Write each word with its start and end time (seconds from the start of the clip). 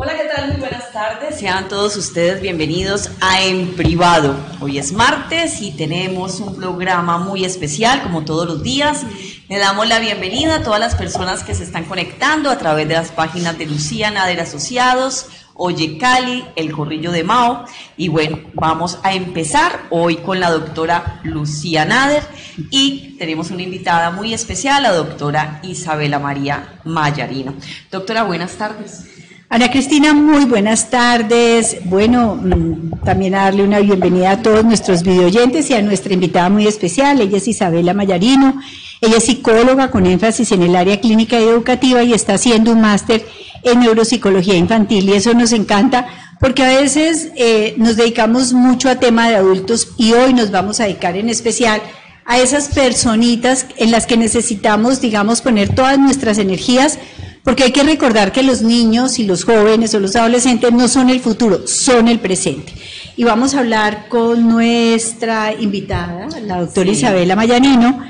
Hola, 0.00 0.16
¿qué 0.16 0.28
tal? 0.32 0.52
Muy 0.52 0.60
buenas 0.60 0.92
tardes. 0.92 1.40
Sean 1.40 1.66
todos 1.66 1.96
ustedes 1.96 2.40
bienvenidos 2.40 3.10
a 3.20 3.42
En 3.42 3.74
Privado. 3.74 4.36
Hoy 4.60 4.78
es 4.78 4.92
martes 4.92 5.60
y 5.60 5.72
tenemos 5.72 6.38
un 6.38 6.54
programa 6.54 7.18
muy 7.18 7.44
especial, 7.44 8.04
como 8.04 8.24
todos 8.24 8.46
los 8.46 8.62
días. 8.62 9.04
Le 9.48 9.58
damos 9.58 9.88
la 9.88 9.98
bienvenida 9.98 10.54
a 10.54 10.62
todas 10.62 10.78
las 10.78 10.94
personas 10.94 11.42
que 11.42 11.52
se 11.52 11.64
están 11.64 11.84
conectando 11.84 12.48
a 12.48 12.58
través 12.58 12.86
de 12.86 12.94
las 12.94 13.10
páginas 13.10 13.58
de 13.58 13.66
Lucía 13.66 14.12
Nader 14.12 14.38
Asociados, 14.38 15.26
Oye 15.54 15.98
Cali, 15.98 16.44
El 16.54 16.70
Corrillo 16.70 17.10
de 17.10 17.24
Mao. 17.24 17.64
Y 17.96 18.06
bueno, 18.06 18.38
vamos 18.54 19.00
a 19.02 19.14
empezar 19.14 19.80
hoy 19.90 20.18
con 20.18 20.38
la 20.38 20.52
doctora 20.52 21.18
Lucía 21.24 21.84
Nader 21.84 22.22
y 22.70 23.16
tenemos 23.18 23.50
una 23.50 23.62
invitada 23.62 24.12
muy 24.12 24.32
especial, 24.32 24.84
la 24.84 24.92
doctora 24.92 25.58
Isabela 25.64 26.20
María 26.20 26.78
Mayarino. 26.84 27.56
Doctora, 27.90 28.22
buenas 28.22 28.52
tardes. 28.52 29.17
Ana 29.50 29.70
Cristina, 29.70 30.12
muy 30.12 30.44
buenas 30.44 30.90
tardes. 30.90 31.78
Bueno, 31.84 32.34
mm, 32.34 33.02
también 33.02 33.34
a 33.34 33.44
darle 33.44 33.62
una 33.62 33.80
bienvenida 33.80 34.32
a 34.32 34.42
todos 34.42 34.62
nuestros 34.62 35.02
videoyentes 35.02 35.70
y 35.70 35.74
a 35.74 35.80
nuestra 35.80 36.12
invitada 36.12 36.50
muy 36.50 36.66
especial. 36.66 37.18
Ella 37.18 37.38
es 37.38 37.48
Isabela 37.48 37.94
Mayarino. 37.94 38.60
Ella 39.00 39.16
es 39.16 39.24
psicóloga 39.24 39.90
con 39.90 40.04
énfasis 40.04 40.52
en 40.52 40.64
el 40.64 40.76
área 40.76 41.00
clínica 41.00 41.40
y 41.40 41.44
educativa 41.44 42.02
y 42.02 42.12
está 42.12 42.34
haciendo 42.34 42.72
un 42.72 42.82
máster 42.82 43.24
en 43.62 43.80
neuropsicología 43.80 44.54
infantil 44.54 45.08
y 45.08 45.14
eso 45.14 45.32
nos 45.32 45.52
encanta 45.52 46.06
porque 46.40 46.62
a 46.62 46.78
veces 46.78 47.30
eh, 47.34 47.74
nos 47.78 47.96
dedicamos 47.96 48.52
mucho 48.52 48.90
a 48.90 48.96
tema 48.96 49.30
de 49.30 49.36
adultos 49.36 49.94
y 49.96 50.12
hoy 50.12 50.34
nos 50.34 50.50
vamos 50.50 50.78
a 50.78 50.84
dedicar 50.84 51.16
en 51.16 51.30
especial 51.30 51.80
a 52.26 52.38
esas 52.38 52.68
personitas 52.68 53.64
en 53.78 53.92
las 53.92 54.04
que 54.04 54.18
necesitamos, 54.18 55.00
digamos, 55.00 55.40
poner 55.40 55.74
todas 55.74 55.98
nuestras 55.98 56.36
energías 56.36 56.98
porque 57.48 57.64
hay 57.64 57.72
que 57.72 57.82
recordar 57.82 58.30
que 58.30 58.42
los 58.42 58.60
niños 58.60 59.18
y 59.18 59.24
los 59.24 59.44
jóvenes 59.44 59.94
o 59.94 60.00
los 60.00 60.14
adolescentes 60.16 60.70
no 60.70 60.86
son 60.86 61.08
el 61.08 61.18
futuro, 61.18 61.66
son 61.66 62.06
el 62.06 62.18
presente. 62.18 62.74
Y 63.16 63.24
vamos 63.24 63.54
a 63.54 63.60
hablar 63.60 64.06
con 64.10 64.46
nuestra 64.46 65.54
invitada, 65.54 66.28
la 66.42 66.60
doctora 66.60 66.90
Isabela 66.90 67.36
Mayanino. 67.36 68.04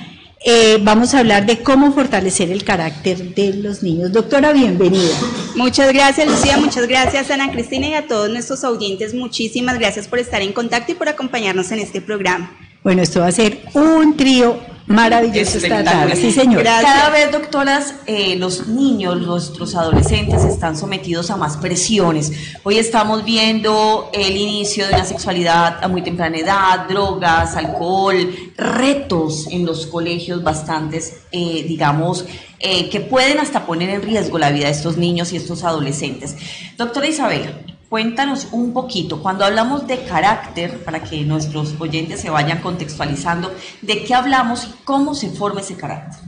Eh, 0.45 0.79
vamos 0.83 1.15
a 1.15 1.21
hablar 1.21 1.47
de 1.47 1.63
cómo 1.63 1.93
fortalecer 1.93 2.51
el 2.51 2.65
carácter 2.65 3.33
de 3.37 3.55
los 3.55 3.85
niños. 3.85 4.11
Doctora, 4.11 4.53
bienvenida. 4.53 5.15
Muchas 5.55 5.93
gracias, 5.93 6.27
Lucía. 6.27 6.57
Muchas 6.57 6.89
gracias, 6.89 7.31
Ana 7.31 7.53
Cristina, 7.53 7.87
y 7.87 7.95
a 7.95 8.09
todos 8.09 8.29
nuestros 8.29 8.65
oyentes. 8.65 9.15
Muchísimas 9.15 9.79
gracias 9.79 10.09
por 10.09 10.19
estar 10.19 10.43
en 10.43 10.53
contacto 10.53 10.91
y 10.91 10.95
por 10.97 11.09
acompañarnos 11.09 11.71
en 11.71 11.79
este 11.79 12.01
programa. 12.01 12.59
Bueno, 12.83 13.03
esto 13.03 13.21
va 13.21 13.27
a 13.27 13.33
ser 13.33 13.61
un 13.75 14.17
trío 14.17 14.57
maravilloso 14.89 15.59
esta 15.59 15.85
tarde. 15.85 16.17
Sí, 16.17 16.33
señor. 16.33 16.63
Cada 16.63 17.11
vez, 17.11 17.31
doctoras, 17.31 17.95
eh, 18.07 18.37
los 18.37 18.69
niños, 18.69 19.21
nuestros 19.21 19.75
adolescentes 19.75 20.45
están 20.45 20.77
sometidos 20.77 21.31
a 21.31 21.37
más 21.37 21.57
presiones. 21.57 22.33
Hoy 22.63 22.79
estamos 22.79 23.25
viendo 23.25 24.11
el 24.15 24.37
inicio 24.37 24.87
de 24.87 24.95
una 24.95 25.05
sexualidad 25.05 25.85
a 25.85 25.89
muy 25.89 26.03
temprana 26.03 26.39
edad, 26.39 26.89
drogas, 26.89 27.57
alcohol, 27.57 28.35
retos 28.57 29.49
en 29.51 29.67
los 29.67 29.87
colegios 29.87 30.43
bastantes, 30.43 31.19
eh, 31.33 31.65
digamos, 31.69 32.25
eh, 32.61 32.89
que 32.89 33.01
pueden 33.01 33.39
hasta 33.41 33.67
poner 33.67 33.91
en 33.91 34.03
riesgo 34.03 34.39
la 34.39 34.51
vida 34.51 34.67
de 34.67 34.73
estos 34.73 34.97
niños 34.97 35.33
y 35.33 35.37
estos 35.37 35.65
adolescentes. 35.65 36.37
Doctora 36.77 37.09
Isabela, 37.09 37.51
Cuéntanos 37.89 38.49
un 38.53 38.75
poquito, 38.75 39.23
cuando 39.23 39.47
hablamos 39.47 39.87
de 39.87 40.05
carácter, 40.05 40.85
para 40.85 41.03
que 41.03 41.23
nuestros 41.23 41.75
oyentes 41.79 42.21
se 42.21 42.29
vayan 42.29 42.61
contextualizando, 42.61 43.55
¿de 43.81 44.05
qué 44.05 44.15
hablamos 44.15 44.65
y 44.67 44.85
cómo 44.85 45.15
se 45.15 45.31
forma 45.31 45.63
ese 45.63 45.75
carácter? 45.75 46.21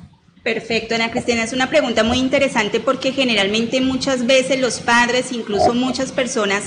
Perfecto, 0.42 0.94
Ana 0.94 1.10
Cristina, 1.10 1.42
es 1.42 1.52
una 1.52 1.68
pregunta 1.68 2.02
muy 2.02 2.16
interesante 2.16 2.80
porque 2.80 3.12
generalmente 3.12 3.82
muchas 3.82 4.24
veces 4.24 4.58
los 4.58 4.80
padres, 4.80 5.32
incluso 5.32 5.74
muchas 5.74 6.12
personas, 6.12 6.62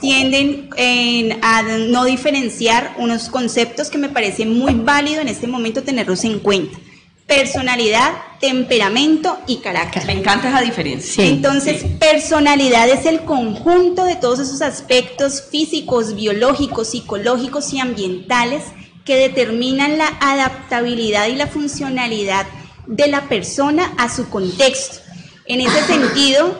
tienden 0.00 0.70
a 1.42 1.62
no 1.88 2.04
diferenciar 2.04 2.94
unos 2.98 3.28
conceptos 3.28 3.90
que 3.90 3.98
me 3.98 4.10
parece 4.10 4.46
muy 4.46 4.74
válido 4.74 5.22
en 5.22 5.28
este 5.28 5.48
momento 5.48 5.82
tenerlos 5.82 6.24
en 6.24 6.38
cuenta 6.38 6.78
personalidad, 7.26 8.12
temperamento 8.40 9.38
y 9.46 9.56
carácter. 9.56 10.06
Me 10.06 10.12
encanta 10.12 10.48
esa 10.48 10.60
diferencia. 10.60 11.24
Entonces, 11.24 11.84
personalidad 11.98 12.88
es 12.88 13.04
el 13.06 13.24
conjunto 13.24 14.04
de 14.04 14.16
todos 14.16 14.38
esos 14.38 14.62
aspectos 14.62 15.42
físicos, 15.50 16.14
biológicos, 16.14 16.90
psicológicos 16.90 17.72
y 17.72 17.80
ambientales 17.80 18.62
que 19.04 19.16
determinan 19.16 19.98
la 19.98 20.08
adaptabilidad 20.20 21.26
y 21.28 21.36
la 21.36 21.46
funcionalidad 21.46 22.46
de 22.86 23.08
la 23.08 23.28
persona 23.28 23.92
a 23.98 24.08
su 24.08 24.28
contexto. 24.28 24.98
En 25.46 25.60
ese 25.60 25.82
sentido, 25.84 26.56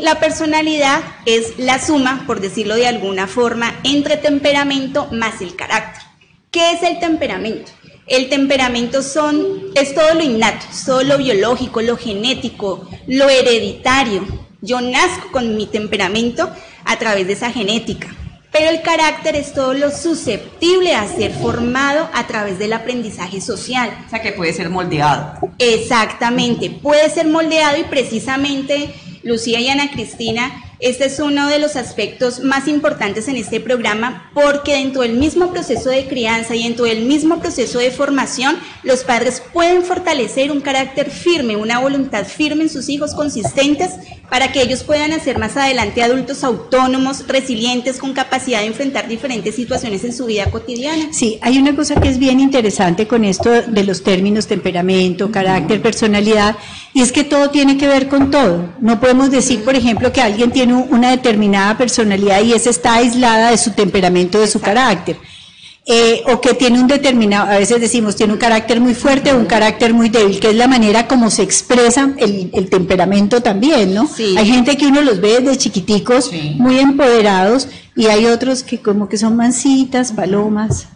la 0.00 0.20
personalidad 0.20 1.02
es 1.24 1.58
la 1.58 1.84
suma, 1.84 2.24
por 2.26 2.40
decirlo 2.40 2.74
de 2.74 2.86
alguna 2.86 3.26
forma, 3.26 3.74
entre 3.84 4.16
temperamento 4.16 5.08
más 5.12 5.40
el 5.40 5.54
carácter. 5.56 6.02
¿Qué 6.50 6.72
es 6.72 6.82
el 6.82 6.98
temperamento? 7.00 7.72
El 8.06 8.28
temperamento 8.28 9.02
son, 9.02 9.72
es 9.74 9.92
todo 9.92 10.14
lo 10.14 10.22
innato, 10.22 10.64
todo 10.84 11.02
lo 11.02 11.18
biológico, 11.18 11.82
lo 11.82 11.96
genético, 11.96 12.88
lo 13.08 13.28
hereditario. 13.28 14.24
Yo 14.60 14.80
nazco 14.80 15.32
con 15.32 15.56
mi 15.56 15.66
temperamento 15.66 16.48
a 16.84 16.98
través 16.98 17.26
de 17.26 17.32
esa 17.32 17.50
genética. 17.50 18.14
Pero 18.52 18.70
el 18.70 18.80
carácter 18.80 19.34
es 19.34 19.52
todo 19.52 19.74
lo 19.74 19.90
susceptible 19.90 20.94
a 20.94 21.06
ser 21.08 21.32
formado 21.32 22.08
a 22.14 22.26
través 22.28 22.58
del 22.60 22.72
aprendizaje 22.72 23.40
social. 23.40 23.90
O 24.06 24.08
sea, 24.08 24.22
que 24.22 24.32
puede 24.32 24.52
ser 24.52 24.70
moldeado. 24.70 25.40
Exactamente, 25.58 26.70
puede 26.70 27.10
ser 27.10 27.26
moldeado 27.26 27.76
y 27.76 27.84
precisamente 27.84 28.94
Lucía 29.24 29.60
y 29.60 29.68
Ana 29.68 29.90
Cristina 29.90 30.62
este 30.78 31.06
es 31.06 31.18
uno 31.20 31.48
de 31.48 31.58
los 31.58 31.76
aspectos 31.76 32.40
más 32.40 32.68
importantes 32.68 33.28
en 33.28 33.36
este 33.36 33.60
programa 33.60 34.30
porque 34.34 34.74
dentro 34.74 35.02
del 35.02 35.14
mismo 35.14 35.50
proceso 35.50 35.90
de 35.90 36.06
crianza 36.06 36.54
y 36.54 36.64
dentro 36.64 36.84
del 36.84 37.04
mismo 37.04 37.40
proceso 37.40 37.78
de 37.78 37.90
formación, 37.90 38.56
los 38.82 39.04
padres 39.04 39.42
pueden 39.52 39.82
fortalecer 39.82 40.50
un 40.50 40.60
carácter 40.60 41.10
firme, 41.10 41.56
una 41.56 41.78
voluntad 41.78 42.26
firme 42.26 42.64
en 42.64 42.70
sus 42.70 42.88
hijos 42.88 43.14
consistentes 43.14 43.90
para 44.30 44.52
que 44.52 44.62
ellos 44.62 44.82
puedan 44.82 45.12
hacer 45.12 45.38
más 45.38 45.56
adelante 45.56 46.02
adultos 46.02 46.44
autónomos, 46.44 47.26
resilientes, 47.28 47.98
con 47.98 48.12
capacidad 48.12 48.60
de 48.60 48.66
enfrentar 48.66 49.08
diferentes 49.08 49.54
situaciones 49.54 50.04
en 50.04 50.12
su 50.12 50.26
vida 50.26 50.50
cotidiana. 50.50 51.08
Sí, 51.12 51.38
hay 51.42 51.58
una 51.58 51.74
cosa 51.76 52.00
que 52.00 52.08
es 52.08 52.18
bien 52.18 52.40
interesante 52.40 53.06
con 53.06 53.24
esto 53.24 53.50
de 53.50 53.84
los 53.84 54.02
términos 54.02 54.46
temperamento, 54.46 55.30
carácter, 55.30 55.80
personalidad, 55.80 56.56
y 56.92 57.02
es 57.02 57.12
que 57.12 57.24
todo 57.24 57.50
tiene 57.50 57.76
que 57.76 57.86
ver 57.86 58.08
con 58.08 58.30
todo. 58.30 58.74
No 58.80 59.00
podemos 59.00 59.30
decir, 59.30 59.64
por 59.64 59.74
ejemplo, 59.74 60.12
que 60.12 60.20
alguien 60.20 60.50
tiene 60.50 60.65
una 60.74 61.10
determinada 61.10 61.76
personalidad 61.76 62.42
y 62.42 62.52
esa 62.52 62.70
está 62.70 62.94
aislada 62.94 63.50
de 63.50 63.58
su 63.58 63.72
temperamento, 63.72 64.40
de 64.40 64.46
su 64.46 64.60
carácter. 64.60 65.16
Eh, 65.88 66.24
o 66.26 66.40
que 66.40 66.54
tiene 66.54 66.80
un 66.80 66.88
determinado, 66.88 67.48
a 67.48 67.58
veces 67.58 67.80
decimos, 67.80 68.16
tiene 68.16 68.32
un 68.32 68.40
carácter 68.40 68.80
muy 68.80 68.92
fuerte 68.92 69.32
o 69.32 69.38
un 69.38 69.44
carácter 69.46 69.94
muy 69.94 70.08
débil, 70.08 70.40
que 70.40 70.50
es 70.50 70.56
la 70.56 70.66
manera 70.66 71.06
como 71.06 71.30
se 71.30 71.44
expresa 71.44 72.12
el, 72.16 72.68
temperamento 72.68 73.40
también, 73.40 73.94
¿no? 73.94 74.10
Hay 74.36 74.46
gente 74.48 74.76
que 74.76 74.86
uno 74.86 75.00
los 75.02 75.20
ve 75.20 75.38
desde 75.40 75.58
chiquiticos, 75.58 76.32
muy 76.56 76.80
empoderados, 76.80 77.68
y 77.94 78.06
hay 78.06 78.26
otros 78.26 78.64
que 78.64 78.80
como 78.80 79.08
que 79.08 79.16
son 79.16 79.36
mansitas, 79.36 80.10
palomas. 80.10 80.88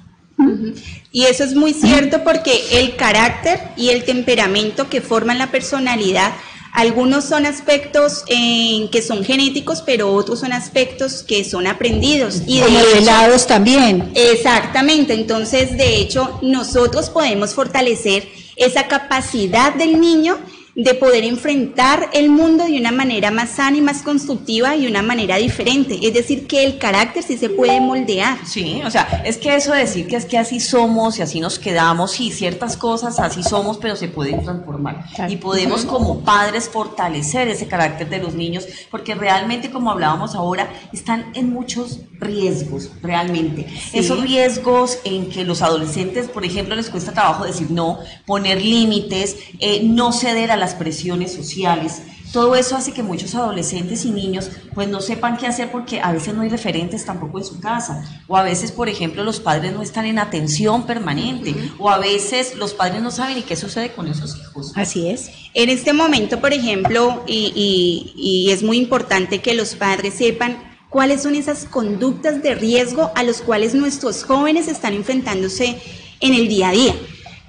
Y 1.12 1.24
eso 1.24 1.44
es 1.44 1.54
muy 1.54 1.72
cierto 1.72 2.24
porque 2.24 2.80
el 2.80 2.96
carácter 2.96 3.60
y 3.76 3.90
el 3.90 4.02
temperamento 4.02 4.88
que 4.88 5.00
forman 5.00 5.38
la 5.38 5.52
personalidad 5.52 6.32
algunos 6.72 7.24
son 7.24 7.46
aspectos 7.46 8.24
eh, 8.28 8.88
que 8.92 9.02
son 9.02 9.24
genéticos, 9.24 9.82
pero 9.82 10.12
otros 10.12 10.40
son 10.40 10.52
aspectos 10.52 11.22
que 11.22 11.44
son 11.44 11.66
aprendidos. 11.66 12.42
Y 12.46 12.60
modelados 12.60 13.46
también. 13.46 14.10
Exactamente. 14.14 15.14
Entonces, 15.14 15.76
de 15.76 15.96
hecho, 15.96 16.38
nosotros 16.42 17.10
podemos 17.10 17.54
fortalecer 17.54 18.28
esa 18.56 18.86
capacidad 18.88 19.74
del 19.74 20.00
niño 20.00 20.38
de 20.74 20.94
poder 20.94 21.24
enfrentar 21.24 22.10
el 22.12 22.30
mundo 22.30 22.64
de 22.64 22.78
una 22.78 22.92
manera 22.92 23.30
más 23.30 23.50
sana 23.50 23.76
y 23.76 23.80
más 23.80 24.02
constructiva 24.02 24.76
y 24.76 24.82
de 24.82 24.88
una 24.88 25.02
manera 25.02 25.36
diferente. 25.36 25.98
Es 26.02 26.14
decir, 26.14 26.46
que 26.46 26.64
el 26.64 26.78
carácter 26.78 27.22
sí 27.22 27.36
se 27.36 27.50
puede 27.50 27.80
moldear. 27.80 28.38
Sí, 28.46 28.80
o 28.84 28.90
sea, 28.90 29.22
es 29.24 29.36
que 29.36 29.54
eso 29.54 29.72
de 29.72 29.80
decir 29.80 30.06
que 30.06 30.16
es 30.16 30.24
que 30.24 30.38
así 30.38 30.60
somos 30.60 31.18
y 31.18 31.22
así 31.22 31.40
nos 31.40 31.58
quedamos 31.58 32.20
y 32.20 32.30
ciertas 32.30 32.76
cosas 32.76 33.18
así 33.18 33.42
somos, 33.42 33.78
pero 33.78 33.96
se 33.96 34.08
pueden 34.08 34.42
transformar. 34.42 35.04
Y 35.28 35.36
podemos 35.36 35.84
como 35.84 36.20
padres 36.20 36.68
fortalecer 36.68 37.48
ese 37.48 37.66
carácter 37.66 38.08
de 38.08 38.18
los 38.18 38.34
niños, 38.34 38.66
porque 38.90 39.14
realmente, 39.14 39.70
como 39.70 39.90
hablábamos 39.90 40.34
ahora, 40.34 40.70
están 40.92 41.32
en 41.34 41.52
muchos 41.52 42.00
riesgos, 42.20 42.90
realmente. 43.02 43.66
Esos 43.92 44.20
riesgos 44.20 44.98
en 45.04 45.30
que 45.30 45.44
los 45.44 45.62
adolescentes, 45.62 46.28
por 46.28 46.44
ejemplo, 46.44 46.76
les 46.76 46.90
cuesta 46.90 47.12
trabajo 47.12 47.44
decir 47.44 47.70
no, 47.70 47.98
poner 48.26 48.60
límites, 48.60 49.36
eh, 49.58 49.82
no 49.84 50.12
ceder 50.12 50.50
a 50.50 50.56
las 50.60 50.74
presiones 50.74 51.32
sociales, 51.32 52.02
todo 52.32 52.54
eso 52.54 52.76
hace 52.76 52.92
que 52.92 53.02
muchos 53.02 53.34
adolescentes 53.34 54.04
y 54.04 54.12
niños 54.12 54.50
pues 54.72 54.88
no 54.88 55.00
sepan 55.00 55.36
qué 55.36 55.48
hacer 55.48 55.72
porque 55.72 56.00
a 56.00 56.12
veces 56.12 56.32
no 56.32 56.42
hay 56.42 56.48
referentes 56.48 57.04
tampoco 57.04 57.38
en 57.38 57.44
su 57.44 57.58
casa, 57.58 58.22
o 58.28 58.36
a 58.36 58.42
veces, 58.42 58.70
por 58.70 58.88
ejemplo, 58.88 59.24
los 59.24 59.40
padres 59.40 59.72
no 59.72 59.82
están 59.82 60.06
en 60.06 60.20
atención 60.20 60.86
permanente, 60.86 61.54
o 61.78 61.90
a 61.90 61.98
veces 61.98 62.54
los 62.54 62.72
padres 62.72 63.02
no 63.02 63.10
saben 63.10 63.42
qué 63.42 63.56
sucede 63.56 63.92
con 63.92 64.06
esos 64.06 64.36
hijos. 64.38 64.72
Así 64.76 65.08
es. 65.08 65.30
En 65.54 65.70
este 65.70 65.92
momento, 65.92 66.40
por 66.40 66.52
ejemplo, 66.52 67.24
y, 67.26 68.12
y 68.14 68.50
es 68.52 68.62
muy 68.62 68.76
importante 68.76 69.40
que 69.40 69.54
los 69.54 69.74
padres 69.74 70.14
sepan 70.14 70.58
cuáles 70.88 71.22
son 71.22 71.34
esas 71.34 71.64
conductas 71.64 72.42
de 72.42 72.54
riesgo 72.54 73.10
a 73.14 73.22
los 73.24 73.40
cuales 73.40 73.74
nuestros 73.74 74.22
jóvenes 74.22 74.68
están 74.68 74.94
enfrentándose 74.94 75.80
en 76.20 76.34
el 76.34 76.48
día 76.48 76.68
a 76.68 76.72
día. 76.72 76.94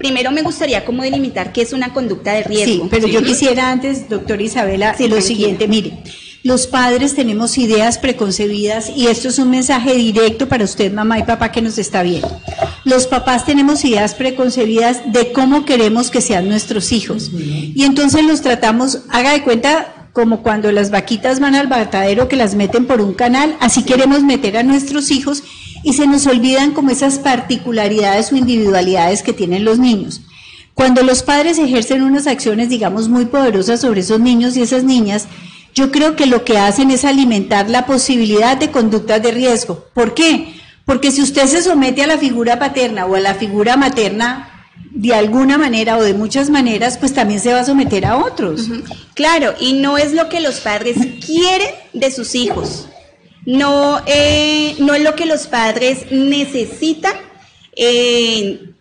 Primero 0.02 0.32
me 0.32 0.42
gustaría 0.42 0.84
como 0.84 1.04
delimitar 1.04 1.54
qué 1.54 1.62
es 1.62 1.74
una 1.74 1.94
conducta 1.94 2.34
de 2.34 2.42
riesgo. 2.42 2.86
Sí, 2.86 2.90
pero 2.90 3.08
yo 3.08 3.22
quisiera 3.22 3.70
antes, 3.70 4.10
doctora 4.10 4.42
Isabela, 4.42 4.96
lo 4.98 5.22
siguiente, 5.22 5.68
mire, 5.68 6.00
los 6.42 6.66
padres 6.66 7.14
tenemos 7.14 7.56
ideas 7.60 8.00
preconcebidas 8.00 8.90
y 8.96 9.06
esto 9.06 9.28
es 9.30 9.38
un 9.38 9.52
mensaje 9.52 9.94
directo 9.94 10.50
para 10.50 10.64
usted, 10.64 10.92
mamá 10.92 11.20
y 11.20 11.24
papá, 11.24 11.52
que 11.52 11.62
nos 11.62 11.78
está 11.78 12.02
viendo. 12.02 12.42
Los 12.84 13.06
papás 13.06 13.46
tenemos 13.46 13.86
ideas 13.86 14.16
preconcebidas 14.16 15.14
de 15.14 15.32
cómo 15.34 15.66
queremos 15.66 16.10
que 16.10 16.20
sean 16.20 16.50
nuestros 16.50 16.92
hijos. 16.92 17.30
Y 17.32 17.84
entonces 17.84 18.26
los 18.26 18.42
tratamos, 18.42 19.04
haga 19.10 19.34
de 19.34 19.44
cuenta, 19.44 20.10
como 20.14 20.42
cuando 20.42 20.72
las 20.72 20.90
vaquitas 20.90 21.40
van 21.40 21.54
al 21.54 21.68
batadero 21.68 22.28
que 22.28 22.38
las 22.38 22.56
meten 22.56 22.88
por 22.88 23.02
un 23.02 23.14
canal, 23.14 23.56
así 23.60 23.84
queremos 23.84 24.24
meter 24.24 24.58
a 24.58 24.64
nuestros 24.64 25.12
hijos 25.12 25.44
y 25.84 25.94
se 25.94 26.08
nos 26.08 26.28
olvidan 26.28 26.72
como 26.72 26.90
esas 26.90 27.20
particularidades 27.20 28.32
o 28.32 28.36
individualidades 28.36 29.24
que 29.24 29.34
tienen 29.34 29.66
los 29.66 29.80
niños. 29.80 30.22
Cuando 30.74 31.04
los 31.04 31.24
padres 31.24 31.60
ejercen 31.60 32.02
unas 32.02 32.28
acciones, 32.28 32.70
digamos, 32.70 33.10
muy 33.10 33.26
poderosas 33.26 33.82
sobre 33.82 34.02
esos 34.02 34.20
niños 34.20 34.56
y 34.56 34.62
esas 34.62 34.84
niñas, 34.84 35.28
yo 35.74 35.92
creo 35.92 36.16
que 36.16 36.26
lo 36.26 36.44
que 36.44 36.58
hacen 36.58 36.92
es 36.92 37.06
alimentar 37.06 37.70
la 37.70 37.86
posibilidad 37.86 38.58
de 38.58 38.72
conductas 38.72 39.22
de 39.22 39.32
riesgo. 39.32 39.86
¿Por 39.94 40.14
qué? 40.14 40.54
Porque 40.86 41.12
si 41.12 41.22
usted 41.22 41.46
se 41.48 41.62
somete 41.62 42.04
a 42.04 42.08
la 42.08 42.18
figura 42.18 42.60
paterna 42.60 43.06
o 43.06 43.16
a 43.16 43.20
la 43.20 43.36
figura 43.36 43.78
materna, 43.78 44.48
de 44.92 45.14
alguna 45.14 45.58
manera 45.58 45.98
o 45.98 46.04
de 46.04 46.14
muchas 46.14 46.50
maneras, 46.50 46.98
pues 46.98 47.14
también 47.14 47.40
se 47.40 47.54
va 47.54 47.62
a 47.62 47.66
someter 47.66 48.06
a 48.06 48.18
otros. 48.18 48.68
Claro, 49.14 49.54
y 49.60 49.74
no 49.74 49.98
es 49.98 50.14
lo 50.14 50.28
que 50.28 50.42
los 50.42 50.60
padres 50.60 50.98
quieren 51.26 51.70
de 51.94 52.12
sus 52.12 52.36
hijos, 52.36 52.88
no, 53.46 54.02
eh, 54.06 54.76
no 54.80 54.94
es 54.94 55.02
lo 55.02 55.16
que 55.16 55.26
los 55.26 55.48
padres 55.48 56.12
necesitan 56.12 57.16
en, 57.76 58.76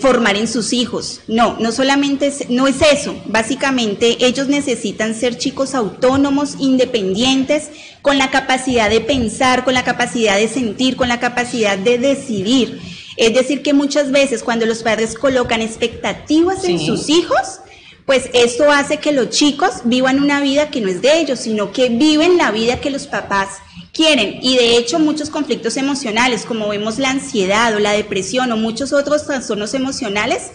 formar 0.00 0.36
en 0.36 0.48
sus 0.48 0.72
hijos. 0.72 1.22
No, 1.28 1.56
no 1.58 1.72
solamente 1.72 2.26
es, 2.26 2.50
no 2.50 2.66
es 2.66 2.76
eso. 2.82 3.16
Básicamente 3.26 4.18
ellos 4.20 4.48
necesitan 4.48 5.14
ser 5.14 5.38
chicos 5.38 5.74
autónomos, 5.74 6.56
independientes, 6.58 7.70
con 8.02 8.18
la 8.18 8.30
capacidad 8.30 8.90
de 8.90 9.00
pensar, 9.00 9.64
con 9.64 9.72
la 9.72 9.84
capacidad 9.84 10.36
de 10.36 10.48
sentir, 10.48 10.96
con 10.96 11.08
la 11.08 11.20
capacidad 11.20 11.78
de 11.78 11.98
decidir. 11.98 12.80
Es 13.16 13.32
decir, 13.32 13.62
que 13.62 13.72
muchas 13.72 14.12
veces 14.12 14.42
cuando 14.42 14.66
los 14.66 14.82
padres 14.82 15.14
colocan 15.14 15.62
expectativas 15.62 16.64
en 16.64 16.78
sus 16.78 17.08
hijos, 17.08 17.60
pues 18.04 18.28
esto 18.34 18.70
hace 18.70 18.98
que 18.98 19.10
los 19.12 19.30
chicos 19.30 19.80
vivan 19.84 20.22
una 20.22 20.40
vida 20.40 20.70
que 20.70 20.82
no 20.82 20.88
es 20.88 21.00
de 21.00 21.18
ellos, 21.18 21.40
sino 21.40 21.72
que 21.72 21.88
viven 21.88 22.36
la 22.36 22.50
vida 22.50 22.78
que 22.80 22.90
los 22.90 23.06
papás 23.06 23.48
quieren. 23.96 24.38
Y 24.42 24.56
de 24.56 24.76
hecho 24.76 24.98
muchos 24.98 25.30
conflictos 25.30 25.76
emocionales, 25.76 26.44
como 26.44 26.68
vemos 26.68 26.98
la 26.98 27.10
ansiedad 27.10 27.74
o 27.74 27.78
la 27.78 27.92
depresión 27.92 28.52
o 28.52 28.56
muchos 28.56 28.92
otros 28.92 29.26
trastornos 29.26 29.72
emocionales, 29.74 30.50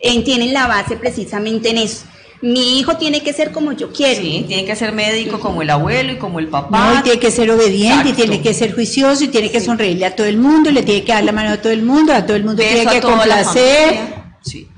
eh, 0.00 0.22
tienen 0.22 0.52
la 0.52 0.66
base 0.66 0.96
precisamente 0.96 1.70
en 1.70 1.78
eso 1.78 2.04
mi 2.44 2.78
hijo 2.78 2.98
tiene 2.98 3.22
que 3.22 3.32
ser 3.32 3.52
como 3.52 3.72
yo 3.72 3.90
quiero. 3.90 4.20
Sí, 4.20 4.44
tiene 4.46 4.66
que 4.66 4.76
ser 4.76 4.92
médico 4.92 5.40
como 5.40 5.62
el 5.62 5.70
abuelo 5.70 6.12
y 6.12 6.18
como 6.18 6.38
el 6.38 6.48
papá. 6.48 6.92
No, 6.92 7.00
y 7.00 7.02
tiene 7.02 7.18
que 7.18 7.30
ser 7.30 7.50
obediente, 7.50 8.10
y 8.10 8.12
tiene 8.12 8.42
que 8.42 8.52
ser 8.52 8.74
juicioso, 8.74 9.24
y 9.24 9.28
tiene 9.28 9.50
que 9.50 9.62
sonreírle 9.62 10.04
a 10.04 10.14
todo 10.14 10.26
el 10.26 10.36
mundo, 10.36 10.68
y 10.68 10.74
le 10.74 10.82
tiene 10.82 11.04
que 11.04 11.12
dar 11.12 11.24
la 11.24 11.32
mano 11.32 11.52
a 11.52 11.56
todo 11.56 11.72
el 11.72 11.82
mundo, 11.82 12.12
a 12.12 12.26
todo 12.26 12.36
el 12.36 12.44
mundo 12.44 12.62
tiene 12.62 12.86
que 12.86 13.00
complacer. 13.00 13.98
Sí. 14.42 14.68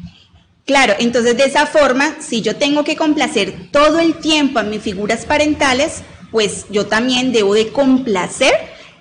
Claro, 0.65 0.95
entonces 1.01 1.37
de 1.37 1.45
esa 1.45 1.67
forma, 1.67 2.17
si 2.21 2.41
yo 2.41 2.55
tengo 2.55 2.85
que 2.85 2.95
complacer 2.95 3.71
todo 3.73 3.99
el 3.99 4.15
tiempo 4.15 4.61
a 4.61 4.63
mis 4.63 4.81
figuras 4.81 5.25
parentales, 5.27 6.03
pues 6.37 6.67
yo 6.69 6.85
también 6.85 7.33
debo 7.33 7.55
de 7.55 7.69
complacer 7.69 8.53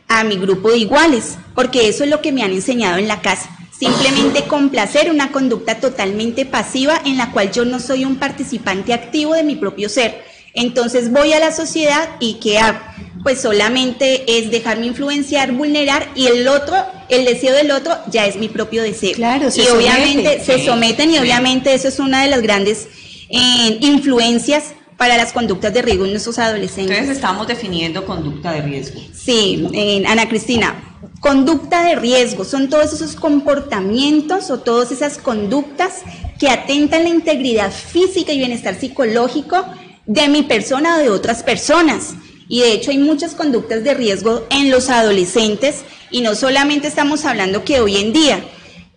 a 0.07 0.23
mi 0.23 0.37
grupo 0.37 0.71
de 0.71 0.77
iguales, 0.77 1.37
porque 1.53 1.89
eso 1.89 2.05
es 2.05 2.09
lo 2.09 2.21
que 2.21 2.31
me 2.31 2.43
han 2.43 2.51
enseñado 2.51 2.97
en 2.97 3.09
la 3.09 3.21
casa. 3.21 3.49
Simplemente 3.77 4.43
complacer 4.43 5.11
una 5.11 5.33
conducta 5.33 5.81
totalmente 5.81 6.45
pasiva 6.45 7.01
en 7.03 7.17
la 7.17 7.33
cual 7.33 7.51
yo 7.51 7.65
no 7.65 7.81
soy 7.81 8.05
un 8.05 8.15
participante 8.15 8.93
activo 8.93 9.33
de 9.33 9.43
mi 9.43 9.57
propio 9.57 9.89
ser. 9.89 10.23
Entonces 10.53 11.11
voy 11.11 11.33
a 11.33 11.41
la 11.41 11.51
sociedad 11.51 12.07
y 12.21 12.35
¿qué 12.35 12.57
hago? 12.57 12.79
Pues 13.21 13.41
solamente 13.41 14.37
es 14.39 14.49
dejarme 14.49 14.85
influenciar, 14.85 15.51
vulnerar 15.51 16.07
y 16.15 16.27
el 16.27 16.47
otro, 16.47 16.77
el 17.09 17.25
deseo 17.25 17.53
del 17.53 17.71
otro 17.71 17.97
ya 18.09 18.25
es 18.27 18.37
mi 18.37 18.47
propio 18.47 18.81
deseo. 18.81 19.11
Claro, 19.15 19.49
y 19.53 19.67
obviamente 19.67 20.41
se 20.41 20.63
someten 20.63 21.11
y 21.11 21.17
obviamente 21.17 21.73
eso 21.73 21.89
es 21.89 21.99
una 21.99 22.23
de 22.23 22.29
las 22.29 22.41
grandes 22.41 22.87
eh, 23.27 23.77
influencias 23.81 24.71
para 24.97 25.17
las 25.17 25.33
conductas 25.33 25.73
de 25.73 25.81
riesgo 25.81 26.05
en 26.05 26.11
nuestros 26.11 26.39
adolescentes. 26.39 26.91
Entonces 26.91 27.17
estamos 27.17 27.47
definiendo 27.47 28.05
conducta 28.05 28.51
de 28.51 28.61
riesgo. 28.61 29.01
Sí, 29.13 29.67
Ana 30.07 30.29
Cristina, 30.29 30.75
conducta 31.19 31.83
de 31.83 31.95
riesgo 31.95 32.45
son 32.45 32.69
todos 32.69 32.93
esos 32.93 33.15
comportamientos 33.15 34.49
o 34.51 34.59
todas 34.59 34.91
esas 34.91 35.17
conductas 35.17 36.01
que 36.39 36.49
atentan 36.49 37.03
la 37.03 37.09
integridad 37.09 37.71
física 37.71 38.31
y 38.31 38.39
bienestar 38.39 38.79
psicológico 38.79 39.65
de 40.05 40.27
mi 40.27 40.43
persona 40.43 40.95
o 40.95 40.99
de 40.99 41.09
otras 41.09 41.43
personas. 41.43 42.13
Y 42.47 42.59
de 42.59 42.73
hecho 42.73 42.91
hay 42.91 42.99
muchas 42.99 43.33
conductas 43.33 43.83
de 43.83 43.93
riesgo 43.93 44.45
en 44.49 44.69
los 44.69 44.89
adolescentes 44.89 45.83
y 46.11 46.21
no 46.21 46.35
solamente 46.35 46.87
estamos 46.87 47.25
hablando 47.25 47.63
que 47.63 47.81
hoy 47.81 47.97
en 47.97 48.13
día, 48.13 48.43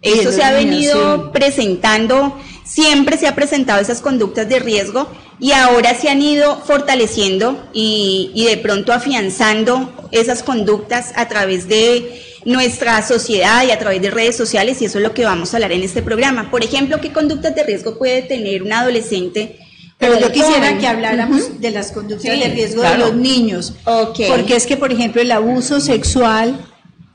eso 0.03 0.31
se 0.31 0.43
ha 0.43 0.53
venido 0.53 1.33
presentando, 1.33 2.39
siempre 2.69 3.17
se 3.17 3.27
ha 3.27 3.35
presentado 3.35 3.81
esas 3.81 4.01
conductas 4.01 4.49
de 4.49 4.59
riesgo, 4.59 5.09
y 5.41 5.53
ahora 5.53 5.95
se 5.95 6.09
han 6.09 6.21
ido 6.21 6.61
fortaleciendo 6.65 7.69
y, 7.73 8.33
y, 8.35 8.45
de 8.47 8.57
pronto 8.57 8.93
afianzando 8.93 10.09
esas 10.11 10.43
conductas 10.43 11.13
a 11.15 11.29
través 11.29 11.69
de 11.69 12.23
nuestra 12.45 13.07
sociedad 13.07 13.65
y 13.65 13.71
a 13.71 13.79
través 13.79 14.03
de 14.03 14.11
redes 14.11 14.37
sociales 14.37 14.81
y 14.83 14.87
eso 14.87 14.99
es 14.99 15.05
lo 15.05 15.15
que 15.15 15.25
vamos 15.25 15.53
a 15.53 15.59
hablar 15.59 15.73
en 15.73 15.83
este 15.83 16.03
programa. 16.03 16.51
Por 16.51 16.65
ejemplo, 16.65 17.01
¿qué 17.01 17.13
conductas 17.13 17.55
de 17.55 17.63
riesgo 17.63 17.99
puede 17.99 18.23
tener 18.23 18.63
un 18.63 18.73
adolescente? 18.73 19.59
Pero 19.99 20.19
yo 20.19 20.31
quisiera 20.31 20.79
que 20.79 20.87
habláramos 20.87 21.61
de 21.61 21.71
las 21.73 21.91
conductas 21.91 22.39
de 22.39 22.49
riesgo 22.49 22.83
de 22.83 22.99
los 22.99 23.15
niños, 23.15 23.75
porque 23.85 24.55
es 24.55 24.67
que, 24.67 24.77
por 24.77 24.93
ejemplo, 24.93 25.21
el 25.21 25.31
abuso 25.33 25.81
sexual 25.81 26.68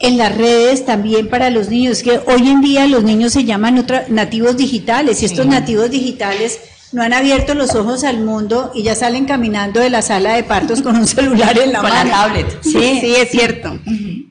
en 0.04 0.18
las 0.18 0.38
redes 0.38 0.86
también 0.86 1.30
para 1.30 1.50
los 1.50 1.70
niños, 1.70 2.04
que 2.04 2.20
hoy 2.28 2.50
en 2.50 2.62
día 2.62 2.86
los 2.88 3.04
niños 3.04 3.32
se 3.34 3.46
llaman 3.46 3.86
nativos 4.10 4.58
digitales 4.58 5.22
y 5.24 5.26
estos 5.26 5.46
nativos 5.46 5.90
digitales 5.90 6.60
no 6.92 7.02
han 7.02 7.14
abierto 7.14 7.56
los 7.56 7.74
ojos 7.74 8.04
al 8.04 8.20
mundo 8.20 8.72
y 8.76 8.84
ya 8.84 8.96
salen 8.96 9.26
caminando 9.26 9.80
de 9.80 9.90
la 9.90 10.02
sala 10.02 10.34
de 10.34 10.44
partos 10.44 10.82
con 10.82 10.98
un 10.98 11.08
celular 11.08 11.58
en 11.58 11.72
la 11.72 11.80
con 11.80 11.90
mano. 11.90 12.10
la 12.10 12.16
tablet. 12.18 12.60
Sí, 12.62 13.00
sí, 13.02 13.16
es 13.16 13.30
cierto. 13.32 13.80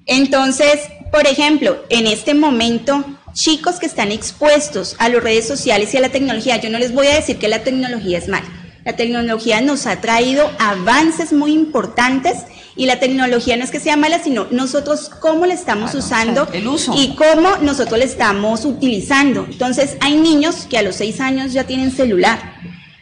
Entonces, 0.04 0.78
por 1.10 1.26
ejemplo, 1.26 1.82
en 1.88 2.06
este 2.06 2.34
momento, 2.34 3.02
chicos 3.32 3.76
que 3.76 3.86
están 3.86 4.12
expuestos 4.12 4.94
a 4.98 5.08
las 5.08 5.22
redes 5.22 5.48
sociales 5.48 5.92
y 5.94 5.96
a 5.96 6.00
la 6.00 6.10
tecnología, 6.10 6.58
yo 6.58 6.68
no 6.68 6.78
les 6.78 6.92
voy 6.92 7.06
a 7.06 7.14
decir 7.14 7.38
que 7.38 7.48
la 7.48 7.64
tecnología 7.64 8.18
es 8.18 8.28
mala. 8.28 8.46
La 8.84 8.94
tecnología 8.94 9.62
nos 9.62 9.86
ha 9.86 10.02
traído 10.02 10.50
avances 10.58 11.32
muy 11.32 11.52
importantes 11.52 12.34
y 12.74 12.86
la 12.86 12.98
tecnología 12.98 13.56
no 13.56 13.64
es 13.64 13.70
que 13.70 13.80
sea 13.80 13.96
mala, 13.96 14.22
sino 14.22 14.46
nosotros 14.50 15.10
cómo 15.20 15.46
la 15.46 15.54
estamos 15.54 15.94
usando 15.94 16.48
y 16.96 17.14
cómo 17.14 17.56
nosotros 17.60 17.98
la 17.98 18.04
estamos 18.04 18.64
utilizando. 18.64 19.46
Entonces, 19.50 19.96
hay 20.00 20.16
niños 20.16 20.66
que 20.68 20.78
a 20.78 20.82
los 20.82 20.96
6 20.96 21.20
años 21.20 21.52
ya 21.52 21.64
tienen 21.64 21.90
celular. 21.90 22.56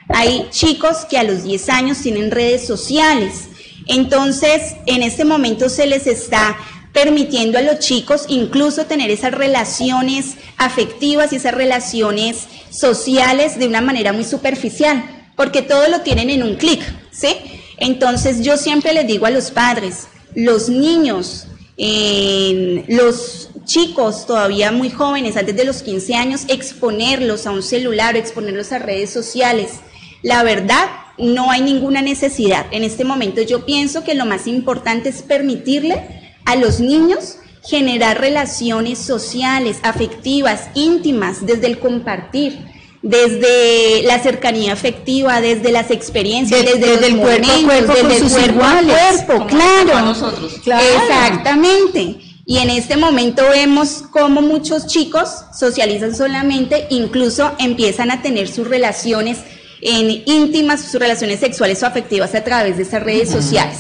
Hay 0.09 0.49
chicos 0.51 1.07
que 1.09 1.19
a 1.19 1.23
los 1.23 1.45
10 1.45 1.69
años 1.69 1.99
tienen 1.99 2.31
redes 2.31 2.67
sociales. 2.67 3.49
Entonces, 3.87 4.75
en 4.87 5.03
este 5.03 5.25
momento 5.25 5.69
se 5.69 5.87
les 5.87 6.07
está 6.07 6.57
permitiendo 6.93 7.59
a 7.59 7.63
los 7.63 7.79
chicos 7.79 8.25
incluso 8.29 8.87
tener 8.87 9.11
esas 9.11 9.33
relaciones 9.33 10.35
afectivas 10.57 11.33
y 11.33 11.37
esas 11.37 11.55
relaciones 11.55 12.49
sociales 12.71 13.59
de 13.59 13.69
una 13.69 13.81
manera 13.81 14.13
muy 14.13 14.25
superficial, 14.25 15.05
porque 15.37 15.63
todo 15.63 15.89
lo 15.89 16.01
tienen 16.01 16.31
en 16.31 16.43
un 16.43 16.57
clic, 16.57 16.83
¿sí? 17.13 17.37
Entonces 17.81 18.43
yo 18.43 18.57
siempre 18.57 18.93
les 18.93 19.07
digo 19.07 19.27
a 19.27 19.31
los 19.31 19.51
padres, 19.51 20.07
los 20.35 20.69
niños, 20.69 21.49
los 21.77 23.51
chicos 23.65 24.27
todavía 24.27 24.71
muy 24.71 24.91
jóvenes, 24.91 25.37
antes 25.37 25.57
de 25.57 25.65
los 25.65 25.83
15 25.83 26.15
años, 26.15 26.43
exponerlos 26.49 27.47
a 27.47 27.51
un 27.51 27.63
celular 27.63 28.17
exponerlos 28.17 28.73
a 28.73 28.79
redes 28.79 29.11
sociales. 29.11 29.81
La 30.23 30.43
verdad, 30.43 30.89
no 31.19 31.51
hay 31.51 31.63
ninguna 31.63 32.03
necesidad. 32.03 32.67
En 32.71 32.85
este 32.85 33.05
momento 33.05 33.43
yo 33.43 33.65
pienso 33.65 34.05
que 34.05 34.15
lo 34.15 34.27
más 34.27 34.47
importante 34.47 35.09
es 35.09 35.23
permitirle 35.23 36.05
a 36.45 36.57
los 36.57 36.81
niños 36.81 37.37
generar 37.63 38.21
relaciones 38.21 38.99
sociales, 38.99 39.79
afectivas, 39.83 40.71
íntimas, 40.75 41.45
desde 41.45 41.67
el 41.67 41.79
compartir, 41.79 42.59
desde 43.03 44.03
la 44.05 44.19
cercanía 44.23 44.73
afectiva, 44.73 45.41
desde 45.41 45.73
las 45.73 45.91
experiencias, 45.91 46.65
De- 46.65 46.75
desde, 46.75 46.91
desde 46.93 47.07
el 47.07 47.17
cuerpo 47.17 47.51
a 47.51 47.57
momentos, 47.57 47.65
cuerpo 47.65 47.93
con 47.95 48.09
desde 48.09 48.17
el 48.17 48.23
sus 48.23 48.33
cuerpo 48.33 48.65
a 48.65 48.83
iguales, 48.83 49.23
cuerpo, 49.25 49.47
claro. 49.47 50.01
nosotros. 50.03 50.53
Claro. 50.63 50.85
Exactamente. 51.03 52.17
Y 52.47 52.59
en 52.59 52.71
este 52.71 52.97
momento 52.97 53.43
vemos 53.51 54.03
cómo 54.11 54.43
muchos 54.43 54.87
chicos 54.87 55.29
socializan 55.59 56.15
solamente, 56.17 56.87
incluso 56.91 57.53
empiezan 57.59 58.11
a 58.11 58.23
tener 58.23 58.49
sus 58.49 58.67
relaciones 58.67 59.39
en 59.83 60.23
íntimas, 60.27 60.83
sus 60.83 61.01
relaciones 61.01 61.41
sexuales 61.41 61.83
o 61.83 61.87
afectivas 61.87 62.35
a 62.35 62.43
través 62.45 62.77
de 62.77 62.83
estas 62.83 63.03
redes 63.03 63.31
sociales. 63.31 63.79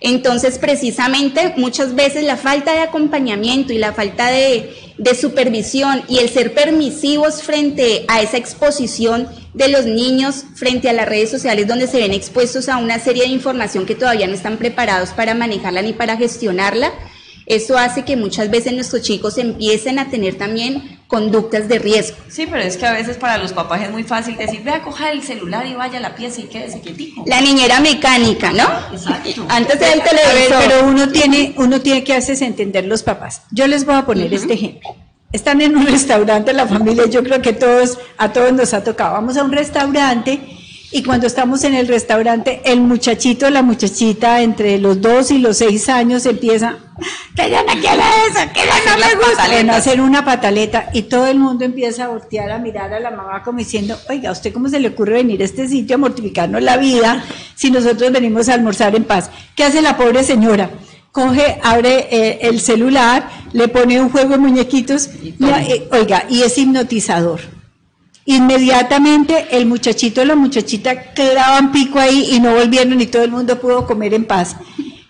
Entonces, 0.00 0.58
precisamente, 0.58 1.52
muchas 1.58 1.94
veces 1.94 2.24
la 2.24 2.38
falta 2.38 2.72
de 2.72 2.80
acompañamiento 2.80 3.74
y 3.74 3.78
la 3.78 3.92
falta 3.92 4.28
de, 4.28 4.74
supervisión 5.18 6.02
y 6.08 6.18
el 6.18 6.28
ser 6.28 6.54
permisivos 6.54 7.42
frente 7.42 8.04
a 8.08 8.20
esa 8.20 8.36
exposición 8.36 9.28
de 9.54 9.68
los 9.68 9.86
niños 9.86 10.44
frente 10.54 10.88
a 10.88 10.92
las 10.92 11.08
redes 11.08 11.30
sociales 11.30 11.66
donde 11.66 11.86
se 11.86 11.98
ven 11.98 12.12
expuestos 12.12 12.68
a 12.68 12.76
una 12.76 12.98
serie 12.98 13.24
de 13.24 13.30
información 13.30 13.86
que 13.86 13.94
todavía 13.94 14.26
no 14.26 14.34
están 14.34 14.58
preparados 14.58 15.10
para 15.10 15.34
manejarla 15.34 15.82
ni 15.82 15.94
para 15.94 16.18
gestionarla, 16.18 16.92
eso 17.46 17.78
hace 17.78 18.04
que 18.04 18.16
muchas 18.16 18.50
veces 18.50 18.74
nuestros 18.74 19.02
chicos 19.02 19.38
empiecen 19.38 19.98
a 19.98 20.10
tener 20.10 20.36
también 20.36 20.99
conductas 21.10 21.66
de 21.68 21.80
riesgo. 21.80 22.16
Sí, 22.28 22.46
pero 22.48 22.62
es 22.62 22.76
que 22.76 22.86
a 22.86 22.92
veces 22.92 23.16
para 23.16 23.36
los 23.36 23.52
papás 23.52 23.82
es 23.82 23.90
muy 23.90 24.04
fácil 24.04 24.36
decir, 24.36 24.62
vea, 24.62 24.80
coja 24.82 25.10
el 25.10 25.24
celular 25.24 25.66
y 25.66 25.74
vaya 25.74 25.98
a 25.98 26.00
la 26.00 26.14
pieza 26.14 26.40
y 26.40 26.44
quédese 26.44 26.80
quietico. 26.80 27.24
La 27.26 27.40
niñera 27.40 27.80
mecánica, 27.80 28.52
¿no? 28.52 28.68
Exacto. 28.92 29.44
Antes 29.48 29.76
era 29.76 29.92
el 29.92 30.00
A 30.00 30.04
ver, 30.04 30.12
televisor. 30.12 30.58
pero 30.64 30.86
uno 30.86 31.08
tiene, 31.08 31.52
uno 31.56 31.80
tiene 31.80 32.04
que 32.04 32.14
hacerse 32.14 32.46
entender 32.46 32.86
los 32.86 33.02
papás. 33.02 33.42
Yo 33.50 33.66
les 33.66 33.84
voy 33.84 33.96
a 33.96 34.06
poner 34.06 34.32
este 34.32 34.52
ejemplo. 34.54 34.94
Están 35.32 35.60
en 35.60 35.76
un 35.76 35.84
restaurante 35.96 36.52
la 36.52 36.66
familia, 36.68 37.06
yo 37.06 37.24
creo 37.24 37.42
que 37.42 37.54
todos, 37.54 37.98
a 38.16 38.32
todos 38.32 38.52
nos 38.52 38.72
ha 38.72 38.84
tocado. 38.84 39.14
Vamos 39.14 39.36
a 39.36 39.42
un 39.42 39.50
restaurante 39.50 40.40
y 40.92 41.02
cuando 41.04 41.26
estamos 41.26 41.62
en 41.64 41.74
el 41.74 41.86
restaurante, 41.86 42.62
el 42.64 42.80
muchachito, 42.80 43.48
la 43.48 43.62
muchachita 43.62 44.42
entre 44.42 44.78
los 44.78 45.00
dos 45.00 45.30
y 45.30 45.38
los 45.38 45.58
seis 45.58 45.88
años 45.88 46.26
empieza, 46.26 46.76
que 47.36 47.48
yo 47.48 47.58
no 47.62 47.72
quiero 47.80 48.02
eso, 48.28 48.52
que 48.52 48.60
yo 48.60 48.90
no 48.90 48.98
me 48.98 49.14
gusta. 49.14 49.46
Bueno, 49.46 49.72
hacer 49.74 50.00
una 50.00 50.24
pataleta 50.24 50.90
y 50.92 51.02
todo 51.02 51.28
el 51.28 51.38
mundo 51.38 51.64
empieza 51.64 52.06
a 52.06 52.08
voltear 52.08 52.50
a 52.50 52.58
mirar 52.58 52.92
a 52.92 52.98
la 52.98 53.10
mamá 53.12 53.42
como 53.44 53.58
diciendo, 53.58 53.96
oiga, 54.08 54.30
¿a 54.30 54.32
usted 54.32 54.52
cómo 54.52 54.68
se 54.68 54.80
le 54.80 54.88
ocurre 54.88 55.14
venir 55.14 55.40
a 55.42 55.44
este 55.44 55.68
sitio 55.68 55.94
a 55.94 55.98
mortificarnos 55.98 56.60
la 56.62 56.76
vida 56.76 57.24
si 57.54 57.70
nosotros 57.70 58.10
venimos 58.10 58.48
a 58.48 58.54
almorzar 58.54 58.94
en 58.96 59.04
paz? 59.04 59.30
¿Qué 59.54 59.62
hace 59.64 59.82
la 59.82 59.96
pobre 59.96 60.24
señora? 60.24 60.70
Coge, 61.12 61.58
abre 61.62 62.08
eh, 62.10 62.38
el 62.42 62.60
celular, 62.60 63.28
le 63.52 63.68
pone 63.68 64.00
un 64.00 64.10
juego 64.10 64.30
de 64.30 64.38
muñequitos, 64.38 65.08
Y 65.22 65.32
todo. 65.32 65.50
y, 65.50 65.72
eh, 65.72 65.88
oiga, 65.92 66.24
y 66.28 66.42
es 66.42 66.56
hipnotizador. 66.58 67.59
Inmediatamente 68.30 69.48
el 69.50 69.66
muchachito 69.66 70.20
o 70.20 70.24
la 70.24 70.36
muchachita 70.36 71.12
clavan 71.14 71.72
pico 71.72 71.98
ahí 71.98 72.28
y 72.30 72.38
no 72.38 72.54
volvieron 72.54 73.00
y 73.00 73.06
todo 73.06 73.24
el 73.24 73.32
mundo 73.32 73.60
pudo 73.60 73.88
comer 73.88 74.14
en 74.14 74.24
paz. 74.24 74.54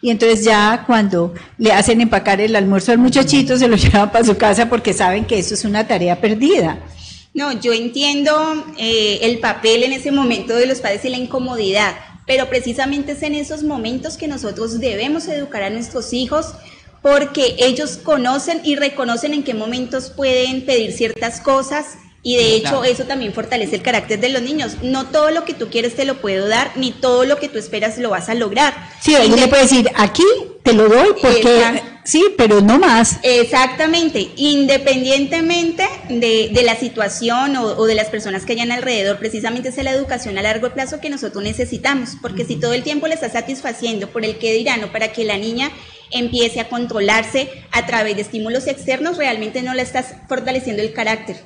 Y 0.00 0.08
entonces 0.08 0.42
ya 0.42 0.84
cuando 0.86 1.34
le 1.58 1.70
hacen 1.70 2.00
empacar 2.00 2.40
el 2.40 2.56
almuerzo 2.56 2.92
al 2.92 2.98
muchachito 2.98 3.58
se 3.58 3.68
lo 3.68 3.76
llevan 3.76 4.10
para 4.10 4.24
su 4.24 4.38
casa 4.38 4.70
porque 4.70 4.94
saben 4.94 5.26
que 5.26 5.38
eso 5.38 5.52
es 5.52 5.66
una 5.66 5.86
tarea 5.86 6.18
perdida. 6.18 6.78
No, 7.34 7.52
yo 7.60 7.74
entiendo 7.74 8.64
eh, 8.78 9.18
el 9.20 9.38
papel 9.38 9.82
en 9.82 9.92
ese 9.92 10.10
momento 10.10 10.56
de 10.56 10.64
los 10.64 10.80
padres 10.80 11.04
y 11.04 11.10
la 11.10 11.18
incomodidad, 11.18 11.94
pero 12.26 12.48
precisamente 12.48 13.12
es 13.12 13.22
en 13.22 13.34
esos 13.34 13.64
momentos 13.64 14.16
que 14.16 14.28
nosotros 14.28 14.80
debemos 14.80 15.28
educar 15.28 15.62
a 15.62 15.68
nuestros 15.68 16.14
hijos 16.14 16.54
porque 17.02 17.56
ellos 17.58 17.98
conocen 18.02 18.62
y 18.64 18.76
reconocen 18.76 19.34
en 19.34 19.42
qué 19.42 19.52
momentos 19.52 20.08
pueden 20.08 20.64
pedir 20.64 20.92
ciertas 20.92 21.42
cosas 21.42 21.98
y 22.22 22.36
de 22.36 22.54
hecho 22.54 22.80
Claro. 22.80 22.84
eso 22.84 23.04
también 23.04 23.32
fortalece 23.32 23.76
el 23.76 23.82
carácter 23.82 24.20
de 24.20 24.28
los 24.28 24.42
niños. 24.42 24.76
No 24.82 25.06
todo 25.06 25.30
lo 25.30 25.44
que 25.44 25.54
tú 25.54 25.68
quieres 25.70 25.94
te 25.96 26.04
lo 26.04 26.20
puedo 26.20 26.48
dar, 26.48 26.72
ni 26.76 26.92
todo 26.92 27.24
lo 27.24 27.38
que 27.38 27.48
tú 27.48 27.58
esperas 27.58 27.98
lo 27.98 28.10
vas 28.10 28.28
a 28.28 28.34
lograr. 28.34 28.74
Sí, 29.00 29.14
ella 29.14 29.36
le 29.36 29.48
puede 29.48 29.62
decir, 29.62 29.90
aquí 29.94 30.24
te 30.62 30.74
lo 30.74 30.88
doy 30.88 31.14
porque 31.20 31.82
sí, 32.04 32.26
pero 32.36 32.60
no 32.60 32.78
más. 32.78 33.18
Exactamente, 33.22 34.30
independientemente 34.36 35.84
de, 36.08 36.50
de 36.52 36.62
la 36.62 36.76
situación 36.76 37.56
o, 37.56 37.64
o 37.76 37.86
de 37.86 37.94
las 37.94 38.08
personas 38.08 38.44
que 38.44 38.52
hayan 38.52 38.72
alrededor, 38.72 39.18
precisamente 39.18 39.70
es 39.70 39.76
la 39.82 39.92
educación 39.92 40.36
a 40.36 40.42
largo 40.42 40.70
plazo 40.74 41.00
que 41.00 41.08
nosotros 41.10 41.42
necesitamos, 41.42 42.10
porque 42.20 42.44
si 42.44 42.56
todo 42.56 42.74
el 42.74 42.82
tiempo 42.82 43.06
le 43.06 43.14
estás 43.14 43.32
satisfaciendo 43.32 44.08
por 44.08 44.24
el 44.24 44.38
que 44.38 44.52
dirán 44.52 44.84
o 44.84 44.92
para 44.92 45.12
que 45.12 45.24
la 45.24 45.38
niña 45.38 45.70
empiece 46.10 46.60
a 46.60 46.68
controlarse 46.68 47.48
a 47.70 47.86
través 47.86 48.16
de 48.16 48.22
estímulos 48.22 48.66
externos, 48.66 49.16
realmente 49.16 49.62
no 49.62 49.74
le 49.74 49.82
estás 49.82 50.06
fortaleciendo 50.28 50.82
el 50.82 50.92
carácter. 50.92 51.36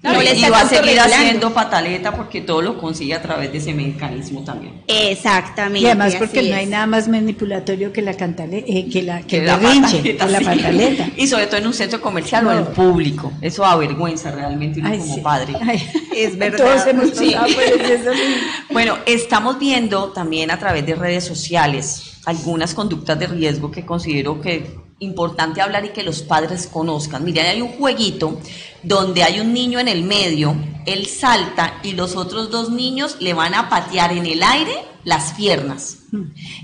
Claro, 0.00 0.18
no 0.18 0.22
le 0.22 0.34
y 0.36 0.50
va 0.50 0.60
a 0.60 0.68
seguir 0.68 1.00
haciendo 1.00 1.52
pataleta 1.52 2.12
porque 2.14 2.40
todo 2.42 2.62
lo 2.62 2.78
consigue 2.78 3.14
a 3.14 3.22
través 3.22 3.50
de 3.50 3.58
ese 3.58 3.72
mecanismo 3.74 4.44
también. 4.44 4.82
Exactamente. 4.86 5.80
Y 5.80 5.86
además 5.86 6.14
porque 6.16 6.42
no 6.48 6.54
hay 6.54 6.66
nada 6.66 6.86
más 6.86 7.08
manipulatorio 7.08 7.92
que 7.92 8.02
la 8.02 8.14
cantale, 8.14 8.64
eh, 8.68 8.88
que 8.92 9.02
la 9.02 9.22
que 9.22 9.42
la 9.42 9.56
berrinche, 9.56 10.14
pataleta, 10.14 10.26
que 10.26 10.32
la 10.32 10.38
sí. 10.38 10.44
pataleta. 10.44 11.08
Y 11.16 11.26
sobre 11.26 11.46
todo 11.46 11.56
en 11.56 11.66
un 11.66 11.74
centro 11.74 12.00
comercial 12.00 12.46
o 12.46 12.52
en 12.52 12.66
público. 12.66 13.32
Eso 13.40 13.64
avergüenza 13.64 14.30
realmente 14.30 14.80
uno 14.80 14.90
Ay, 14.90 14.98
como 14.98 15.14
sí. 15.14 15.20
padre. 15.22 15.54
Ay, 15.60 15.82
Es 16.16 16.36
verdad. 16.38 16.58
Todos 16.58 16.86
hemos 16.86 17.10
Sí. 17.16 17.34
eso. 17.34 18.10
Bueno, 18.70 18.98
estamos 19.06 19.58
viendo 19.58 20.12
también 20.12 20.50
a 20.50 20.58
través 20.58 20.84
de 20.84 20.94
redes 20.94 21.24
sociales 21.24 22.18
algunas 22.26 22.74
conductas 22.74 23.18
de 23.18 23.26
riesgo 23.28 23.70
que 23.70 23.86
considero 23.86 24.40
que 24.40 24.76
importante 24.98 25.60
hablar 25.60 25.84
y 25.84 25.90
que 25.90 26.02
los 26.02 26.22
padres 26.22 26.66
conozcan. 26.66 27.24
Miren, 27.24 27.46
hay 27.46 27.60
un 27.60 27.72
jueguito 27.72 28.40
donde 28.82 29.22
hay 29.22 29.40
un 29.40 29.52
niño 29.52 29.78
en 29.78 29.88
el 29.88 30.02
medio, 30.02 30.56
él 30.86 31.06
salta 31.06 31.80
y 31.82 31.92
los 31.92 32.16
otros 32.16 32.50
dos 32.50 32.70
niños 32.70 33.16
le 33.20 33.34
van 33.34 33.54
a 33.54 33.68
patear 33.68 34.12
en 34.12 34.26
el 34.26 34.42
aire 34.42 34.74
las 35.04 35.32
piernas. 35.34 35.98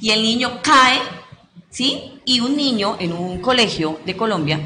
Y 0.01 0.11
el 0.11 0.23
niño 0.23 0.61
cae, 0.63 0.99
¿sí? 1.71 2.21
Y 2.25 2.41
un 2.41 2.57
niño 2.57 2.97
en 2.99 3.13
un 3.13 3.41
colegio 3.41 4.01
de 4.07 4.17
Colombia 4.17 4.61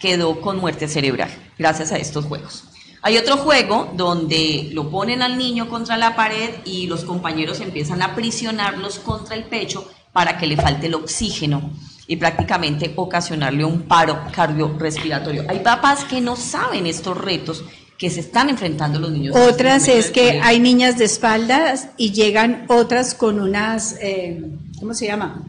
quedó 0.00 0.40
con 0.40 0.58
muerte 0.58 0.86
cerebral 0.86 1.30
gracias 1.58 1.90
a 1.92 1.98
estos 1.98 2.24
juegos. 2.24 2.64
Hay 3.02 3.16
otro 3.16 3.36
juego 3.36 3.92
donde 3.96 4.70
lo 4.72 4.90
ponen 4.90 5.22
al 5.22 5.38
niño 5.38 5.68
contra 5.68 5.96
la 5.96 6.14
pared 6.14 6.50
y 6.64 6.86
los 6.86 7.04
compañeros 7.04 7.60
empiezan 7.60 8.02
a 8.02 8.14
prisionarlos 8.14 8.98
contra 8.98 9.34
el 9.34 9.44
pecho 9.44 9.88
para 10.12 10.36
que 10.36 10.46
le 10.46 10.56
falte 10.56 10.86
el 10.86 10.94
oxígeno 10.94 11.70
y 12.10 12.16
prácticamente 12.16 12.92
ocasionarle 12.96 13.64
un 13.64 13.82
paro 13.82 14.18
cardiorrespiratorio. 14.34 15.44
Hay 15.48 15.60
papás 15.60 16.04
que 16.04 16.20
no 16.20 16.34
saben 16.36 16.86
estos 16.86 17.16
retos 17.16 17.62
que 17.98 18.08
se 18.10 18.20
están 18.20 18.48
enfrentando 18.48 18.98
los 18.98 19.10
niños. 19.10 19.36
este 19.36 19.48
Otras 19.48 19.88
es 19.88 20.10
que 20.10 20.20
colegio. 20.22 20.42
hay 20.44 20.58
niñas 20.60 20.96
de 20.98 21.04
espaldas 21.04 21.88
y 21.98 22.12
llegan 22.12 22.64
otras 22.68 23.14
con 23.14 23.38
unas, 23.38 23.96
eh, 24.00 24.42
¿cómo 24.80 24.94
se 24.94 25.06
llama? 25.06 25.42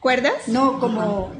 ¿Cuerdas? 0.00 0.32
No, 0.46 0.80
como 0.80 1.30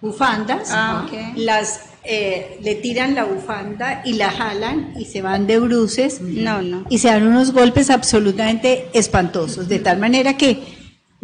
bufandas. 0.00 0.70
Ah, 0.72 1.06
ok. 1.06 1.36
Las 1.36 1.82
eh, 2.02 2.58
le 2.62 2.74
tiran 2.76 3.14
la 3.14 3.24
bufanda 3.24 4.02
y 4.04 4.14
la 4.14 4.30
jalan 4.30 4.94
y 4.98 5.04
se 5.04 5.22
van 5.22 5.46
de 5.46 5.58
bruces 5.58 6.20
No, 6.20 6.62
no. 6.62 6.84
y 6.88 6.98
se 6.98 7.08
dan 7.08 7.26
unos 7.26 7.52
golpes 7.52 7.90
absolutamente 7.90 8.88
espantosos, 8.94 9.68
de 9.68 9.78
tal 9.78 9.98
manera 9.98 10.36
que 10.36 10.75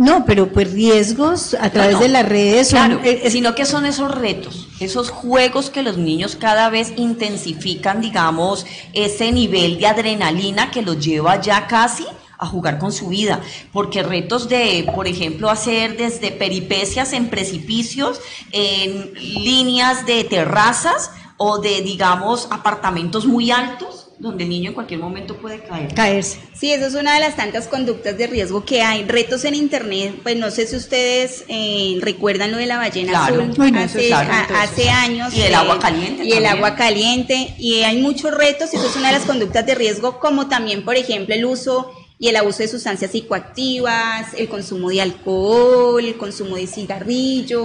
no, 0.02 0.24
pero 0.24 0.52
pues 0.52 0.72
riesgos 0.72 1.54
a 1.54 1.70
través 1.70 1.94
no. 1.94 2.00
de 2.00 2.08
las 2.08 2.28
redes 2.28 2.70
son, 2.70 2.78
Claro, 2.78 3.00
eh, 3.04 3.30
sino 3.30 3.54
que 3.54 3.64
son 3.64 3.86
esos 3.86 4.10
retos, 4.10 4.68
esos 4.80 5.10
juegos 5.10 5.70
que 5.70 5.84
los 5.84 5.96
niños 5.96 6.34
cada 6.34 6.70
vez 6.70 6.92
intensifican, 6.96 8.00
digamos, 8.00 8.66
ese 8.94 9.30
nivel 9.30 9.78
de 9.78 9.86
adrenalina 9.86 10.72
que 10.72 10.82
los 10.82 10.98
lleva 10.98 11.40
ya 11.40 11.68
casi 11.68 12.04
a 12.36 12.46
jugar 12.48 12.80
con 12.80 12.90
su 12.90 13.10
vida, 13.10 13.40
porque 13.72 14.02
retos 14.02 14.48
de, 14.48 14.90
por 14.92 15.06
ejemplo, 15.06 15.48
hacer 15.48 15.96
desde 15.96 16.32
peripecias 16.32 17.12
en 17.12 17.28
precipicios, 17.28 18.20
en 18.50 19.14
líneas 19.14 20.04
de 20.04 20.24
terrazas 20.24 21.12
o 21.36 21.58
de, 21.58 21.80
digamos, 21.82 22.48
apartamentos 22.50 23.24
muy 23.24 23.52
altos, 23.52 24.01
donde 24.22 24.44
el 24.44 24.50
niño 24.50 24.68
en 24.68 24.74
cualquier 24.74 25.00
momento 25.00 25.36
puede 25.36 25.58
caer. 25.64 25.92
caerse. 25.94 26.38
Sí, 26.54 26.72
eso 26.72 26.86
es 26.86 26.94
una 26.94 27.14
de 27.14 27.20
las 27.20 27.34
tantas 27.34 27.66
conductas 27.66 28.16
de 28.16 28.28
riesgo 28.28 28.64
que 28.64 28.80
hay. 28.80 29.04
Retos 29.04 29.44
en 29.44 29.56
internet, 29.56 30.14
pues 30.22 30.36
no 30.36 30.50
sé 30.52 30.66
si 30.68 30.76
ustedes 30.76 31.44
eh, 31.48 31.98
recuerdan 32.00 32.52
lo 32.52 32.58
de 32.58 32.66
la 32.66 32.76
ballena 32.76 33.10
Claro. 33.10 33.42
azul 33.42 33.72
no, 33.72 33.78
hace, 33.80 34.06
claro, 34.06 34.32
a- 34.32 34.40
entonces. 34.42 34.70
hace 34.70 34.90
años. 34.90 35.34
Y 35.34 35.42
el 35.42 35.52
eh, 35.52 35.56
agua 35.56 35.78
caliente 35.80 36.24
Y 36.24 36.32
el 36.34 36.46
agua 36.46 36.76
caliente. 36.76 37.54
Y 37.58 37.82
hay 37.82 38.00
muchos 38.00 38.32
retos, 38.32 38.72
y 38.72 38.76
eso 38.76 38.86
es 38.88 38.94
una 38.96 39.08
de 39.08 39.14
las 39.18 39.24
conductas 39.26 39.66
de 39.66 39.74
riesgo, 39.74 40.20
como 40.20 40.48
también, 40.48 40.84
por 40.84 40.94
ejemplo, 40.96 41.34
el 41.34 41.44
uso 41.44 41.90
y 42.22 42.28
el 42.28 42.36
abuso 42.36 42.58
de 42.58 42.68
sustancias 42.68 43.10
psicoactivas, 43.10 44.34
el 44.34 44.48
consumo 44.48 44.90
de 44.90 45.00
alcohol, 45.00 46.04
el 46.04 46.16
consumo 46.16 46.54
de 46.54 46.68
cigarrillo, 46.68 47.64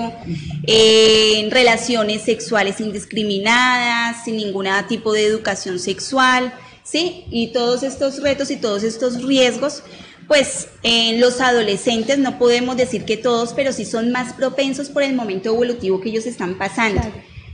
eh, 0.66 1.48
relaciones 1.52 2.24
sexuales 2.24 2.82
indiscriminadas, 2.82 4.24
sin 4.26 4.38
ningún 4.38 4.66
tipo 4.88 5.14
de 5.14 5.28
educación 5.28 5.78
sexual, 5.78 6.52
¿sí? 6.84 7.26
Y 7.30 7.54
todos 7.54 7.84
estos 7.84 8.20
retos 8.24 8.50
y 8.50 8.56
todos 8.56 8.82
estos 8.82 9.22
riesgos, 9.22 9.84
pues 10.28 10.70
en 10.82 11.22
los 11.22 11.40
adolescentes 11.40 12.18
no 12.18 12.40
podemos 12.40 12.76
decir 12.78 13.06
que 13.06 13.16
todos, 13.16 13.54
pero 13.54 13.72
sí 13.72 13.86
son 13.86 14.12
más 14.12 14.34
propensos 14.34 14.90
por 14.90 15.04
el 15.04 15.14
momento 15.14 15.50
evolutivo 15.50 16.02
que 16.02 16.10
ellos 16.10 16.26
están 16.26 16.58
pasando. 16.58 17.04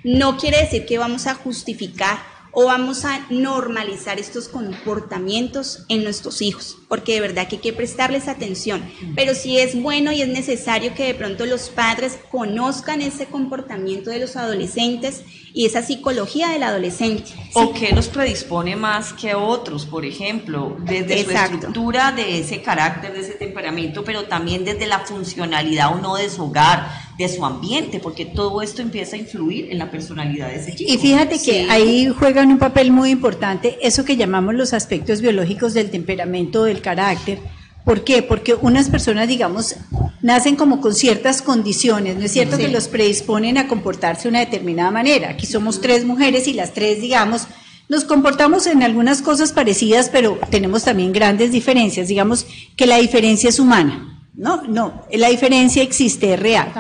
No 0.06 0.38
quiere 0.38 0.62
decir 0.62 0.86
que 0.86 0.98
vamos 1.00 1.28
a 1.28 1.34
justificar 1.34 2.33
o 2.54 2.66
vamos 2.66 3.04
a 3.04 3.26
normalizar 3.30 4.20
estos 4.20 4.48
comportamientos 4.48 5.86
en 5.90 6.04
nuestros 6.04 6.42
hijos, 6.42 6.78
porque 6.88 7.16
de 7.16 7.22
verdad 7.22 7.48
que 7.48 7.56
hay 7.56 7.62
que 7.62 7.74
prestarles 7.74 8.28
atención. 8.28 8.84
Pero 9.16 9.34
sí 9.34 9.58
es 9.58 9.80
bueno 9.80 10.12
y 10.12 10.22
es 10.22 10.28
necesario 10.28 10.94
que 10.94 11.06
de 11.06 11.16
pronto 11.16 11.46
los 11.48 11.70
padres 11.70 12.20
conozcan 12.32 13.02
ese 13.02 13.26
comportamiento 13.26 14.12
de 14.12 14.20
los 14.20 14.36
adolescentes 14.36 15.24
y 15.54 15.66
esa 15.66 15.84
psicología 15.84 16.50
del 16.50 16.64
adolescente. 16.64 17.32
¿O 17.54 17.74
qué 17.74 17.92
los 17.94 18.08
predispone 18.08 18.76
más 18.76 19.14
que 19.14 19.36
otros, 19.36 19.86
por 19.86 20.04
ejemplo? 20.04 20.76
Desde 20.80 21.24
su 21.24 21.32
estructura 21.32 22.12
de 22.12 22.40
ese 22.40 22.62
carácter, 22.62 23.14
de 23.14 23.20
ese 23.20 23.34
temperamento, 23.34 24.04
pero 24.04 24.24
también 24.24 24.66
desde 24.66 24.88
la 24.88 25.00
funcionalidad 25.00 25.94
o 25.94 26.00
no 26.00 26.16
de 26.16 26.30
su 26.30 26.46
hogar, 26.46 26.90
de 27.18 27.30
su 27.30 27.46
ambiente, 27.46 28.00
porque 28.00 28.26
todo 28.26 28.64
esto 28.64 28.82
empieza 28.82 29.16
a 29.16 29.20
influir 29.20 29.72
en 29.72 29.78
la 29.78 29.92
personalidad 29.92 30.48
de 30.48 30.56
ese 30.56 30.76
chico. 30.76 30.92
Y 30.92 30.98
fíjate 30.98 31.40
que 31.40 31.68
ahí 31.70 32.10
juegan 32.10 32.52
un 32.52 32.58
papel 32.58 32.92
muy 32.92 33.12
importante 33.12 33.78
eso 33.82 34.06
que 34.06 34.18
llamamos 34.18 34.56
los 34.56 34.74
aspectos 34.74 35.22
biológicos 35.22 35.74
del 35.74 35.92
temperamento, 35.92 36.64
del 36.64 36.82
carácter. 36.82 37.40
¿Por 37.86 38.04
qué? 38.04 38.24
Porque 38.24 38.54
unas 38.54 38.90
personas, 38.90 39.28
digamos, 39.28 39.76
nacen 40.22 40.56
como 40.56 40.80
con 40.80 40.96
ciertas 40.96 41.42
condiciones, 41.42 42.16
¿no 42.18 42.24
es 42.24 42.32
cierto? 42.32 42.58
Que 42.58 42.70
los 42.70 42.88
predisponen 42.88 43.58
a 43.58 43.68
comportarse 43.68 44.24
de 44.24 44.30
una 44.30 44.40
determinada 44.40 44.90
manera. 44.90 45.32
Aquí 45.32 45.46
somos 45.46 45.82
tres 45.82 46.06
mujeres 46.06 46.48
y 46.48 46.54
las 46.54 46.74
tres, 46.74 47.02
digamos, 47.02 47.48
nos 47.90 48.06
comportamos 48.06 48.66
en 48.68 48.84
algunas 48.84 49.22
cosas 49.22 49.52
parecidas, 49.52 50.10
pero 50.10 50.40
tenemos 50.50 50.84
también 50.84 51.12
grandes 51.12 51.52
diferencias. 51.52 52.08
Digamos 52.08 52.46
que 52.78 52.88
la 52.88 52.98
diferencia 52.98 53.50
es 53.50 53.60
humana. 53.60 54.24
No, 54.34 54.64
no, 54.64 55.04
la 55.12 55.30
diferencia 55.30 55.84
existe, 55.84 56.34
es 56.34 56.40
real. 56.40 56.72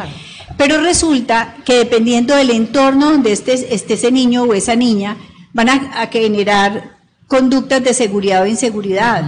Pero 0.58 0.82
resulta 0.82 1.58
que 1.66 1.76
dependiendo 1.76 2.36
del 2.36 2.50
entorno 2.50 3.12
donde 3.12 3.32
esté, 3.32 3.54
ese 3.74 4.12
niño 4.12 4.44
o 4.44 4.54
esa 4.54 4.76
niña, 4.76 5.18
van 5.52 5.70
a, 5.70 6.08
generar 6.12 6.93
conductas 7.28 7.84
de 7.84 7.94
seguridad 7.94 8.44
o 8.44 8.48
inseguridad, 8.48 9.24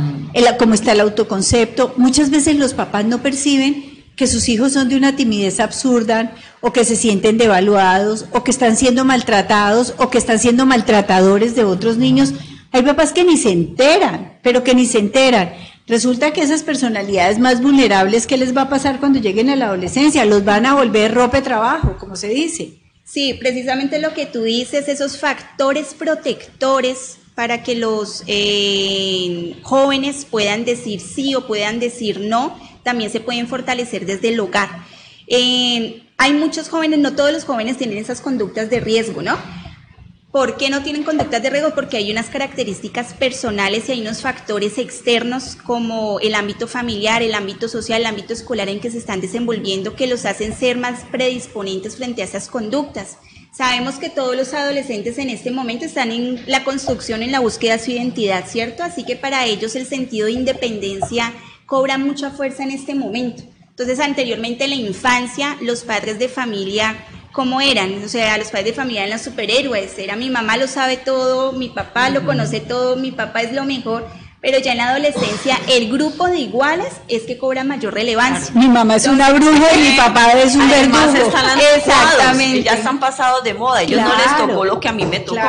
como 0.60 0.74
está 0.74 0.92
el 0.92 1.00
autoconcepto. 1.00 1.94
Muchas 1.98 2.30
veces 2.30 2.56
los 2.58 2.74
papás 2.74 3.06
no 3.06 3.22
perciben 3.22 3.96
que 4.16 4.28
sus 4.28 4.48
hijos 4.48 4.74
son 4.74 4.88
de 4.90 4.96
una 4.96 5.16
timidez 5.16 5.60
absurda, 5.60 6.36
o 6.62 6.72
que 6.72 6.86
se 6.86 6.96
sienten 6.96 7.38
devaluados, 7.38 8.26
o 8.32 8.44
que 8.44 8.52
están 8.52 8.78
siendo 8.78 9.06
maltratados, 9.06 9.94
o 9.98 10.10
que 10.10 10.18
están 10.18 10.40
siendo 10.40 10.66
maltratadores 10.66 11.56
de 11.56 11.64
otros 11.64 11.98
niños. 11.98 12.34
Hay 12.72 12.82
papás 12.84 13.12
que 13.14 13.24
ni 13.24 13.38
se 13.38 13.52
enteran, 13.52 14.40
pero 14.42 14.64
que 14.64 14.74
ni 14.74 14.86
se 14.86 15.00
enteran. 15.00 15.54
Resulta 15.88 16.32
que 16.32 16.42
esas 16.42 16.64
personalidades 16.64 17.40
más 17.40 17.62
vulnerables, 17.62 18.26
¿qué 18.26 18.38
les 18.38 18.56
va 18.56 18.64
a 18.64 18.70
pasar 18.70 19.00
cuando 19.00 19.20
lleguen 19.20 19.50
a 19.50 19.56
la 19.56 19.66
adolescencia? 19.66 20.26
Los 20.26 20.44
van 20.44 20.66
a 20.66 20.74
volver 20.74 21.14
ropa 21.14 21.38
de 21.38 21.44
trabajo, 21.44 21.98
como 22.00 22.16
se 22.16 22.30
dice. 22.30 22.82
Sí, 23.04 23.36
precisamente 23.36 24.00
lo 24.00 24.14
que 24.14 24.26
tú 24.26 24.44
dices, 24.44 24.88
esos 24.88 25.20
factores 25.20 25.94
protectores 25.94 27.18
para 27.36 27.64
que 27.64 27.76
los 27.76 28.24
eh, 28.28 29.58
jóvenes 29.62 30.26
puedan 30.26 30.64
decir 30.64 31.02
sí 31.02 31.36
o 31.36 31.46
puedan 31.46 31.80
decir 31.80 32.22
no, 32.22 32.58
también 32.84 33.12
se 33.12 33.20
pueden 33.20 33.48
fortalecer 33.48 34.06
desde 34.06 34.30
el 34.30 34.40
hogar. 34.40 34.70
Eh, 35.28 36.04
hay 36.18 36.34
muchos 36.34 36.70
jóvenes, 36.70 37.00
no 37.00 37.14
todos 37.16 37.34
los 37.34 37.44
jóvenes 37.44 37.78
tienen 37.78 37.98
esas 37.98 38.22
conductas 38.22 38.70
de 38.70 38.80
riesgo, 38.80 39.22
¿no? 39.22 39.38
¿Por 40.32 40.58
qué 40.58 40.70
no 40.70 40.84
tienen 40.84 41.04
conductas 41.04 41.42
de 41.42 41.50
riesgo? 41.50 41.74
Porque 41.76 41.98
hay 41.98 42.12
unas 42.12 42.28
características 42.28 43.14
personales 43.14 43.88
y 43.88 43.94
hay 43.94 44.02
unos 44.02 44.22
factores 44.22 44.78
externos 44.78 45.56
como 45.56 46.20
el 46.20 46.36
ámbito 46.36 46.68
familiar, 46.68 47.22
el 47.22 47.34
ámbito 47.34 47.70
social, 47.70 48.02
el 48.02 48.08
ámbito 48.08 48.34
escolar 48.34 48.68
en 48.68 48.82
que 48.82 48.92
se 48.92 48.98
están 48.98 49.22
desenvolviendo 49.22 49.96
que 49.96 50.08
los 50.08 50.26
hacen 50.26 50.54
ser 50.54 50.78
más 50.78 51.06
predisponentes 51.10 51.96
frente 51.96 52.22
a 52.22 52.26
esas 52.26 52.50
conductas. 52.50 53.18
Sabemos 53.56 53.96
que 53.96 54.10
todos 54.10 54.36
los 54.36 54.54
adolescentes 54.54 55.18
en 55.18 55.30
este 55.30 55.50
momento 55.50 55.86
están 55.86 56.12
en 56.12 56.44
la 56.46 56.66
construcción, 56.66 57.24
en 57.24 57.32
la 57.32 57.40
búsqueda 57.40 57.78
de 57.78 57.84
su 57.84 57.92
identidad, 57.92 58.46
¿cierto? 58.48 58.84
Así 58.84 59.06
que 59.06 59.16
para 59.16 59.46
ellos 59.46 59.78
el 59.78 59.86
sentido 59.86 60.26
de 60.26 60.34
independencia 60.34 61.32
cobra 61.66 61.98
mucha 61.98 62.32
fuerza 62.32 62.64
en 62.64 62.72
este 62.72 62.96
momento. 62.96 63.44
Entonces, 63.70 64.02
anteriormente 64.02 64.66
en 64.66 64.72
la 64.72 64.76
infancia, 64.76 65.56
los 65.62 65.84
padres 65.84 66.20
de 66.20 66.28
familia 66.28 66.98
cómo 67.32 67.62
eran, 67.62 68.04
o 68.04 68.10
sea, 68.10 68.38
los 68.38 68.48
padres 68.48 68.68
de 68.68 68.74
familia 68.74 69.02
eran 69.02 69.18
los 69.18 69.22
superhéroes, 69.22 69.98
era 70.00 70.16
mi 70.16 70.30
mamá 70.30 70.58
lo 70.58 70.68
sabe 70.68 70.98
todo, 70.98 71.52
mi 71.52 71.70
papá 71.70 72.10
lo 72.10 72.26
conoce 72.26 72.62
todo, 72.62 72.96
mi 72.96 73.12
papá 73.12 73.42
es 73.42 73.54
lo 73.54 73.66
mejor, 73.66 74.08
pero 74.46 74.60
ya 74.60 74.74
en 74.74 74.78
la 74.78 74.90
adolescencia 74.90 75.60
el 75.68 75.92
grupo 75.92 76.28
de 76.28 76.38
iguales 76.38 76.94
es 77.08 77.24
que 77.24 77.36
cobra 77.36 77.64
mayor 77.64 77.96
relevancia. 77.96 78.54
Mi 78.54 78.68
mamá 78.68 78.98
es 78.98 79.08
una 79.08 79.32
bruja 79.32 79.74
y 79.76 79.90
mi 79.90 79.98
papá 79.98 80.34
es 80.34 80.54
un 80.54 80.70
verdugo. 80.70 81.16
Están 81.16 81.60
Exactamente. 81.76 82.62
Ya 82.62 82.74
están 82.76 83.00
pasados 83.00 83.44
de 83.44 83.56
moda, 83.56 83.82
ellos 83.82 84.00
no 84.00 84.16
les 84.16 84.38
tocó 84.38 84.64
lo 84.64 84.80
que 84.80 84.88
a 84.88 84.92
mí 84.92 85.04
me 85.04 85.20
tocó. 85.20 85.42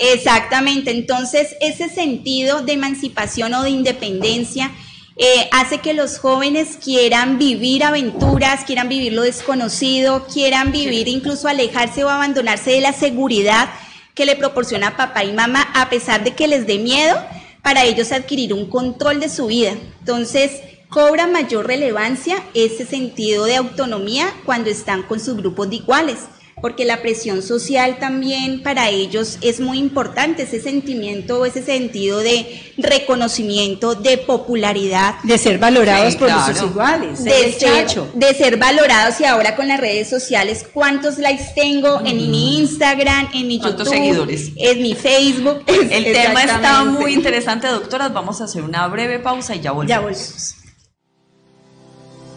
Exactamente, 0.00 0.90
entonces 0.90 1.54
ese 1.60 1.90
sentido 1.90 2.62
de 2.62 2.72
emancipación 2.72 3.52
o 3.52 3.62
de 3.62 3.68
independencia 3.68 4.70
eh, 5.18 5.50
hace 5.52 5.80
que 5.80 5.92
los 5.92 6.18
jóvenes 6.18 6.78
quieran 6.82 7.36
vivir 7.36 7.84
aventuras, 7.84 8.64
quieran 8.64 8.88
vivir 8.88 9.12
lo 9.12 9.20
desconocido, 9.20 10.26
quieran 10.32 10.72
vivir 10.72 11.08
incluso 11.08 11.46
alejarse 11.46 12.04
o 12.04 12.08
abandonarse 12.08 12.70
de 12.70 12.80
la 12.80 12.94
seguridad 12.94 13.68
que 14.14 14.24
le 14.24 14.34
proporciona 14.34 14.96
papá 14.96 15.24
y 15.24 15.32
mamá, 15.32 15.68
a 15.74 15.90
pesar 15.90 16.24
de 16.24 16.34
que 16.34 16.48
les 16.48 16.66
dé 16.66 16.78
miedo 16.78 17.22
para 17.62 17.84
ellos 17.84 18.12
adquirir 18.12 18.52
un 18.54 18.66
control 18.66 19.20
de 19.20 19.28
su 19.28 19.46
vida. 19.46 19.74
Entonces, 20.00 20.60
cobra 20.88 21.26
mayor 21.26 21.66
relevancia 21.66 22.42
ese 22.54 22.84
sentido 22.84 23.44
de 23.44 23.56
autonomía 23.56 24.26
cuando 24.44 24.70
están 24.70 25.02
con 25.02 25.20
sus 25.20 25.36
grupos 25.36 25.70
de 25.70 25.76
iguales 25.76 26.18
porque 26.60 26.84
la 26.84 27.02
presión 27.02 27.42
social 27.42 27.98
también 27.98 28.62
para 28.62 28.88
ellos 28.88 29.38
es 29.40 29.60
muy 29.60 29.78
importante, 29.78 30.42
ese 30.44 30.60
sentimiento, 30.60 31.44
ese 31.44 31.62
sentido 31.62 32.18
de 32.18 32.72
reconocimiento, 32.76 33.94
de 33.94 34.18
popularidad. 34.18 35.16
De 35.22 35.38
ser 35.38 35.58
valorados 35.58 36.16
por 36.16 36.30
sus 36.30 36.62
iguales. 36.62 37.24
De 37.24 37.52
ser, 37.52 37.86
de 38.14 38.34
ser, 38.34 38.56
valorados 38.56 39.20
y 39.20 39.24
ahora 39.24 39.56
con 39.56 39.68
las 39.68 39.80
redes 39.80 40.08
sociales, 40.08 40.66
¿cuántos 40.72 41.18
likes 41.18 41.52
tengo 41.54 42.00
en 42.04 42.16
mi 42.16 42.58
Instagram, 42.58 43.28
en 43.34 43.48
mi 43.48 43.58
YouTube? 43.58 43.88
seguidores? 43.88 44.50
En 44.56 44.82
mi 44.82 44.94
Facebook. 44.94 45.62
El 45.66 46.04
tema 46.12 46.44
está 46.44 46.84
muy 46.84 47.14
interesante, 47.14 47.66
doctoras. 47.68 48.12
Vamos 48.12 48.40
a 48.40 48.44
hacer 48.44 48.62
una 48.62 48.86
breve 48.88 49.18
pausa 49.18 49.54
y 49.54 49.60
ya 49.60 49.72
volvemos. 49.72 49.88
Ya 49.88 50.00
volvemos. 50.00 50.56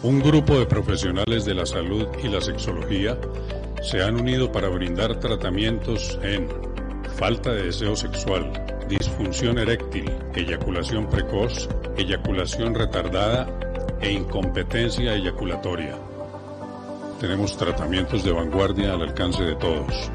Un 0.02 0.20
grupo 0.20 0.58
de 0.58 0.66
profesionales 0.66 1.44
de 1.46 1.54
la 1.54 1.64
salud 1.64 2.06
y 2.22 2.28
la 2.28 2.40
sexología 2.40 3.18
se 3.84 4.02
han 4.02 4.18
unido 4.18 4.50
para 4.50 4.68
brindar 4.68 5.20
tratamientos 5.20 6.18
en 6.22 6.48
falta 7.18 7.52
de 7.52 7.64
deseo 7.64 7.94
sexual, 7.94 8.50
disfunción 8.88 9.58
eréctil, 9.58 10.10
eyaculación 10.34 11.06
precoz, 11.08 11.68
eyaculación 11.98 12.74
retardada 12.74 13.46
e 14.00 14.10
incompetencia 14.10 15.14
eyaculatoria. 15.14 15.96
Tenemos 17.20 17.56
tratamientos 17.58 18.24
de 18.24 18.32
vanguardia 18.32 18.94
al 18.94 19.02
alcance 19.02 19.42
de 19.42 19.54
todos. 19.56 20.10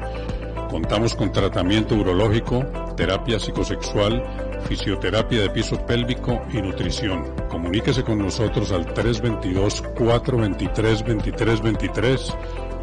Contamos 0.68 1.14
con 1.14 1.32
tratamiento 1.32 1.94
urológico, 1.94 2.64
terapia 2.96 3.38
psicosexual, 3.38 4.22
fisioterapia 4.68 5.42
de 5.42 5.50
piso 5.50 5.84
pélvico 5.86 6.42
y 6.52 6.60
nutrición. 6.60 7.34
Comuníquese 7.48 8.02
con 8.02 8.18
nosotros 8.18 8.72
al 8.72 8.92
322 8.92 9.82
423 9.96 10.98
2323 11.04 12.36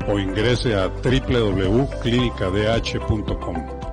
o 0.07 0.19
ingrese 0.19 0.75
a 0.75 0.87
www.clinicadh.com. 0.87 3.87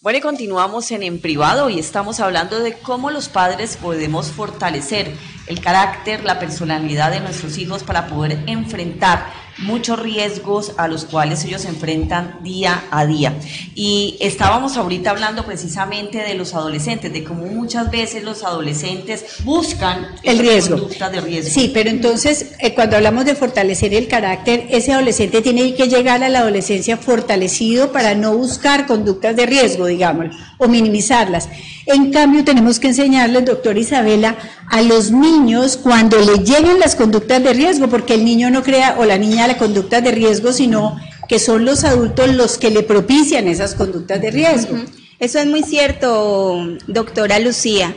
Bueno, 0.00 0.18
y 0.18 0.22
continuamos 0.22 0.90
en 0.92 1.02
En 1.02 1.20
Privado 1.20 1.68
y 1.68 1.78
estamos 1.78 2.20
hablando 2.20 2.60
de 2.60 2.72
cómo 2.74 3.10
los 3.10 3.28
padres 3.28 3.76
podemos 3.76 4.30
fortalecer 4.30 5.12
el 5.48 5.60
carácter, 5.60 6.24
la 6.24 6.38
personalidad 6.38 7.10
de 7.10 7.20
nuestros 7.20 7.58
hijos 7.58 7.82
para 7.82 8.06
poder 8.06 8.38
enfrentar 8.46 9.48
muchos 9.58 9.98
riesgos 9.98 10.72
a 10.76 10.88
los 10.88 11.04
cuales 11.04 11.44
ellos 11.44 11.62
se 11.62 11.68
enfrentan 11.68 12.38
día 12.42 12.84
a 12.90 13.06
día. 13.06 13.34
Y 13.74 14.16
estábamos 14.20 14.76
ahorita 14.76 15.10
hablando 15.10 15.44
precisamente 15.44 16.18
de 16.18 16.34
los 16.34 16.54
adolescentes, 16.54 17.12
de 17.12 17.24
cómo 17.24 17.44
muchas 17.46 17.90
veces 17.90 18.22
los 18.22 18.44
adolescentes 18.44 19.24
buscan 19.44 20.06
el 20.22 20.38
riesgo. 20.38 20.76
de 20.76 21.20
riesgo. 21.20 21.50
Sí, 21.50 21.70
pero 21.72 21.90
entonces 21.90 22.52
eh, 22.60 22.74
cuando 22.74 22.96
hablamos 22.96 23.24
de 23.24 23.34
fortalecer 23.34 23.94
el 23.94 24.08
carácter, 24.08 24.66
ese 24.70 24.92
adolescente 24.92 25.42
tiene 25.42 25.74
que 25.74 25.88
llegar 25.88 26.22
a 26.22 26.28
la 26.28 26.40
adolescencia 26.40 26.96
fortalecido 26.96 27.92
para 27.92 28.14
no 28.14 28.36
buscar 28.36 28.86
conductas 28.86 29.34
de 29.34 29.46
riesgo, 29.46 29.86
digamos, 29.86 30.36
o 30.58 30.68
minimizarlas. 30.68 31.48
En 31.86 32.12
cambio, 32.12 32.44
tenemos 32.44 32.78
que 32.78 32.88
enseñarles, 32.88 33.46
doctora 33.46 33.78
Isabela, 33.78 34.36
a 34.70 34.82
los 34.82 35.10
niños 35.10 35.37
cuando 35.82 36.18
le 36.18 36.44
lleguen 36.44 36.80
las 36.80 36.94
conductas 36.94 37.42
de 37.42 37.52
riesgo, 37.52 37.88
porque 37.88 38.14
el 38.14 38.24
niño 38.24 38.50
no 38.50 38.62
crea 38.62 38.96
o 38.98 39.04
la 39.04 39.18
niña 39.18 39.46
la 39.46 39.56
conducta 39.56 40.00
de 40.00 40.10
riesgo, 40.10 40.52
sino 40.52 40.98
que 41.28 41.38
son 41.38 41.64
los 41.64 41.84
adultos 41.84 42.34
los 42.34 42.58
que 42.58 42.70
le 42.70 42.82
propician 42.82 43.46
esas 43.48 43.74
conductas 43.74 44.20
de 44.20 44.30
riesgo. 44.30 44.76
Eso 45.18 45.38
es 45.38 45.46
muy 45.46 45.62
cierto, 45.62 46.66
doctora 46.86 47.38
Lucía. 47.38 47.94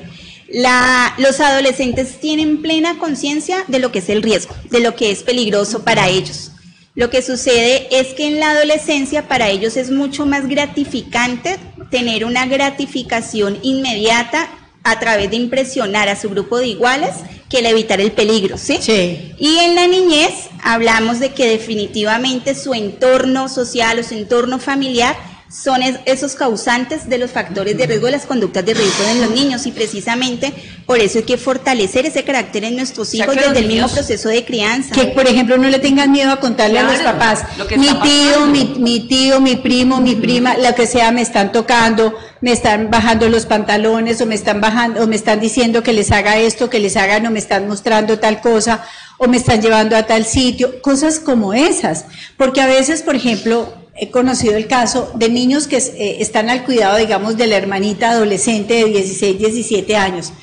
los 1.17 1.39
adolescentes 1.39 2.19
tienen 2.19 2.61
plena 2.61 2.97
conciencia 2.97 3.63
de 3.67 3.79
lo 3.79 3.91
que 3.91 3.99
es 3.99 4.09
el 4.09 4.21
riesgo, 4.21 4.53
de 4.69 4.79
lo 4.79 4.95
que 4.95 5.11
es 5.11 5.23
peligroso 5.23 5.83
para 5.83 6.09
ellos. 6.09 6.51
Lo 6.93 7.09
que 7.09 7.21
sucede 7.21 7.87
es 7.91 8.13
que 8.13 8.27
en 8.27 8.39
la 8.39 8.51
adolescencia 8.51 9.27
para 9.27 9.49
ellos 9.49 9.77
es 9.77 9.91
mucho 9.91 10.25
más 10.25 10.47
gratificante 10.47 11.57
tener 11.89 12.25
una 12.25 12.45
gratificación 12.45 13.57
inmediata 13.61 14.49
a 14.83 14.99
través 14.99 15.29
de 15.29 15.35
impresionar 15.35 16.09
a 16.09 16.15
su 16.15 16.29
grupo 16.29 16.57
de 16.57 16.67
iguales 16.67 17.11
que 17.49 17.59
el 17.59 17.65
evitar 17.65 18.01
el 18.01 18.11
peligro, 18.11 18.57
¿sí? 18.57 18.77
Sí. 18.81 19.33
Y 19.37 19.57
en 19.57 19.75
la 19.75 19.87
niñez 19.87 20.49
hablamos 20.63 21.19
de 21.19 21.31
que 21.33 21.47
definitivamente 21.49 22.55
su 22.55 22.73
entorno 22.73 23.49
social 23.49 23.99
o 23.99 24.03
su 24.03 24.13
entorno 24.13 24.57
familiar 24.57 25.15
son 25.51 25.81
esos 26.05 26.35
causantes 26.35 27.09
de 27.09 27.17
los 27.17 27.31
factores 27.31 27.77
de 27.77 27.85
riesgo 27.85 28.05
de 28.05 28.13
las 28.13 28.25
conductas 28.25 28.65
de 28.65 28.73
riesgo 28.73 29.03
en 29.09 29.19
los 29.19 29.31
niños 29.31 29.65
y 29.65 29.71
precisamente 29.71 30.53
por 30.85 30.99
eso 30.99 31.17
hay 31.17 31.25
que 31.25 31.37
fortalecer 31.37 32.05
ese 32.05 32.23
carácter 32.23 32.63
en 32.63 32.77
nuestros 32.77 33.13
hijos 33.13 33.35
desde 33.35 33.59
el 33.59 33.67
mismo 33.67 33.89
proceso 33.89 34.29
de 34.29 34.45
crianza. 34.45 34.95
Que 34.95 35.07
por 35.07 35.27
ejemplo 35.27 35.57
no 35.57 35.67
le 35.67 35.79
tengan 35.79 36.09
miedo 36.09 36.31
a 36.31 36.39
contarle 36.39 36.79
a 36.79 36.83
los 36.83 37.01
papás, 37.01 37.43
mi 37.77 37.87
tío, 37.87 38.45
mi, 38.47 38.75
mi, 38.79 39.07
tío, 39.09 39.41
mi 39.41 39.57
primo, 39.57 39.99
mi 39.99 40.15
prima, 40.15 40.55
lo 40.55 40.73
que 40.73 40.87
sea, 40.87 41.11
me 41.11 41.21
están 41.21 41.51
tocando, 41.51 42.13
me 42.41 42.51
están 42.51 42.89
bajando 42.89 43.29
los 43.29 43.45
pantalones 43.45 44.19
o 44.19 44.25
me 44.25 44.35
están 44.35 44.59
bajando 44.61 45.03
o 45.03 45.07
me 45.07 45.15
están 45.15 45.39
diciendo 45.39 45.83
que 45.83 45.93
les 45.93 46.11
haga 46.11 46.37
esto, 46.37 46.69
que 46.69 46.79
les 46.79 46.97
hagan 46.97 47.25
o 47.27 47.31
me 47.31 47.39
están 47.39 47.67
mostrando 47.67 48.19
tal 48.19 48.41
cosa 48.41 48.83
o 49.17 49.27
me 49.27 49.37
están 49.37 49.61
llevando 49.61 49.95
a 49.95 50.07
tal 50.07 50.25
sitio, 50.25 50.81
cosas 50.81 51.19
como 51.19 51.53
esas, 51.53 52.05
porque 52.37 52.59
a 52.59 52.65
veces, 52.65 53.03
por 53.03 53.15
ejemplo, 53.15 53.71
he 53.95 54.09
conocido 54.09 54.55
el 54.55 54.65
caso 54.65 55.11
de 55.13 55.29
niños 55.29 55.67
que 55.67 55.77
eh, 55.77 56.17
están 56.19 56.49
al 56.49 56.63
cuidado, 56.63 56.97
digamos, 56.97 57.37
de 57.37 57.45
la 57.45 57.57
hermanita 57.57 58.11
adolescente 58.11 58.73
de 58.73 58.85
16, 58.85 59.37
17 59.37 59.95
años. 59.95 60.33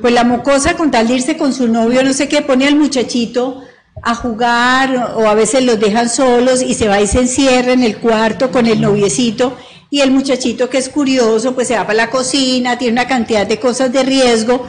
Pues 0.00 0.12
la 0.12 0.24
mocosa, 0.24 0.74
con 0.74 0.90
tal 0.90 1.06
de 1.06 1.14
irse 1.14 1.36
con 1.36 1.52
su 1.52 1.68
novio, 1.68 2.02
no 2.02 2.12
sé 2.12 2.26
qué, 2.26 2.42
pone 2.42 2.66
al 2.66 2.74
muchachito 2.74 3.62
a 4.02 4.16
jugar 4.16 5.14
o 5.16 5.28
a 5.28 5.34
veces 5.34 5.64
los 5.64 5.78
dejan 5.78 6.08
solos 6.08 6.60
y 6.60 6.74
se 6.74 6.88
va 6.88 7.00
y 7.00 7.06
se 7.06 7.20
encierra 7.20 7.72
en 7.72 7.84
el 7.84 7.98
cuarto 7.98 8.50
con 8.50 8.66
el 8.66 8.80
noviecito 8.80 9.56
y 9.90 10.00
el 10.00 10.10
muchachito 10.10 10.68
que 10.68 10.78
es 10.78 10.88
curioso, 10.88 11.54
pues 11.54 11.68
se 11.68 11.76
va 11.76 11.82
para 11.82 11.94
la 11.94 12.10
cocina, 12.10 12.78
tiene 12.78 12.92
una 12.92 13.08
cantidad 13.08 13.46
de 13.46 13.60
cosas 13.60 13.92
de 13.92 14.02
riesgo 14.02 14.66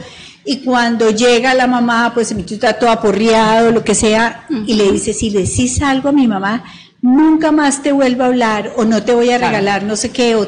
y 0.48 0.58
cuando 0.58 1.10
llega 1.10 1.54
la 1.54 1.66
mamá, 1.66 2.12
pues 2.14 2.30
el 2.30 2.36
muchacho 2.36 2.54
está 2.54 2.78
todo 2.78 2.90
aporreado, 2.90 3.72
lo 3.72 3.82
que 3.82 3.96
sea, 3.96 4.46
y 4.66 4.74
le 4.74 4.92
dice, 4.92 5.12
si 5.12 5.30
le 5.30 5.40
decís 5.40 5.82
algo 5.82 6.10
a 6.10 6.12
mi 6.12 6.28
mamá, 6.28 6.62
nunca 7.02 7.50
más 7.50 7.82
te 7.82 7.90
vuelvo 7.90 8.22
a 8.22 8.26
hablar 8.26 8.72
o 8.76 8.84
no 8.84 9.02
te 9.02 9.12
voy 9.12 9.30
a 9.30 9.38
regalar 9.38 9.82
no 9.82 9.96
sé 9.96 10.10
qué. 10.10 10.38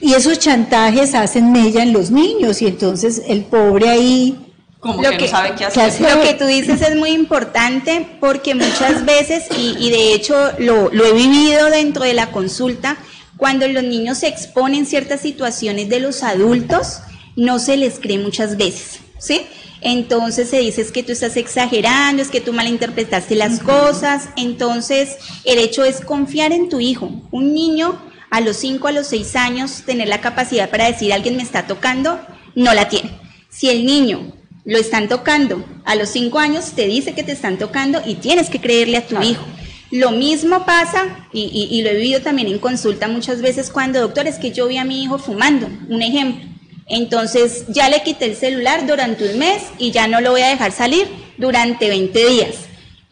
Y 0.00 0.14
esos 0.14 0.38
chantajes 0.38 1.16
hacen 1.16 1.50
mella 1.50 1.82
en 1.82 1.92
los 1.92 2.12
niños 2.12 2.62
y 2.62 2.68
entonces 2.68 3.22
el 3.26 3.42
pobre 3.42 3.88
ahí... 3.88 4.46
Como 4.78 5.02
que, 5.02 5.18
no 5.18 5.26
sabe 5.26 5.54
qué 5.58 5.64
hacer. 5.66 6.00
Lo 6.00 6.22
que 6.22 6.34
tú 6.34 6.46
dices 6.46 6.80
es 6.80 6.96
muy 6.96 7.10
importante 7.10 8.06
porque 8.18 8.54
muchas 8.54 9.04
veces, 9.04 9.46
y, 9.58 9.90
de 9.90 10.14
hecho 10.14 10.36
lo, 10.58 10.90
lo 10.90 11.04
he 11.04 11.12
vivido 11.12 11.68
dentro 11.68 12.04
de 12.04 12.14
la 12.14 12.30
consulta, 12.30 12.96
cuando 13.40 13.66
los 13.66 13.82
niños 13.82 14.18
se 14.18 14.28
exponen 14.28 14.86
ciertas 14.86 15.22
situaciones 15.22 15.88
de 15.88 15.98
los 15.98 16.22
adultos, 16.22 17.00
no 17.34 17.58
se 17.58 17.76
les 17.76 17.98
cree 17.98 18.18
muchas 18.18 18.56
veces, 18.56 19.00
¿sí? 19.18 19.40
entonces 19.80 20.50
se 20.50 20.58
dice 20.58 20.82
es 20.82 20.92
que 20.92 21.02
tú 21.02 21.12
estás 21.12 21.36
exagerando, 21.36 22.22
es 22.22 22.28
que 22.28 22.40
tú 22.40 22.52
malinterpretaste 22.52 23.34
las 23.34 23.60
cosas, 23.60 24.28
entonces 24.36 25.16
el 25.44 25.58
hecho 25.58 25.84
es 25.84 26.00
confiar 26.02 26.52
en 26.52 26.68
tu 26.68 26.80
hijo. 26.80 27.10
Un 27.30 27.54
niño 27.54 27.98
a 28.30 28.40
los 28.40 28.58
5, 28.58 28.88
a 28.88 28.92
los 28.92 29.06
6 29.06 29.36
años, 29.36 29.82
tener 29.86 30.08
la 30.08 30.20
capacidad 30.20 30.70
para 30.70 30.86
decir 30.86 31.12
alguien 31.12 31.36
me 31.36 31.42
está 31.42 31.66
tocando, 31.66 32.20
no 32.54 32.74
la 32.74 32.88
tiene. 32.88 33.10
Si 33.48 33.70
el 33.70 33.86
niño 33.86 34.32
lo 34.64 34.78
están 34.78 35.08
tocando 35.08 35.64
a 35.84 35.94
los 35.94 36.10
5 36.10 36.38
años, 36.38 36.72
te 36.72 36.86
dice 36.86 37.14
que 37.14 37.22
te 37.22 37.32
están 37.32 37.56
tocando 37.56 38.02
y 38.04 38.16
tienes 38.16 38.50
que 38.50 38.60
creerle 38.60 38.98
a 38.98 39.06
tu 39.06 39.20
hijo. 39.22 39.44
Lo 39.90 40.12
mismo 40.12 40.64
pasa, 40.64 41.26
y, 41.32 41.82
lo 41.82 41.90
he 41.90 41.94
vivido 41.94 42.20
también 42.20 42.48
en 42.48 42.58
consulta 42.58 43.08
muchas 43.08 43.42
veces 43.42 43.70
cuando, 43.70 44.00
doctor, 44.00 44.28
es 44.28 44.38
que 44.38 44.52
yo 44.52 44.68
vi 44.68 44.76
a 44.76 44.84
mi 44.84 45.02
hijo 45.02 45.18
fumando, 45.18 45.68
un 45.88 46.02
ejemplo. 46.02 46.48
Entonces 46.86 47.66
ya 47.68 47.88
le 47.88 48.02
quité 48.02 48.26
el 48.26 48.36
celular 48.36 48.86
durante 48.86 49.30
un 49.30 49.38
mes 49.38 49.62
y 49.78 49.90
ya 49.90 50.08
no 50.08 50.20
lo 50.20 50.32
voy 50.32 50.42
a 50.42 50.48
dejar 50.48 50.72
salir 50.72 51.08
durante 51.38 51.88
20 51.88 52.26
días. 52.26 52.54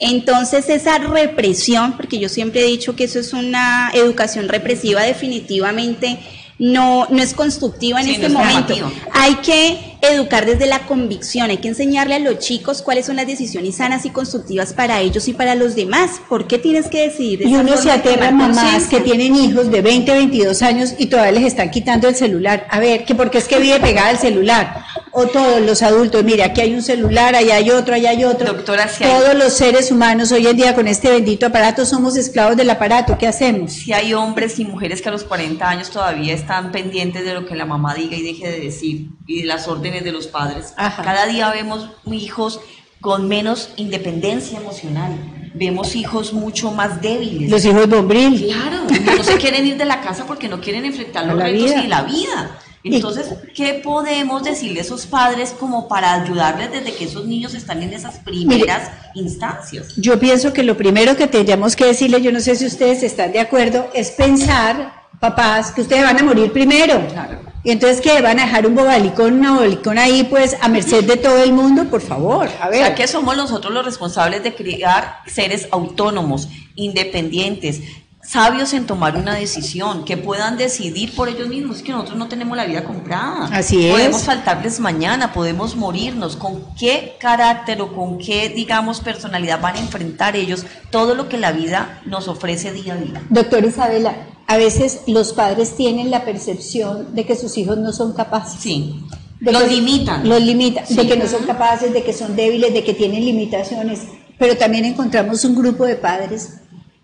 Entonces 0.01 0.69
esa 0.69 0.99
represión, 0.99 1.97
porque 1.97 2.19
yo 2.21 2.29
siempre 2.29 2.61
he 2.61 2.67
dicho 2.67 2.95
que 2.95 3.05
eso 3.05 3.19
es 3.19 3.33
una 3.33 3.91
educación 3.95 4.49
represiva 4.49 5.03
definitivamente 5.03 6.19
no, 6.59 7.07
no 7.11 7.23
es 7.23 7.35
constructiva 7.35 8.01
en 8.01 8.09
este 8.09 8.29
momento. 8.29 8.75
Hay 9.13 9.37
que 9.37 9.97
educar 10.01 10.47
desde 10.47 10.67
la 10.67 10.81
convicción, 10.87 11.51
hay 11.51 11.59
que 11.59 11.69
enseñarle 11.69 12.15
a 12.15 12.19
los 12.19 12.39
chicos 12.39 12.83
cuáles 12.83 13.07
son 13.07 13.17
las 13.17 13.27
decisiones 13.27 13.77
sanas 13.77 14.05
y 14.05 14.11
constructivas 14.11 14.73
para 14.73 15.01
ellos 15.01 15.29
y 15.29 15.33
para 15.33 15.55
los 15.55 15.75
demás. 15.75 16.21
¿Por 16.29 16.47
qué 16.47 16.59
tienes 16.59 16.87
que 16.87 17.03
decidir? 17.03 17.43
y 17.47 17.55
uno 17.55 17.77
se 17.77 17.91
aterra 17.91 18.29
a 18.29 18.31
mamás 18.33 18.87
que 18.87 19.01
tienen 19.01 19.35
hijos 19.35 19.71
de 19.71 19.83
20, 19.83 20.13
22 20.13 20.63
años 20.63 20.95
y 20.99 21.07
todavía 21.07 21.41
les 21.41 21.45
están 21.45 21.71
quitando 21.71 22.09
el 22.09 22.17
celular. 22.17 22.67
A 22.71 22.81
ver, 22.81 23.05
que 23.05 23.15
porque 23.15 23.39
es 23.39 23.49
que 23.49 23.59
vive 23.59 23.81
pegada 23.81 24.11
el 24.11 24.19
celular. 24.19 24.85
O 25.21 25.27
todos 25.27 25.61
los 25.61 25.83
adultos, 25.83 26.23
mire, 26.23 26.45
aquí 26.45 26.61
hay 26.61 26.73
un 26.75 26.81
celular, 26.81 27.35
allá 27.35 27.57
hay 27.57 27.73
otro, 27.73 27.93
allá 27.93 28.11
hay 28.11 28.23
otro. 28.23 28.53
Doctora, 28.53 28.89
todos 29.03 29.35
los 29.35 29.53
seres 29.53 29.91
humanos 29.91 30.31
hoy 30.31 30.47
en 30.47 30.57
día 30.57 30.77
con 30.77 30.87
este 30.87 31.11
bendito 31.11 31.47
aparato 31.47 31.85
somos 31.85 32.17
esclavos 32.17 32.57
del 32.57 32.71
aparato. 32.71 33.19
¿Qué 33.19 33.27
hacemos? 33.27 33.73
Si 33.73 33.93
hay 33.93 34.15
hombres 34.15 34.61
y 34.61 34.65
mujeres 34.65 35.03
que 35.03 35.09
a 35.09 35.11
los 35.11 35.25
40 35.25 35.69
años 35.69 35.91
todavía 35.91 36.33
están 36.33 36.71
pendientes 36.71 37.25
de 37.25 37.35
lo 37.35 37.47
que 37.47 37.57
la 37.57 37.67
mamá 37.67 37.97
diga 37.97 38.17
y 38.17 38.23
deje 38.23 38.49
de 38.49 38.61
decir 38.61 39.09
y 39.27 39.41
de 39.41 39.47
las 39.49 39.67
órdenes 39.67 40.05
de 40.05 40.13
los 40.13 40.29
padres. 40.29 40.73
Cada 40.77 41.27
día 41.27 41.51
vemos 41.51 41.91
hijos 42.07 42.61
con 43.01 43.27
menos 43.27 43.71
independencia 43.75 44.61
emocional. 44.61 45.51
Vemos 45.53 45.97
hijos 45.97 46.33
mucho 46.33 46.71
más 46.71 47.03
débiles. 47.03 47.51
Los 47.51 47.65
hijos 47.65 47.89
bombril. 47.89 48.53
Claro, 48.53 48.85
no 49.17 49.25
se 49.25 49.37
quieren 49.39 49.67
ir 49.67 49.77
de 49.77 49.85
la 49.85 50.01
casa 50.01 50.27
porque 50.27 50.49
no 50.49 50.61
quieren 50.61 50.85
enfrentar 50.85 51.27
los 51.27 51.37
retos 51.37 51.73
y 51.85 51.89
la 51.89 52.03
vida. 52.03 52.61
Entonces, 52.85 53.27
¿qué 53.55 53.81
podemos 53.83 54.45
decirle 54.45 54.81
a 54.81 54.83
esos 54.83 55.07
padres 55.07 55.55
como 55.59 55.89
para 55.89 56.15
ayudarles 56.15 56.71
desde 56.71 56.95
que 56.95 57.05
esos 57.05 57.27
niños 57.27 57.55
están 57.55 57.83
en 57.83 57.93
esas 57.93 58.19
primeras 58.19 58.91
instancias? 59.15 59.95
Yo 59.97 60.19
pienso 60.19 60.53
que 60.53 60.63
lo 60.63 60.77
primero 60.77 61.17
que 61.17 61.27
tendríamos 61.27 61.75
que 61.75 61.87
decirle, 61.87 62.23
yo 62.23 62.33
no 62.33 62.41
sé 62.41 62.57
si 62.57 62.67
ustedes 62.67 63.03
están 63.03 63.33
de 63.33 63.41
acuerdo, 63.41 63.91
es 63.95 64.11
pensar, 64.13 65.09
papás, 65.21 65.73
que 65.73 65.81
ustedes 65.81 66.05
van 66.05 66.19
a 66.19 66.23
morir 66.23 66.53
primero. 66.53 67.05
Claro. 67.09 67.49
Y 67.65 67.73
entonces, 67.73 68.01
¿qué? 68.01 68.23
¿Van 68.23 68.39
a 68.39 68.45
dejar 68.45 68.67
un 68.67 68.77
bobalicón, 68.77 69.35
una 69.35 69.55
bobalicón 69.55 69.99
ahí, 69.99 70.25
pues, 70.25 70.57
a 70.61 70.69
merced 70.69 71.05
de 71.05 71.17
todo 71.17 71.43
el 71.43 71.53
mundo? 71.53 71.85
Por 71.91 72.01
favor, 72.01 72.49
a 72.61 72.69
ver. 72.69 72.83
O 72.83 72.87
sea, 72.87 72.95
que 72.95 73.09
somos 73.09 73.37
nosotros 73.37 73.75
los 73.75 73.85
responsables 73.85 74.43
de 74.45 74.55
criar 74.55 75.19
seres 75.27 75.69
autónomos, 75.73 76.49
independientes, 76.77 77.83
sabios 78.29 78.75
en 78.75 78.87
tomar 78.87 79.17
una 79.17 79.35
decisión, 79.35 80.05
que 80.05 80.19
puedan 80.19 80.59
decidir 80.59 81.15
por 81.15 81.29
ellos 81.29 81.49
mismos, 81.49 81.79
es 81.79 81.83
que 81.83 81.93
nosotros 81.93 82.19
no 82.19 82.29
tenemos 82.29 82.57
la 82.57 82.67
vida 82.67 82.85
comprada. 82.85 83.47
Así 83.47 83.87
es. 83.87 83.93
Podemos 83.93 84.23
faltarles 84.25 84.81
mañana, 84.81 85.33
podemos 85.33 85.77
morirnos. 85.77 86.37
¿Con 86.37 86.63
qué 86.79 87.17
carácter 87.19 87.81
o 87.81 87.95
con 87.95 88.19
qué, 88.19 88.51
digamos, 88.51 89.01
personalidad 89.01 89.61
van 89.63 89.77
a 89.77 89.81
enfrentar 89.81 90.37
ellos 90.37 90.67
todo 90.91 91.15
lo 91.15 91.29
que 91.29 91.39
la 91.39 91.53
vida 91.53 92.03
nos 92.05 92.29
ofrece 92.29 92.73
día 92.73 92.95
a 92.95 92.97
día? 92.97 93.23
Doctor 93.31 93.65
Isabela, 93.65 94.15
a 94.47 94.59
veces 94.59 95.01
los 95.07 95.33
padres 95.33 95.75
tienen 95.75 96.11
la 96.11 96.27
percepción 96.27 97.15
de 97.15 97.25
que 97.25 97.35
sus 97.35 97.57
hijos 97.57 97.79
no 97.79 97.95
son 97.95 98.13
capaces. 98.13 98.61
Sí. 98.61 99.05
los 99.41 99.71
limitan. 99.71 100.29
Los 100.29 100.43
limitan, 100.43 100.85
de 100.87 101.09
que 101.09 101.17
no 101.17 101.27
son 101.27 101.45
capaces, 101.45 101.95
de 101.95 102.03
que 102.03 102.13
son 102.13 102.37
débiles, 102.37 102.75
de 102.75 102.85
que 102.85 102.93
tienen 102.93 103.25
limitaciones. 103.25 104.01
Pero 104.39 104.57
también 104.59 104.85
encontramos 104.85 105.45
un 105.47 105.55
grupo 105.55 105.87
de 105.87 105.97
padres 105.97 106.61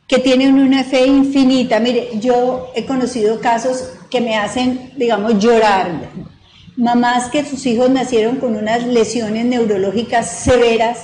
que 0.06 0.18
tienen 0.18 0.54
una 0.54 0.84
fe 0.84 1.06
infinita. 1.06 1.80
Mire, 1.80 2.10
yo 2.20 2.70
he 2.74 2.84
conocido 2.84 3.40
casos 3.40 3.88
que 4.10 4.20
me 4.20 4.36
hacen, 4.36 4.92
digamos, 4.96 5.38
llorar. 5.38 6.10
Mamás 6.76 7.30
que 7.30 7.44
sus 7.44 7.64
hijos 7.66 7.90
nacieron 7.90 8.36
con 8.36 8.56
unas 8.56 8.86
lesiones 8.86 9.44
neurológicas 9.46 10.30
severas 10.30 10.98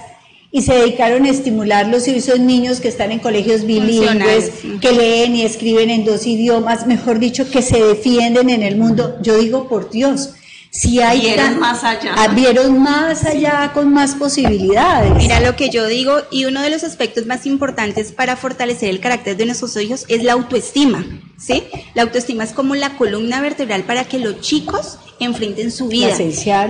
y 0.52 0.62
se 0.62 0.74
dedicaron 0.74 1.24
a 1.26 1.30
estimularlos 1.30 2.08
y 2.08 2.16
esos 2.16 2.40
niños 2.40 2.80
que 2.80 2.88
están 2.88 3.12
en 3.12 3.20
colegios 3.20 3.64
bilingües, 3.64 4.50
que 4.80 4.92
leen 4.92 5.36
y 5.36 5.42
escriben 5.42 5.90
en 5.90 6.04
dos 6.04 6.26
idiomas, 6.26 6.86
mejor 6.88 7.20
dicho, 7.20 7.48
que 7.48 7.62
se 7.62 7.82
defienden 7.82 8.50
en 8.50 8.64
el 8.64 8.76
mundo. 8.76 9.16
Yo 9.22 9.38
digo, 9.38 9.68
por 9.68 9.90
Dios, 9.90 10.34
si 10.70 11.00
hay 11.00 11.20
vieron 11.20 11.59
más 11.59 11.83
allá. 11.83 12.14
Ah, 12.16 12.28
vieron 12.28 12.80
más 12.80 13.24
allá 13.24 13.72
con 13.74 13.92
más 13.92 14.14
posibilidades. 14.14 15.14
Mira 15.16 15.40
lo 15.40 15.56
que 15.56 15.68
yo 15.68 15.87
digo, 15.87 16.18
y 16.30 16.44
uno 16.44 16.62
de 16.62 16.70
los 16.70 16.85
aspectos 16.85 17.26
más 17.26 17.44
importantes 17.44 18.12
para 18.12 18.37
fortalecer 18.37 18.88
el 18.88 19.00
carácter 19.00 19.37
de 19.37 19.46
nuestros 19.46 19.76
hijos 19.76 20.04
es 20.06 20.22
la 20.22 20.35
autoestima, 20.35 21.04
¿sí? 21.37 21.64
La 21.94 22.02
autoestima 22.02 22.44
es 22.44 22.52
como 22.52 22.76
la 22.76 22.96
columna 22.96 23.40
vertebral 23.40 23.83
para 23.83 24.04
que 24.04 24.20
los 24.20 24.40
chicos 24.40 24.98
enfrenten 25.18 25.72
su 25.72 25.88
vida. 25.88 26.16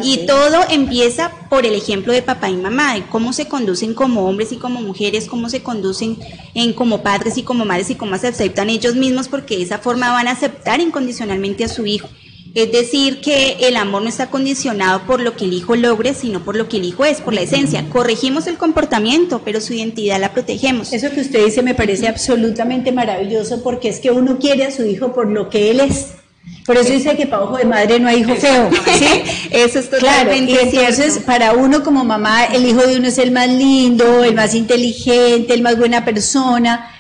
y 0.03 0.27
todo 0.27 0.65
empieza 0.71 1.31
por 1.51 1.67
el 1.67 1.75
ejemplo 1.75 2.13
de 2.13 2.23
papá 2.23 2.49
y 2.49 2.57
mamá, 2.57 2.95
de 2.95 3.03
cómo 3.03 3.35
se 3.35 3.49
conducen 3.49 3.93
como 3.93 4.27
hombres 4.27 4.51
y 4.53 4.57
como 4.57 4.81
mujeres, 4.81 5.27
cómo 5.27 5.51
se 5.51 5.63
conducen 5.63 6.19
en 6.55 6.73
como 6.73 7.03
padres 7.03 7.37
y 7.37 7.43
como 7.43 7.67
madres 7.67 7.91
y 7.91 7.97
cómo 7.97 8.17
se 8.17 8.29
aceptan 8.29 8.71
ellos 8.71 8.95
mismos, 8.95 9.29
porque 9.29 9.59
de 9.59 9.65
esa 9.65 9.79
forma 9.79 10.11
van 10.11 10.27
a 10.27 10.33
aceptar 10.33 10.81
incondicionalmente 10.81 11.65
a 11.65 11.69
su 11.69 11.85
hijo. 11.85 12.09
Es 12.55 12.73
decir, 12.73 13.21
que 13.21 13.57
el 13.61 13.77
amor 13.77 14.03
no 14.03 14.09
está 14.09 14.29
condicionado 14.29 15.03
por 15.07 15.21
lo 15.21 15.37
que 15.37 15.45
el 15.45 15.53
hijo 15.53 15.77
logre, 15.77 16.15
sino 16.15 16.41
por 16.41 16.57
lo 16.57 16.69
que 16.69 16.79
el 16.79 16.85
hijo 16.85 17.05
es, 17.05 17.21
por 17.21 17.33
la 17.33 17.43
esencia. 17.43 17.89
Corregimos 17.91 18.47
el 18.47 18.57
comportamiento, 18.57 19.43
pero 19.45 19.61
su 19.61 19.73
identidad 19.73 20.21
la 20.21 20.33
protegemos. 20.33 20.93
Eso 20.93 21.11
que 21.11 21.21
usted 21.21 21.45
dice 21.45 21.63
me 21.63 21.75
parece 21.75 22.09
absolutamente 22.09 22.93
maravilloso 22.93 23.63
porque 23.63 23.89
es 23.89 24.01
que 24.01 24.11
uno 24.11 24.39
quiere 24.39 24.65
a 24.65 24.71
su 24.71 24.85
hijo 24.85 25.13
por 25.13 25.29
lo 25.29 25.49
que 25.49 25.71
él 25.71 25.81
es. 25.81 26.09
Por 26.67 26.77
eso 26.77 26.93
dice 26.93 27.17
que 27.17 27.27
para 27.27 27.43
ojo 27.43 27.57
de 27.57 27.65
madre 27.65 28.01
no 28.01 28.09
hay 28.09 28.21
hijo 28.21 28.35
feo. 28.35 28.71
¿sí? 28.99 29.07
Eso 29.51 29.79
es 29.79 29.87
Claro, 29.87 30.33
y 30.35 30.41
totalmente 30.41 30.63
entonces 30.63 31.13
cierto. 31.13 31.27
para 31.27 31.53
uno 31.53 31.83
como 31.83 32.05
mamá, 32.05 32.45
el 32.47 32.67
hijo 32.67 32.87
de 32.87 32.97
uno 32.97 33.09
es 33.09 33.19
el 33.19 33.31
más 33.31 33.49
lindo, 33.49 34.25
el 34.25 34.35
más 34.35 34.55
inteligente, 34.55 35.55
el 35.55 35.63
más 35.63 35.79
buena 35.79 36.05
persona. 36.05 36.91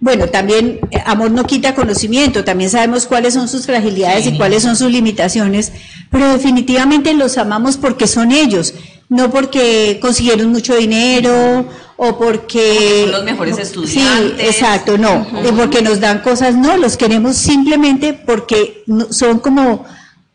Bueno, 0.00 0.28
también 0.28 0.80
eh, 0.90 1.02
amor 1.04 1.30
no 1.30 1.44
quita 1.44 1.74
conocimiento, 1.74 2.42
también 2.42 2.70
sabemos 2.70 3.06
cuáles 3.06 3.34
son 3.34 3.48
sus 3.48 3.66
fragilidades 3.66 4.24
Sí. 4.24 4.30
y 4.30 4.36
cuáles 4.38 4.62
son 4.62 4.74
sus 4.74 4.90
limitaciones, 4.90 5.72
pero 6.10 6.32
definitivamente 6.32 7.12
los 7.12 7.36
amamos 7.36 7.76
porque 7.76 8.06
son 8.06 8.32
ellos, 8.32 8.72
no 9.10 9.30
porque 9.30 9.98
consiguieron 10.00 10.50
mucho 10.52 10.74
dinero 10.74 11.68
o 11.98 12.16
porque... 12.18 13.02
Son 13.02 13.12
los 13.12 13.24
mejores 13.24 13.58
estudiantes. 13.58 14.38
Sí, 14.38 14.46
exacto, 14.46 14.96
no, 14.96 15.26
y 15.46 15.52
porque 15.52 15.82
nos 15.82 16.00
dan 16.00 16.20
cosas, 16.20 16.56
no, 16.56 16.78
los 16.78 16.96
queremos 16.96 17.36
simplemente 17.36 18.14
porque 18.14 18.84
son 19.10 19.38
como 19.40 19.84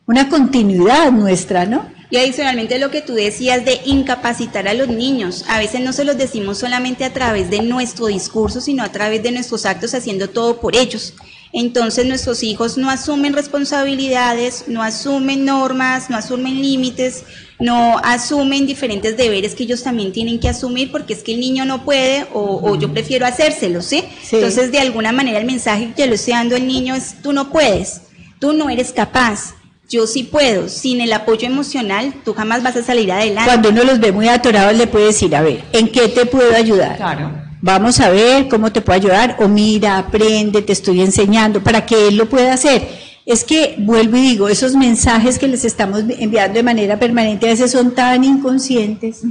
una 0.06 0.30
continuidad 0.30 1.12
nuestra, 1.12 1.66
¿no? 1.66 1.95
Y 2.16 2.18
adicionalmente 2.18 2.80
lo 2.80 2.92
que 2.92 3.02
tú 3.02 3.14
decías 3.14 3.66
de 3.66 3.82
incapacitar 3.84 4.70
a 4.70 4.74
los 4.74 4.88
niños, 4.88 5.44
a 5.50 5.60
veces 5.60 5.82
no 5.82 5.92
se 5.92 6.06
los 6.06 6.18
decimos 6.18 6.58
solamente 6.58 7.04
a 7.04 7.12
través 7.12 7.50
de 7.50 7.62
nuestro 7.62 8.06
discurso, 8.06 8.62
sino 8.62 8.84
a 8.84 8.90
través 8.90 9.22
de 9.22 9.34
nuestros 9.34 9.66
actos 9.66 9.94
haciendo 9.94 10.30
todo 10.30 10.62
por 10.62 10.78
ellos. 10.78 11.14
Entonces 11.52 12.06
nuestros 12.06 12.42
hijos 12.44 12.78
no 12.78 12.90
asumen 12.90 13.34
responsabilidades, 13.34 14.64
no 14.70 14.82
asumen 14.82 15.44
normas, 15.44 16.10
no 16.10 16.16
asumen 16.16 16.62
límites, 16.62 17.26
no 17.60 17.98
asumen 17.98 18.66
diferentes 18.66 19.18
deberes 19.18 19.54
que 19.54 19.64
ellos 19.64 19.84
también 19.84 20.14
tienen 20.14 20.40
que 20.40 20.48
asumir 20.48 20.94
porque 20.94 21.12
es 21.12 21.22
que 21.22 21.34
el 21.34 21.42
niño 21.42 21.66
no 21.66 21.84
puede 21.84 22.28
o, 22.34 22.62
o 22.64 22.80
yo 22.80 22.94
prefiero 22.94 23.26
hacérselo, 23.26 23.82
¿sí? 23.82 24.06
Sí. 24.24 24.38
Entonces 24.38 24.72
de 24.72 24.80
alguna 24.80 25.12
manera 25.12 25.38
el 25.38 25.46
mensaje 25.46 25.92
que 25.94 26.04
yo 26.04 26.08
le 26.08 26.16
estoy 26.16 26.32
dando 26.32 26.56
al 26.56 26.66
niño 26.66 26.96
es 26.96 27.22
tú 27.22 27.34
no 27.34 27.52
puedes, 27.52 28.04
tú 28.40 28.54
no 28.54 28.70
eres 28.70 28.94
capaz. 28.94 29.54
Yo 29.90 30.08
sí 30.08 30.24
puedo, 30.24 30.68
sin 30.68 31.00
el 31.00 31.14
apoyo 31.14 31.48
emocional 31.48 32.14
tú 32.24 32.34
jamás 32.34 32.64
vas 32.64 32.76
a 32.76 32.84
salir 32.84 33.12
adelante. 33.12 33.50
Cuando 33.50 33.70
uno 33.70 33.84
los 33.84 34.00
ve 34.00 34.12
muy 34.12 34.28
atorados, 34.28 34.76
le 34.76 34.88
puede 34.88 35.08
decir, 35.08 35.36
a 35.36 35.42
ver, 35.42 35.64
¿en 35.74 35.90
qué 35.90 36.08
te 36.08 36.26
puedo 36.26 36.56
ayudar? 36.56 36.98
Claro. 36.98 37.32
Vamos 37.62 38.00
a 38.00 38.10
ver 38.10 38.48
cómo 38.48 38.72
te 38.72 38.82
puedo 38.82 38.98
ayudar, 38.98 39.38
o 39.40 39.48
mira, 39.48 39.98
aprende, 39.98 40.62
te 40.62 40.74
estoy 40.74 41.02
enseñando, 41.02 41.64
para 41.64 41.86
que 41.86 42.08
él 42.08 42.16
lo 42.16 42.28
pueda 42.28 42.54
hacer. 42.54 43.05
Es 43.26 43.44
que, 43.44 43.74
vuelvo 43.80 44.18
y 44.18 44.22
digo, 44.22 44.50
esos 44.50 44.76
mensajes 44.76 45.40
que 45.40 45.48
les 45.48 45.66
estamos 45.66 46.04
enviando 46.20 46.54
de 46.54 46.62
manera 46.62 47.00
permanente 47.00 47.48
a 47.48 47.50
veces 47.50 47.72
son 47.72 47.96
tan 47.96 48.24
inconscientes, 48.24 49.22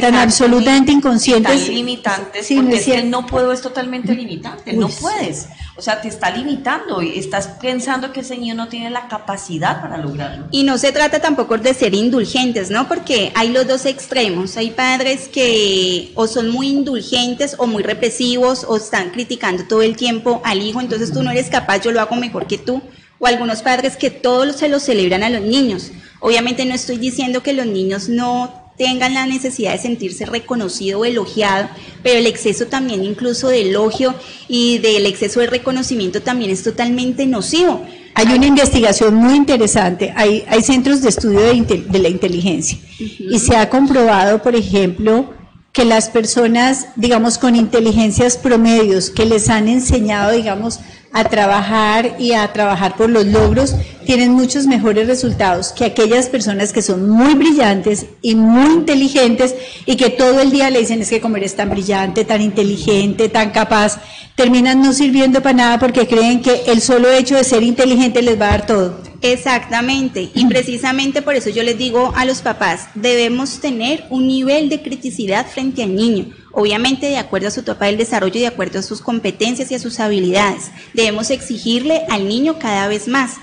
tan 0.00 0.14
absolutamente 0.14 0.92
inconscientes. 0.92 1.66
Tan 1.66 1.74
limitantes, 1.74 2.46
Sí, 2.46 2.54
no 2.54 2.62
porque 2.62 2.76
es 2.76 2.86
es 2.86 2.94
que 2.94 3.00
el 3.00 3.10
no 3.10 3.26
puedo 3.26 3.50
es 3.50 3.60
totalmente 3.60 4.14
limitante, 4.14 4.72
no 4.72 4.86
Uy, 4.86 4.92
puedes. 5.00 5.48
O 5.76 5.82
sea, 5.82 6.00
te 6.00 6.06
está 6.06 6.30
limitando 6.30 7.02
y 7.02 7.18
estás 7.18 7.48
pensando 7.60 8.12
que 8.12 8.20
ese 8.20 8.36
niño 8.38 8.54
no 8.54 8.68
tiene 8.68 8.88
la 8.88 9.08
capacidad 9.08 9.80
para 9.80 9.96
lograrlo. 9.96 10.46
Y 10.52 10.62
no 10.62 10.78
se 10.78 10.92
trata 10.92 11.20
tampoco 11.20 11.58
de 11.58 11.74
ser 11.74 11.94
indulgentes, 11.94 12.70
¿no? 12.70 12.86
Porque 12.86 13.32
hay 13.34 13.48
los 13.48 13.66
dos 13.66 13.84
extremos. 13.84 14.56
Hay 14.58 14.70
padres 14.70 15.26
que 15.26 16.12
o 16.14 16.28
son 16.28 16.50
muy 16.50 16.68
indulgentes 16.68 17.56
o 17.58 17.66
muy 17.66 17.82
represivos 17.82 18.64
o 18.68 18.76
están 18.76 19.10
criticando 19.10 19.64
todo 19.64 19.82
el 19.82 19.96
tiempo 19.96 20.40
al 20.44 20.62
hijo, 20.62 20.80
entonces 20.80 21.12
tú 21.12 21.22
no 21.24 21.32
eres 21.32 21.50
capaz, 21.50 21.80
yo 21.80 21.90
lo 21.90 22.00
hago 22.00 22.14
mejor 22.14 22.46
que 22.46 22.58
tú. 22.58 22.80
O 23.20 23.26
algunos 23.28 23.62
padres 23.62 23.96
que 23.96 24.10
todos 24.10 24.56
se 24.56 24.68
lo 24.68 24.80
celebran 24.80 25.22
a 25.22 25.30
los 25.30 25.42
niños. 25.42 25.92
Obviamente 26.18 26.64
no 26.64 26.74
estoy 26.74 26.98
diciendo 26.98 27.44
que 27.44 27.52
los 27.52 27.66
niños 27.66 28.08
no 28.08 28.72
tengan 28.76 29.12
la 29.12 29.26
necesidad 29.26 29.72
de 29.72 29.78
sentirse 29.78 30.24
reconocido 30.24 31.00
o 31.00 31.04
elogiado, 31.04 31.68
pero 32.02 32.18
el 32.18 32.26
exceso 32.26 32.66
también 32.66 33.04
incluso 33.04 33.48
de 33.48 33.60
elogio 33.60 34.14
y 34.48 34.78
del 34.78 35.04
exceso 35.04 35.40
de 35.40 35.48
reconocimiento 35.48 36.22
también 36.22 36.50
es 36.50 36.62
totalmente 36.62 37.26
nocivo. 37.26 37.84
Hay 38.14 38.26
una 38.34 38.46
investigación 38.46 39.14
muy 39.14 39.34
interesante, 39.34 40.14
hay, 40.16 40.44
hay 40.48 40.62
centros 40.62 41.02
de 41.02 41.10
estudio 41.10 41.40
de, 41.40 41.84
de 41.90 41.98
la 41.98 42.08
inteligencia 42.08 42.78
y 42.98 43.38
se 43.38 43.54
ha 43.54 43.68
comprobado, 43.68 44.42
por 44.42 44.56
ejemplo, 44.56 45.34
que 45.72 45.84
las 45.84 46.08
personas, 46.08 46.88
digamos, 46.96 47.38
con 47.38 47.54
inteligencias 47.54 48.36
promedios 48.36 49.10
que 49.10 49.24
les 49.24 49.48
han 49.48 49.68
enseñado, 49.68 50.32
digamos, 50.32 50.80
a 51.12 51.24
trabajar 51.24 52.16
y 52.18 52.32
a 52.32 52.52
trabajar 52.52 52.96
por 52.96 53.10
los 53.10 53.26
logros, 53.26 53.74
tienen 54.06 54.32
muchos 54.32 54.66
mejores 54.66 55.08
resultados 55.08 55.72
que 55.72 55.84
aquellas 55.84 56.28
personas 56.28 56.72
que 56.72 56.82
son 56.82 57.08
muy 57.08 57.34
brillantes 57.34 58.06
y 58.22 58.34
muy 58.34 58.74
inteligentes 58.74 59.54
y 59.86 59.96
que 59.96 60.10
todo 60.10 60.40
el 60.40 60.50
día 60.50 60.70
le 60.70 60.80
dicen 60.80 61.02
es 61.02 61.10
que 61.10 61.20
como 61.20 61.36
eres 61.36 61.56
tan 61.56 61.70
brillante, 61.70 62.24
tan 62.24 62.40
inteligente, 62.40 63.28
tan 63.28 63.50
capaz, 63.50 63.98
terminan 64.36 64.82
no 64.82 64.92
sirviendo 64.92 65.42
para 65.42 65.56
nada 65.56 65.78
porque 65.78 66.06
creen 66.06 66.42
que 66.42 66.62
el 66.66 66.80
solo 66.80 67.10
hecho 67.10 67.36
de 67.36 67.44
ser 67.44 67.62
inteligente 67.62 68.22
les 68.22 68.40
va 68.40 68.46
a 68.46 68.50
dar 68.50 68.66
todo. 68.66 69.09
Exactamente, 69.22 70.30
y 70.34 70.46
precisamente 70.46 71.20
por 71.20 71.34
eso 71.34 71.50
yo 71.50 71.62
les 71.62 71.76
digo 71.76 72.12
a 72.16 72.24
los 72.24 72.40
papás, 72.40 72.88
debemos 72.94 73.60
tener 73.60 74.04
un 74.08 74.26
nivel 74.26 74.70
de 74.70 74.80
criticidad 74.80 75.46
frente 75.46 75.82
al 75.82 75.94
niño, 75.94 76.30
obviamente 76.52 77.06
de 77.06 77.18
acuerdo 77.18 77.48
a 77.48 77.50
su 77.50 77.60
etapa 77.60 77.84
del 77.84 77.98
desarrollo 77.98 78.36
y 78.36 78.40
de 78.40 78.46
acuerdo 78.46 78.78
a 78.78 78.82
sus 78.82 79.02
competencias 79.02 79.70
y 79.70 79.74
a 79.74 79.78
sus 79.78 80.00
habilidades. 80.00 80.70
Debemos 80.94 81.28
exigirle 81.30 82.02
al 82.08 82.28
niño 82.28 82.58
cada 82.58 82.88
vez 82.88 83.08
más. 83.08 83.34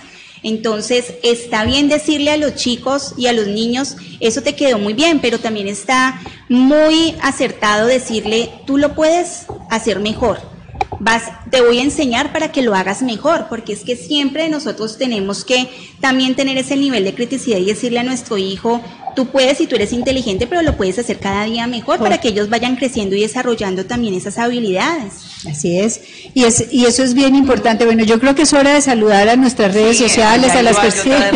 Entonces, 0.41 1.13
está 1.23 1.63
bien 1.63 1.89
decirle 1.89 2.31
a 2.31 2.37
los 2.37 2.55
chicos 2.55 3.13
y 3.15 3.27
a 3.27 3.33
los 3.33 3.47
niños, 3.47 3.97
eso 4.19 4.41
te 4.41 4.55
quedó 4.55 4.79
muy 4.79 4.93
bien, 4.93 5.19
pero 5.19 5.39
también 5.39 5.67
está 5.67 6.21
muy 6.49 7.15
acertado 7.21 7.85
decirle, 7.85 8.49
tú 8.65 8.77
lo 8.77 8.95
puedes 8.95 9.45
hacer 9.69 9.99
mejor 9.99 10.56
vas, 10.99 11.23
te 11.49 11.61
voy 11.61 11.79
a 11.79 11.83
enseñar 11.83 12.31
para 12.31 12.51
que 12.51 12.61
lo 12.61 12.75
hagas 12.75 13.01
mejor, 13.01 13.47
porque 13.49 13.73
es 13.73 13.81
que 13.83 13.95
siempre 13.95 14.49
nosotros 14.49 14.97
tenemos 14.97 15.43
que 15.43 15.69
también 16.01 16.35
tener 16.35 16.57
ese 16.57 16.75
nivel 16.75 17.03
de 17.03 17.13
criticidad 17.13 17.57
y 17.57 17.65
decirle 17.65 17.99
a 17.99 18.03
nuestro 18.03 18.37
hijo, 18.37 18.81
tú 19.15 19.27
puedes 19.27 19.59
y 19.61 19.67
tú 19.67 19.75
eres 19.75 19.93
inteligente, 19.93 20.45
pero 20.47 20.61
lo 20.61 20.77
puedes 20.77 20.99
hacer 20.99 21.19
cada 21.19 21.45
día 21.45 21.65
mejor 21.67 21.99
para 21.99 22.19
que 22.19 22.27
ellos 22.29 22.49
vayan 22.49 22.75
creciendo 22.75 23.15
y 23.15 23.21
desarrollando 23.21 23.85
también 23.85 24.13
esas 24.13 24.37
habilidades. 24.37 25.13
Así 25.49 25.79
es. 25.79 26.01
Y, 26.33 26.43
es, 26.43 26.67
y 26.71 26.85
eso 26.85 27.03
es 27.03 27.13
bien 27.13 27.35
importante. 27.35 27.85
Bueno, 27.85 28.03
yo 28.03 28.19
creo 28.19 28.35
que 28.35 28.43
es 28.43 28.53
hora 28.53 28.73
de 28.73 28.81
saludar 28.81 29.27
a 29.29 29.35
nuestras 29.35 29.73
redes 29.73 29.97
Sí, 29.97 30.03
sociales, 30.03 30.51
a 30.51 30.61
las 30.61 30.77
personas. 30.77 31.31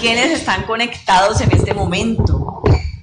quiénes 0.00 0.32
están 0.32 0.64
conectados 0.64 1.40
en 1.40 1.52
este 1.52 1.74
momento. 1.74 2.62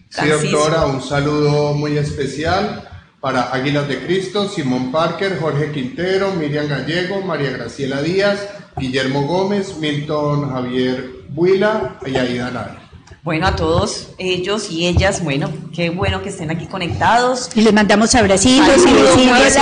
Sí, 0.09 0.27
doctora, 0.27 0.85
un 0.85 1.01
saludo 1.01 1.73
muy 1.73 1.97
especial 1.97 2.88
para 3.19 3.53
Águilas 3.53 3.87
de 3.87 3.99
Cristo, 3.99 4.47
Simón 4.47 4.91
Parker, 4.91 5.39
Jorge 5.39 5.71
Quintero, 5.71 6.31
Miriam 6.33 6.67
Gallego, 6.67 7.21
María 7.21 7.51
Graciela 7.51 8.01
Díaz, 8.01 8.47
Guillermo 8.77 9.23
Gómez, 9.23 9.77
Milton 9.77 10.49
Javier 10.49 11.09
Buila 11.29 11.97
y 12.05 12.15
Aida 12.15 12.51
Lara. 12.51 12.78
Bueno, 13.21 13.47
a 13.47 13.55
todos 13.55 14.11
ellos 14.17 14.71
y 14.71 14.87
ellas, 14.87 15.21
bueno, 15.23 15.49
qué 15.73 15.89
bueno 15.89 16.23
que 16.23 16.29
estén 16.29 16.51
aquí 16.51 16.67
conectados. 16.67 17.49
Y 17.53 17.61
les 17.61 17.73
mandamos 17.73 18.15
abracitos 18.15 18.77
y 18.77 18.93
besitos. 18.93 19.55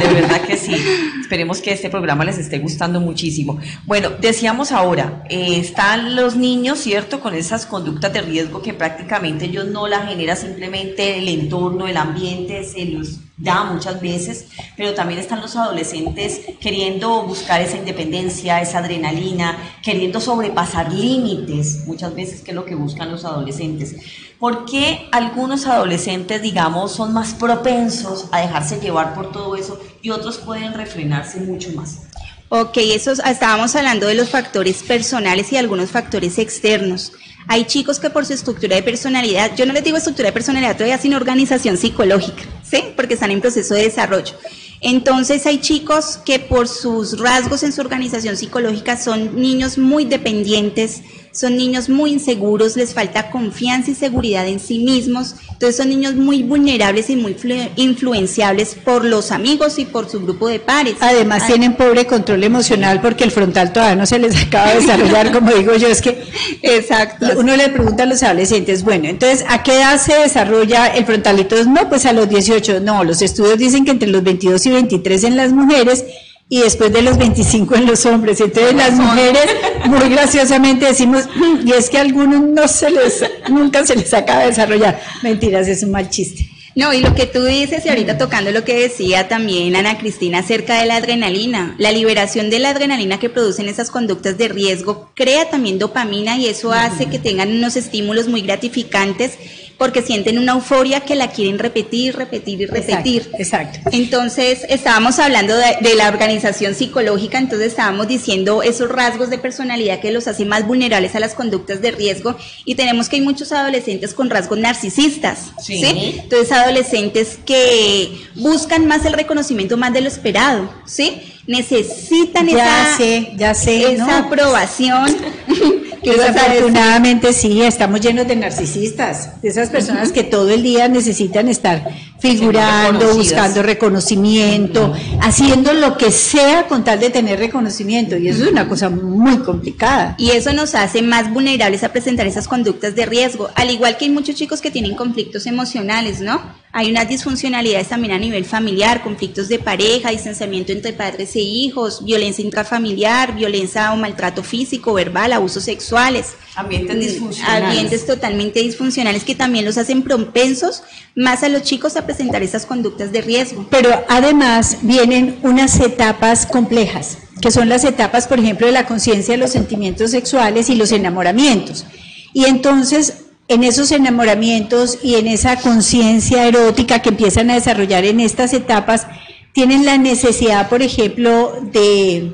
de 0.00 0.14
verdad 0.14 0.40
que 0.40 0.56
sí. 0.56 0.74
Esperemos 1.20 1.60
que 1.60 1.72
este 1.72 1.88
programa 1.88 2.24
les 2.24 2.38
esté 2.38 2.58
gustando 2.58 3.00
muchísimo. 3.00 3.58
Bueno, 3.84 4.10
decíamos 4.20 4.72
ahora, 4.72 5.24
eh, 5.28 5.58
están 5.58 6.16
los 6.16 6.34
niños, 6.34 6.80
¿cierto? 6.80 7.20
Con 7.20 7.34
esas 7.34 7.64
conductas 7.64 8.12
de 8.12 8.22
riesgo 8.22 8.60
que 8.60 8.74
prácticamente 8.74 9.44
ellos 9.44 9.66
no 9.66 9.86
la 9.86 10.06
genera 10.06 10.34
simplemente 10.34 11.18
el 11.18 11.28
entorno, 11.28 11.86
el 11.86 11.96
ambiente, 11.96 12.64
se 12.64 12.86
los 12.86 13.20
da 13.36 13.64
muchas 13.64 14.00
veces, 14.00 14.46
pero 14.76 14.94
también 14.94 15.20
están 15.20 15.40
los 15.40 15.56
adolescentes 15.56 16.40
queriendo 16.60 17.22
buscar 17.22 17.60
esa 17.60 17.76
independencia, 17.76 18.60
esa 18.60 18.78
adrenalina, 18.78 19.58
queriendo 19.82 20.20
sobrepasar 20.20 20.92
límites, 20.92 21.86
muchas 21.86 22.14
veces 22.14 22.40
que 22.40 22.52
es 22.52 22.54
lo 22.54 22.64
que 22.64 22.74
buscan 22.74 23.10
los 23.10 23.24
adolescentes. 23.24 23.96
¿Por 24.38 24.64
qué 24.64 25.08
algunos 25.12 25.66
adolescentes, 25.66 26.42
digamos, 26.42 26.92
son 26.92 27.12
más 27.12 27.34
propensos 27.34 28.26
a 28.32 28.40
dejarse 28.40 28.80
llevar 28.80 29.14
por 29.14 29.32
todo 29.32 29.56
eso 29.56 29.80
y 30.02 30.10
otros 30.10 30.38
pueden 30.38 30.74
refrenarse 30.74 31.40
mucho 31.40 31.72
más? 31.72 32.00
Ok, 32.48 32.76
eso 32.76 33.12
estábamos 33.12 33.74
hablando 33.74 34.06
de 34.06 34.14
los 34.14 34.30
factores 34.30 34.82
personales 34.82 35.52
y 35.52 35.56
algunos 35.56 35.90
factores 35.90 36.38
externos. 36.38 37.12
Hay 37.48 37.64
chicos 37.64 37.98
que 37.98 38.10
por 38.10 38.24
su 38.24 38.34
estructura 38.34 38.76
de 38.76 38.82
personalidad, 38.82 39.54
yo 39.56 39.66
no 39.66 39.72
les 39.72 39.84
digo 39.84 39.96
estructura 39.96 40.28
de 40.28 40.32
personalidad 40.32 40.74
todavía, 40.74 40.98
sino 40.98 41.16
organización 41.16 41.76
psicológica, 41.76 42.42
¿sí? 42.68 42.84
Porque 42.94 43.14
están 43.14 43.30
en 43.30 43.40
proceso 43.40 43.74
de 43.74 43.82
desarrollo. 43.82 44.34
Entonces 44.80 45.46
hay 45.46 45.58
chicos 45.58 46.18
que 46.24 46.38
por 46.38 46.68
sus 46.68 47.18
rasgos 47.18 47.62
en 47.62 47.72
su 47.72 47.80
organización 47.80 48.36
psicológica 48.36 48.96
son 48.96 49.40
niños 49.40 49.78
muy 49.78 50.04
dependientes, 50.04 51.02
son 51.36 51.56
niños 51.56 51.88
muy 51.88 52.12
inseguros, 52.12 52.76
les 52.76 52.94
falta 52.94 53.30
confianza 53.30 53.90
y 53.90 53.94
seguridad 53.94 54.46
en 54.48 54.58
sí 54.58 54.78
mismos, 54.78 55.34
entonces 55.52 55.76
son 55.76 55.88
niños 55.90 56.14
muy 56.14 56.42
vulnerables 56.42 57.10
y 57.10 57.16
muy 57.16 57.36
influenciables 57.76 58.74
por 58.74 59.04
los 59.04 59.30
amigos 59.32 59.78
y 59.78 59.84
por 59.84 60.08
su 60.08 60.20
grupo 60.20 60.48
de 60.48 60.60
pares. 60.60 60.96
Además 61.00 61.46
tienen 61.46 61.76
pobre 61.76 62.06
control 62.06 62.44
emocional 62.44 63.00
porque 63.00 63.24
el 63.24 63.30
frontal 63.30 63.72
todavía 63.72 63.96
no 63.96 64.06
se 64.06 64.18
les 64.18 64.34
acaba 64.46 64.72
de 64.72 64.80
desarrollar, 64.80 65.32
como 65.32 65.52
digo 65.52 65.74
yo, 65.76 65.88
es 65.88 66.00
que 66.00 66.22
Exacto. 66.62 67.26
uno 67.36 67.54
le 67.56 67.68
pregunta 67.68 68.04
a 68.04 68.06
los 68.06 68.22
adolescentes, 68.22 68.82
bueno, 68.82 69.08
entonces, 69.08 69.44
¿a 69.48 69.62
qué 69.62 69.76
edad 69.76 70.00
se 70.00 70.14
desarrolla 70.14 70.86
el 70.86 71.04
frontal? 71.04 71.38
Y 71.38 71.44
todos, 71.44 71.66
no, 71.66 71.88
pues 71.88 72.06
a 72.06 72.12
los 72.12 72.28
18, 72.28 72.80
no, 72.80 73.04
los 73.04 73.20
estudios 73.22 73.58
dicen 73.58 73.84
que 73.84 73.90
entre 73.90 74.08
los 74.08 74.22
22 74.22 74.64
y 74.66 74.70
23 74.70 75.24
en 75.24 75.36
las 75.36 75.52
mujeres 75.52 76.04
y 76.48 76.60
después 76.60 76.92
de 76.92 77.02
los 77.02 77.18
25 77.18 77.74
en 77.74 77.86
los 77.86 78.06
hombres. 78.06 78.40
Entonces 78.40 78.74
las 78.74 78.92
mujeres 78.92 79.46
muy 79.86 80.08
graciosamente 80.08 80.86
decimos, 80.86 81.28
mm, 81.34 81.66
y 81.66 81.72
es 81.72 81.90
que 81.90 81.98
a 81.98 82.02
algunos 82.02 82.40
no 82.42 82.68
se 82.68 82.90
les, 82.90 83.24
nunca 83.48 83.84
se 83.84 83.96
les 83.96 84.12
acaba 84.14 84.40
de 84.40 84.48
desarrollar. 84.48 85.00
Mentiras, 85.22 85.66
es 85.68 85.82
un 85.82 85.90
mal 85.90 86.08
chiste. 86.08 86.48
No, 86.76 86.92
y 86.92 87.00
lo 87.00 87.14
que 87.14 87.24
tú 87.24 87.42
dices, 87.42 87.86
y 87.86 87.88
ahorita 87.88 88.18
tocando 88.18 88.50
lo 88.52 88.62
que 88.62 88.78
decía 88.78 89.28
también 89.28 89.74
Ana 89.76 89.96
Cristina 89.96 90.40
acerca 90.40 90.78
de 90.78 90.84
la 90.84 90.96
adrenalina, 90.96 91.74
la 91.78 91.90
liberación 91.90 92.50
de 92.50 92.58
la 92.58 92.68
adrenalina 92.68 93.18
que 93.18 93.30
producen 93.30 93.70
esas 93.70 93.90
conductas 93.90 94.36
de 94.36 94.48
riesgo 94.48 95.10
crea 95.14 95.48
también 95.48 95.78
dopamina 95.78 96.36
y 96.36 96.48
eso 96.48 96.72
hace 96.72 97.06
que 97.06 97.18
tengan 97.18 97.50
unos 97.50 97.76
estímulos 97.76 98.28
muy 98.28 98.42
gratificantes 98.42 99.38
porque 99.78 100.02
sienten 100.02 100.38
una 100.38 100.52
euforia 100.52 101.00
que 101.00 101.14
la 101.14 101.30
quieren 101.30 101.58
repetir, 101.58 102.16
repetir 102.16 102.60
y 102.62 102.66
repetir. 102.66 103.30
Exacto. 103.38 103.90
Entonces, 103.92 104.64
estábamos 104.68 105.18
hablando 105.18 105.54
de, 105.56 105.94
la 105.96 106.08
organización 106.08 106.74
psicológica, 106.74 107.38
entonces 107.38 107.68
estábamos 107.68 108.06
diciendo 108.08 108.62
esos 108.62 108.90
rasgos 108.90 109.30
de 109.30 109.38
personalidad 109.38 110.00
que 110.00 110.10
los 110.10 110.28
hacen 110.28 110.48
más 110.48 110.66
vulnerables 110.66 111.14
a 111.14 111.20
las 111.20 111.34
conductas 111.34 111.80
de 111.80 111.90
riesgo 111.90 112.36
y 112.64 112.74
tenemos 112.74 113.08
que 113.08 113.16
hay 113.16 113.22
muchos 113.22 113.52
adolescentes 113.52 114.12
con 114.12 114.28
rasgos 114.28 114.58
narcisistas, 114.58 115.52
¿sí? 115.62 115.82
Entonces, 115.84 116.52
adolescentes 116.52 117.38
que 117.44 118.12
buscan 118.34 118.86
más 118.86 119.04
el 119.06 119.14
reconocimiento 119.14 119.76
más 119.76 119.92
de 119.92 120.02
lo 120.02 120.08
esperado, 120.08 120.70
¿sí? 120.84 121.22
Necesitan 121.46 122.48
ya 122.48 122.94
sé, 122.96 123.32
ya 123.36 123.54
sé, 123.54 123.92
esa 123.92 124.18
aprobación. 124.18 125.16
Desafortunadamente 126.02 127.32
sí, 127.32 127.62
estamos 127.62 128.00
llenos 128.00 128.26
de 128.28 128.36
narcisistas, 128.36 129.40
de 129.42 129.48
esas 129.48 129.70
personas 129.70 130.12
que 130.12 130.22
todo 130.22 130.50
el 130.50 130.62
día 130.62 130.88
necesitan 130.88 131.48
estar 131.48 131.86
figurando, 132.18 133.14
buscando 133.14 133.62
reconocimiento, 133.62 134.92
haciendo 135.20 135.72
lo 135.72 135.96
que 135.96 136.10
sea 136.10 136.66
con 136.66 136.84
tal 136.84 137.00
de 137.00 137.10
tener 137.10 137.38
reconocimiento. 137.38 138.16
Y 138.16 138.28
eso 138.28 138.44
es 138.44 138.50
una 138.50 138.68
cosa 138.68 138.88
muy 138.88 139.38
complicada. 139.38 140.14
Y 140.18 140.30
eso 140.30 140.52
nos 140.52 140.74
hace 140.74 141.02
más 141.02 141.32
vulnerables 141.32 141.84
a 141.84 141.92
presentar 141.92 142.26
esas 142.26 142.48
conductas 142.48 142.94
de 142.94 143.06
riesgo, 143.06 143.50
al 143.54 143.70
igual 143.70 143.96
que 143.96 144.06
hay 144.06 144.10
muchos 144.10 144.34
chicos 144.34 144.60
que 144.60 144.70
tienen 144.70 144.94
conflictos 144.94 145.46
emocionales, 145.46 146.20
¿no? 146.20 146.40
Hay 146.78 146.90
unas 146.90 147.08
disfuncionalidades 147.08 147.88
también 147.88 148.12
a 148.12 148.18
nivel 148.18 148.44
familiar, 148.44 149.02
conflictos 149.02 149.48
de 149.48 149.58
pareja, 149.58 150.10
distanciamiento 150.10 150.72
entre 150.72 150.92
padres 150.92 151.34
e 151.34 151.40
hijos, 151.40 152.04
violencia 152.04 152.44
intrafamiliar, 152.44 153.34
violencia 153.34 153.94
o 153.94 153.96
maltrato 153.96 154.42
físico, 154.42 154.92
verbal, 154.92 155.32
abusos 155.32 155.64
sexuales. 155.64 156.34
Ambientes 156.54 156.98
disfuncionales. 156.98 157.64
Ambientes 157.64 158.04
totalmente 158.04 158.60
disfuncionales 158.60 159.24
que 159.24 159.34
también 159.34 159.64
los 159.64 159.78
hacen 159.78 160.02
propensos 160.02 160.82
más 161.14 161.42
a 161.42 161.48
los 161.48 161.62
chicos 161.62 161.96
a 161.96 162.04
presentar 162.04 162.42
esas 162.42 162.66
conductas 162.66 163.10
de 163.10 163.22
riesgo. 163.22 163.66
Pero 163.70 164.04
además 164.10 164.76
vienen 164.82 165.38
unas 165.44 165.80
etapas 165.80 166.44
complejas, 166.44 167.16
que 167.40 167.50
son 167.50 167.70
las 167.70 167.84
etapas, 167.84 168.28
por 168.28 168.38
ejemplo, 168.38 168.66
de 168.66 168.74
la 168.74 168.84
conciencia 168.84 169.32
de 169.32 169.38
los 169.38 169.52
sentimientos 169.52 170.10
sexuales 170.10 170.68
y 170.68 170.74
los 170.74 170.92
enamoramientos. 170.92 171.86
Y 172.34 172.44
entonces 172.44 173.14
en 173.48 173.64
esos 173.64 173.92
enamoramientos 173.92 174.98
y 175.02 175.14
en 175.14 175.28
esa 175.28 175.56
conciencia 175.56 176.46
erótica 176.46 177.00
que 177.00 177.10
empiezan 177.10 177.50
a 177.50 177.54
desarrollar 177.54 178.04
en 178.04 178.20
estas 178.20 178.52
etapas, 178.52 179.06
tienen 179.52 179.86
la 179.86 179.96
necesidad, 179.98 180.68
por 180.68 180.82
ejemplo, 180.82 181.54
de, 181.72 182.32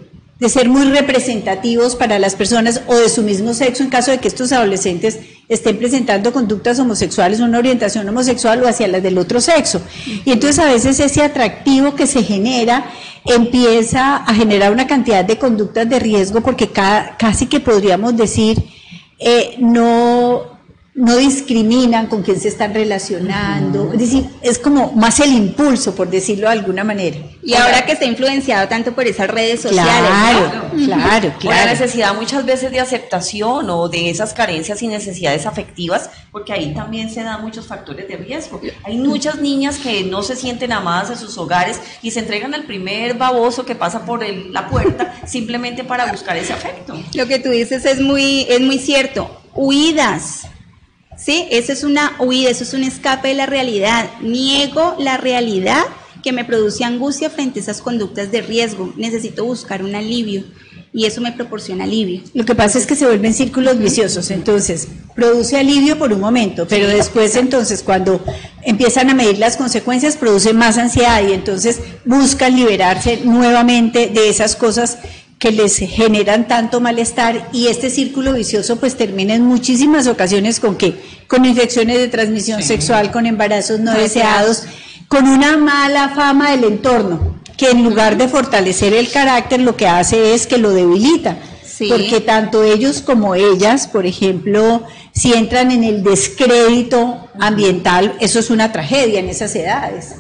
ser 0.48 0.68
muy 0.68 0.87
representativos 0.87 1.94
para 1.94 2.18
las 2.18 2.35
personas 2.35 2.83
o 2.88 2.96
de 2.96 3.09
su 3.09 3.22
mismo 3.22 3.55
sexo 3.55 3.85
en 3.85 3.90
caso 3.90 4.11
de 4.11 4.18
que 4.18 4.27
estos 4.27 4.51
adolescentes 4.51 5.20
estén 5.48 5.79
presentando 5.79 6.33
conductas 6.33 6.81
homosexuales, 6.81 7.38
una 7.38 7.59
orientación 7.59 8.09
homosexual 8.09 8.61
o 8.64 8.66
hacia 8.66 8.88
las 8.88 9.05
del 9.05 9.18
otro 9.18 9.40
sexo. 9.40 9.81
Y 10.25 10.33
entonces 10.33 10.59
a 10.59 10.64
veces 10.64 10.98
ese 10.98 11.22
atractivo 11.22 11.94
que 11.94 12.09
se 12.09 12.25
genera 12.25 12.87
empieza 13.25 14.16
a 14.16 14.35
generar 14.35 14.72
una 14.72 14.88
cantidad 14.88 15.25
de 15.25 15.38
conductas 15.38 15.88
de 15.88 16.01
riesgo 16.01 16.40
porque 16.40 16.70
casi 16.70 17.46
que 17.46 17.61
podríamos 17.61 18.16
decir, 18.16 18.64
eh, 19.20 19.55
no, 19.61 20.52
no 20.94 21.16
discriminan 21.16 22.07
con 22.07 22.22
quién 22.22 22.38
se 22.38 22.48
están 22.48 22.74
relacionando, 22.74 23.92
es 23.94 23.98
decir, 23.98 24.28
es 24.42 24.59
como 24.59 24.92
más 24.92 25.20
el 25.20 25.33
impulso, 25.33 25.94
por 25.94 26.11
decirlo 26.11 26.48
de 26.48 26.52
alguna 26.52 26.85
manera. 26.85 27.16
Y 27.42 27.55
ahora 27.55 27.87
que 27.87 27.92
está 27.92 28.05
influenciado 28.05 28.68
tanto 28.68 28.92
por 28.92 29.07
esas 29.07 29.28
redes 29.28 29.62
sociales. 29.62 30.11
Claro, 30.11 30.70
claro, 30.76 31.35
claro. 31.38 31.64
la 31.64 31.72
necesidad 31.72 32.14
muchas 32.14 32.44
veces 32.44 32.70
de 32.72 32.81
aceptación 32.81 33.70
o 33.70 33.88
de 33.88 34.11
esas 34.11 34.35
carencias 34.35 34.83
y 34.83 34.88
necesidades 34.88 35.46
afectivas, 35.46 36.11
porque 36.31 36.52
ahí 36.52 36.74
también 36.74 37.09
se 37.09 37.22
dan 37.22 37.40
muchos 37.40 37.66
factores 37.66 38.07
de 38.07 38.18
riesgo. 38.18 38.61
Hay 38.85 38.98
muchas 38.98 39.40
niñas 39.40 39.78
que 39.78 40.05
no 40.05 40.22
se 40.22 40.37
sienten 40.37 40.72
amadas 40.72 41.09
en 41.09 41.16
sus 41.16 41.38
hogares 41.38 41.81
y 42.02 42.11
se 42.11 42.20
entregan 42.20 42.52
al 42.52 42.64
primer 42.64 43.14
baboso 43.14 43.64
que 43.64 43.74
pasa 43.74 44.05
por 44.05 44.22
la 44.28 44.68
puerta 44.68 45.14
simplemente 45.26 45.85
para 45.85 46.12
buscar 46.12 46.37
ese 46.37 46.52
afecto. 46.52 46.94
Lo 47.14 47.26
que 47.26 47.38
tú 47.38 47.48
dices 47.48 47.87
es 47.87 47.98
muy, 47.98 48.46
es 48.50 48.61
muy 48.61 48.78
cierto. 48.78 49.38
Huidas 49.55 50.42
¿sí? 51.25 51.47
Eso 51.51 51.73
es 51.73 51.85
una 51.85 52.17
huida, 52.19 52.51
eso 52.51 52.65
es 52.65 52.75
un 52.75 52.85
escape 52.85 53.29
de 53.29 53.35
la 53.35 53.47
realidad. 53.47 54.11
Niego 54.21 54.97
la 54.99 55.17
realidad 55.17 55.83
que 56.23 56.33
me 56.33 56.45
produce 56.45 56.85
angustia 56.85 57.31
frente 57.31 57.61
a 57.61 57.63
esas 57.63 57.81
conductas 57.81 58.31
de 58.31 58.43
riesgo. 58.43 58.93
Necesito 58.97 59.45
buscar 59.45 59.83
un 59.83 59.95
alivio 59.95 60.45
y 60.93 61.07
eso 61.07 61.21
me 61.21 61.33
proporciona 61.33 61.85
alivio. 61.85 62.21
Lo 62.35 62.45
que 62.45 62.55
pasa 62.55 62.79
es 62.79 62.87
que 62.87 62.95
se 62.95 63.07
vuelven 63.07 63.33
círculos 63.33 63.79
viciosos, 63.79 64.31
entonces 64.31 64.89
produce 65.15 65.59
alivio 65.59 65.99
por 65.99 66.13
un 66.13 66.21
momento, 66.21 66.67
pero 66.69 66.87
después 66.87 67.35
entonces 67.37 67.83
cuando 67.83 68.23
empiezan 68.63 69.09
a 69.11 69.15
medir 69.15 69.39
las 69.39 69.57
consecuencias 69.57 70.17
produce 70.17 70.53
más 70.53 70.79
ansiedad 70.79 71.23
y 71.27 71.33
entonces 71.33 71.81
buscan 72.05 72.57
liberarse 72.57 73.21
nuevamente 73.25 74.09
de 74.09 74.29
esas 74.29 74.55
cosas 74.55 74.99
que 75.42 75.50
les 75.50 75.76
generan 75.76 76.46
tanto 76.46 76.81
malestar 76.81 77.48
y 77.52 77.66
este 77.66 77.90
círculo 77.90 78.33
vicioso 78.33 78.76
pues 78.76 78.96
termina 78.96 79.35
en 79.35 79.42
muchísimas 79.42 80.07
ocasiones 80.07 80.61
con 80.61 80.76
que 80.76 80.94
con 81.26 81.44
infecciones 81.44 81.98
de 81.98 82.07
transmisión 82.07 82.62
sexual, 82.62 83.11
con 83.11 83.26
embarazos 83.26 83.81
no 83.81 83.92
deseados, 83.92 84.62
con 85.09 85.26
una 85.26 85.57
mala 85.57 86.11
fama 86.11 86.52
del 86.52 86.62
entorno, 86.62 87.40
que 87.57 87.70
en 87.70 87.83
lugar 87.83 88.16
de 88.18 88.28
fortalecer 88.28 88.94
el 88.94 89.11
carácter 89.11 89.59
lo 89.59 89.76
que 89.76 89.88
hace 89.88 90.33
es 90.33 90.46
que 90.46 90.59
lo 90.59 90.70
debilita. 90.70 91.37
Porque 91.88 92.20
tanto 92.20 92.62
ellos 92.62 93.00
como 93.00 93.35
ellas, 93.35 93.88
por 93.88 94.07
ejemplo, 94.07 94.85
si 95.12 95.33
entran 95.33 95.72
en 95.72 95.83
el 95.83 96.05
descrédito 96.05 97.28
ambiental, 97.40 98.14
eso 98.20 98.38
es 98.38 98.48
una 98.48 98.70
tragedia 98.70 99.18
en 99.18 99.28
esas 99.28 99.57
edades. 99.57 100.14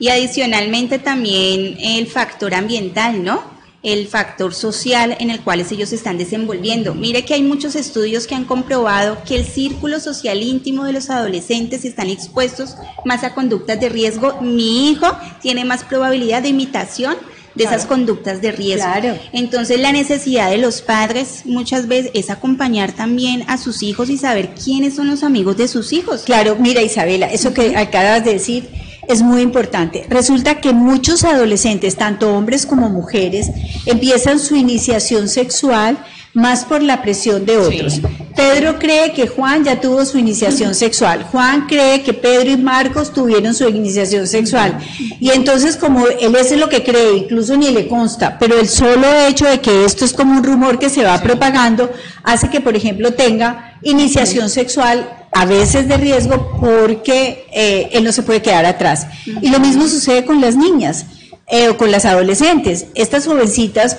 Y 0.00 0.08
adicionalmente 0.08 0.98
también 0.98 1.76
el 1.78 2.08
factor 2.08 2.56
ambiental, 2.56 3.22
¿no? 3.22 3.55
El 3.86 4.08
factor 4.08 4.52
social 4.52 5.16
en 5.20 5.30
el 5.30 5.40
cual 5.42 5.60
ellos 5.60 5.90
se 5.90 5.94
están 5.94 6.18
desenvolviendo. 6.18 6.92
Mire 6.92 7.24
que 7.24 7.34
hay 7.34 7.42
muchos 7.42 7.76
estudios 7.76 8.26
que 8.26 8.34
han 8.34 8.44
comprobado 8.44 9.18
que 9.24 9.36
el 9.36 9.46
círculo 9.46 10.00
social 10.00 10.42
íntimo 10.42 10.84
de 10.84 10.92
los 10.92 11.08
adolescentes 11.08 11.84
están 11.84 12.10
expuestos 12.10 12.76
más 13.04 13.22
a 13.22 13.32
conductas 13.32 13.78
de 13.78 13.88
riesgo. 13.88 14.40
Mi 14.40 14.90
hijo 14.90 15.06
tiene 15.40 15.64
más 15.64 15.84
probabilidad 15.84 16.42
de 16.42 16.48
imitación 16.48 17.16
de 17.54 17.62
esas 17.62 17.86
conductas 17.86 18.42
de 18.42 18.50
riesgo. 18.50 18.90
Entonces 19.32 19.78
la 19.78 19.92
necesidad 19.92 20.50
de 20.50 20.58
los 20.58 20.82
padres 20.82 21.42
muchas 21.44 21.86
veces 21.86 22.10
es 22.12 22.28
acompañar 22.28 22.90
también 22.90 23.44
a 23.46 23.56
sus 23.56 23.84
hijos 23.84 24.10
y 24.10 24.18
saber 24.18 24.50
quiénes 24.54 24.96
son 24.96 25.08
los 25.08 25.22
amigos 25.22 25.56
de 25.56 25.68
sus 25.68 25.92
hijos. 25.92 26.22
Claro, 26.22 26.56
mira 26.58 26.82
Isabela, 26.82 27.26
eso 27.26 27.54
que 27.54 27.76
acabas 27.76 28.24
de 28.24 28.32
decir 28.32 28.68
es 29.08 29.22
muy 29.22 29.42
importante. 29.42 30.06
Resulta 30.08 30.60
que 30.60 30.72
muchos 30.72 31.24
adolescentes, 31.24 31.96
tanto 31.96 32.34
hombres 32.34 32.66
como 32.66 32.88
mujeres, 32.88 33.50
empiezan 33.86 34.38
su 34.38 34.56
iniciación 34.56 35.28
sexual 35.28 35.98
más 36.36 36.66
por 36.66 36.82
la 36.82 37.00
presión 37.00 37.46
de 37.46 37.56
otros. 37.56 38.02
Pedro 38.36 38.78
cree 38.78 39.12
que 39.14 39.26
Juan 39.26 39.64
ya 39.64 39.80
tuvo 39.80 40.04
su 40.04 40.18
iniciación 40.18 40.74
sexual. 40.74 41.22
Juan 41.32 41.66
cree 41.66 42.02
que 42.02 42.12
Pedro 42.12 42.50
y 42.50 42.58
Marcos 42.58 43.10
tuvieron 43.10 43.54
su 43.54 43.66
iniciación 43.66 44.26
sexual. 44.26 44.78
Y 45.18 45.30
entonces 45.30 45.78
como 45.78 46.06
él 46.06 46.36
es 46.36 46.52
lo 46.52 46.68
que 46.68 46.84
cree, 46.84 47.16
incluso 47.16 47.56
ni 47.56 47.70
le 47.70 47.88
consta, 47.88 48.38
pero 48.38 48.60
el 48.60 48.68
solo 48.68 49.06
hecho 49.26 49.46
de 49.46 49.62
que 49.62 49.86
esto 49.86 50.04
es 50.04 50.12
como 50.12 50.36
un 50.36 50.44
rumor 50.44 50.78
que 50.78 50.90
se 50.90 51.02
va 51.02 51.18
propagando, 51.22 51.90
hace 52.22 52.50
que, 52.50 52.60
por 52.60 52.76
ejemplo, 52.76 53.14
tenga 53.14 53.78
iniciación 53.82 54.50
sexual 54.50 55.08
a 55.32 55.46
veces 55.46 55.88
de 55.88 55.96
riesgo 55.96 56.58
porque 56.60 57.46
eh, 57.50 57.88
él 57.92 58.04
no 58.04 58.12
se 58.12 58.22
puede 58.22 58.42
quedar 58.42 58.66
atrás. 58.66 59.06
Y 59.40 59.48
lo 59.48 59.58
mismo 59.58 59.88
sucede 59.88 60.26
con 60.26 60.42
las 60.42 60.54
niñas 60.54 61.06
eh, 61.46 61.70
o 61.70 61.78
con 61.78 61.90
las 61.90 62.04
adolescentes. 62.04 62.88
Estas 62.94 63.26
jovencitas 63.26 63.96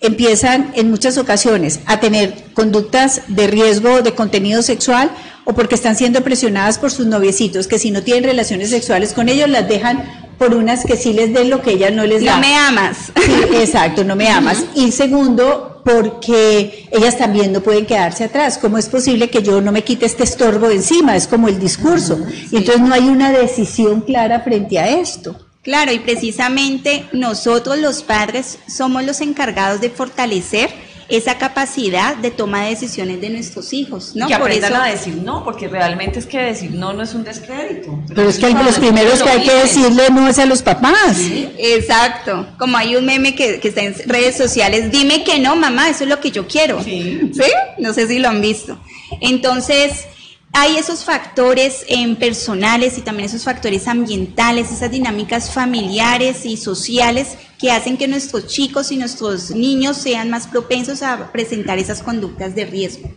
empiezan 0.00 0.72
en 0.74 0.90
muchas 0.90 1.18
ocasiones 1.18 1.80
a 1.86 2.00
tener 2.00 2.44
conductas 2.54 3.22
de 3.28 3.46
riesgo 3.46 4.02
de 4.02 4.14
contenido 4.14 4.62
sexual 4.62 5.10
o 5.44 5.54
porque 5.54 5.74
están 5.74 5.96
siendo 5.96 6.22
presionadas 6.22 6.78
por 6.78 6.90
sus 6.90 7.06
noviecitos, 7.06 7.66
que 7.66 7.78
si 7.78 7.90
no 7.90 8.02
tienen 8.02 8.24
relaciones 8.24 8.70
sexuales 8.70 9.12
con 9.12 9.28
ellos 9.28 9.48
las 9.48 9.68
dejan 9.68 10.30
por 10.38 10.54
unas 10.54 10.84
que 10.86 10.96
sí 10.96 11.12
les 11.12 11.34
den 11.34 11.50
lo 11.50 11.60
que 11.60 11.72
ellas 11.72 11.92
no 11.92 12.06
les 12.06 12.24
dan. 12.24 12.40
No 12.40 12.46
me 12.46 12.56
amas. 12.56 13.12
Sí, 13.14 13.56
exacto, 13.56 14.04
no 14.04 14.16
me 14.16 14.28
amas. 14.28 14.64
Y 14.74 14.90
segundo, 14.90 15.82
porque 15.84 16.88
ellas 16.90 17.18
también 17.18 17.52
no 17.52 17.60
pueden 17.60 17.84
quedarse 17.84 18.24
atrás. 18.24 18.56
¿Cómo 18.56 18.78
es 18.78 18.88
posible 18.88 19.28
que 19.28 19.42
yo 19.42 19.60
no 19.60 19.70
me 19.70 19.84
quite 19.84 20.06
este 20.06 20.24
estorbo 20.24 20.68
de 20.68 20.76
encima? 20.76 21.14
Es 21.14 21.26
como 21.26 21.48
el 21.48 21.58
discurso. 21.58 22.18
Y 22.50 22.56
entonces 22.56 22.80
no 22.80 22.94
hay 22.94 23.08
una 23.08 23.32
decisión 23.32 24.00
clara 24.00 24.40
frente 24.40 24.78
a 24.78 24.88
esto. 24.88 25.36
Claro, 25.62 25.92
y 25.92 25.98
precisamente 25.98 27.06
nosotros 27.12 27.78
los 27.78 28.02
padres 28.02 28.58
somos 28.66 29.04
los 29.04 29.20
encargados 29.20 29.80
de 29.80 29.90
fortalecer 29.90 30.70
esa 31.10 31.36
capacidad 31.38 32.16
de 32.16 32.30
toma 32.30 32.64
de 32.64 32.70
decisiones 32.70 33.20
de 33.20 33.30
nuestros 33.30 33.72
hijos, 33.72 34.12
¿no? 34.14 34.28
Que 34.28 34.34
aprendan 34.34 34.74
a 34.74 34.86
decir 34.86 35.16
no, 35.16 35.44
porque 35.44 35.68
realmente 35.68 36.20
es 36.20 36.26
que 36.26 36.38
decir 36.38 36.70
no 36.70 36.92
no 36.92 37.02
es 37.02 37.14
un 37.14 37.24
descrédito. 37.24 37.98
Pero, 38.08 38.28
es 38.28 38.38
que 38.38 38.46
hay 38.46 38.54
los 38.54 38.78
primeros 38.78 39.22
que 39.22 39.28
hay 39.28 39.42
que 39.42 39.52
decirle 39.52 40.08
no 40.10 40.28
es 40.28 40.38
a 40.38 40.46
los 40.46 40.62
papás. 40.62 41.18
Exacto. 41.58 42.46
Como 42.58 42.76
hay 42.76 42.96
un 42.96 43.04
meme 43.04 43.34
que, 43.34 43.60
que, 43.60 43.68
está 43.68 43.82
en 43.82 43.94
redes 44.06 44.36
sociales, 44.36 44.90
dime 44.90 45.24
que 45.24 45.40
no, 45.40 45.56
mamá, 45.56 45.90
eso 45.90 46.04
es 46.04 46.10
lo 46.10 46.20
que 46.20 46.30
yo 46.30 46.46
quiero. 46.46 46.82
Sí. 46.82 47.32
¿Sí? 47.34 47.50
No 47.78 47.92
sé 47.92 48.06
si 48.06 48.18
lo 48.18 48.28
han 48.28 48.40
visto. 48.40 48.78
Entonces, 49.20 50.06
hay 50.52 50.76
esos 50.76 51.04
factores 51.04 51.84
en 51.88 52.16
personales 52.16 52.98
y 52.98 53.02
también 53.02 53.28
esos 53.28 53.44
factores 53.44 53.86
ambientales, 53.86 54.72
esas 54.72 54.90
dinámicas 54.90 55.52
familiares 55.52 56.44
y 56.44 56.56
sociales 56.56 57.36
que 57.58 57.70
hacen 57.70 57.96
que 57.96 58.08
nuestros 58.08 58.46
chicos 58.46 58.90
y 58.90 58.96
nuestros 58.96 59.52
niños 59.52 59.96
sean 59.96 60.28
más 60.28 60.48
propensos 60.48 61.02
a 61.02 61.30
presentar 61.30 61.78
esas 61.78 62.02
conductas 62.02 62.54
de 62.54 62.66
riesgo. 62.66 63.10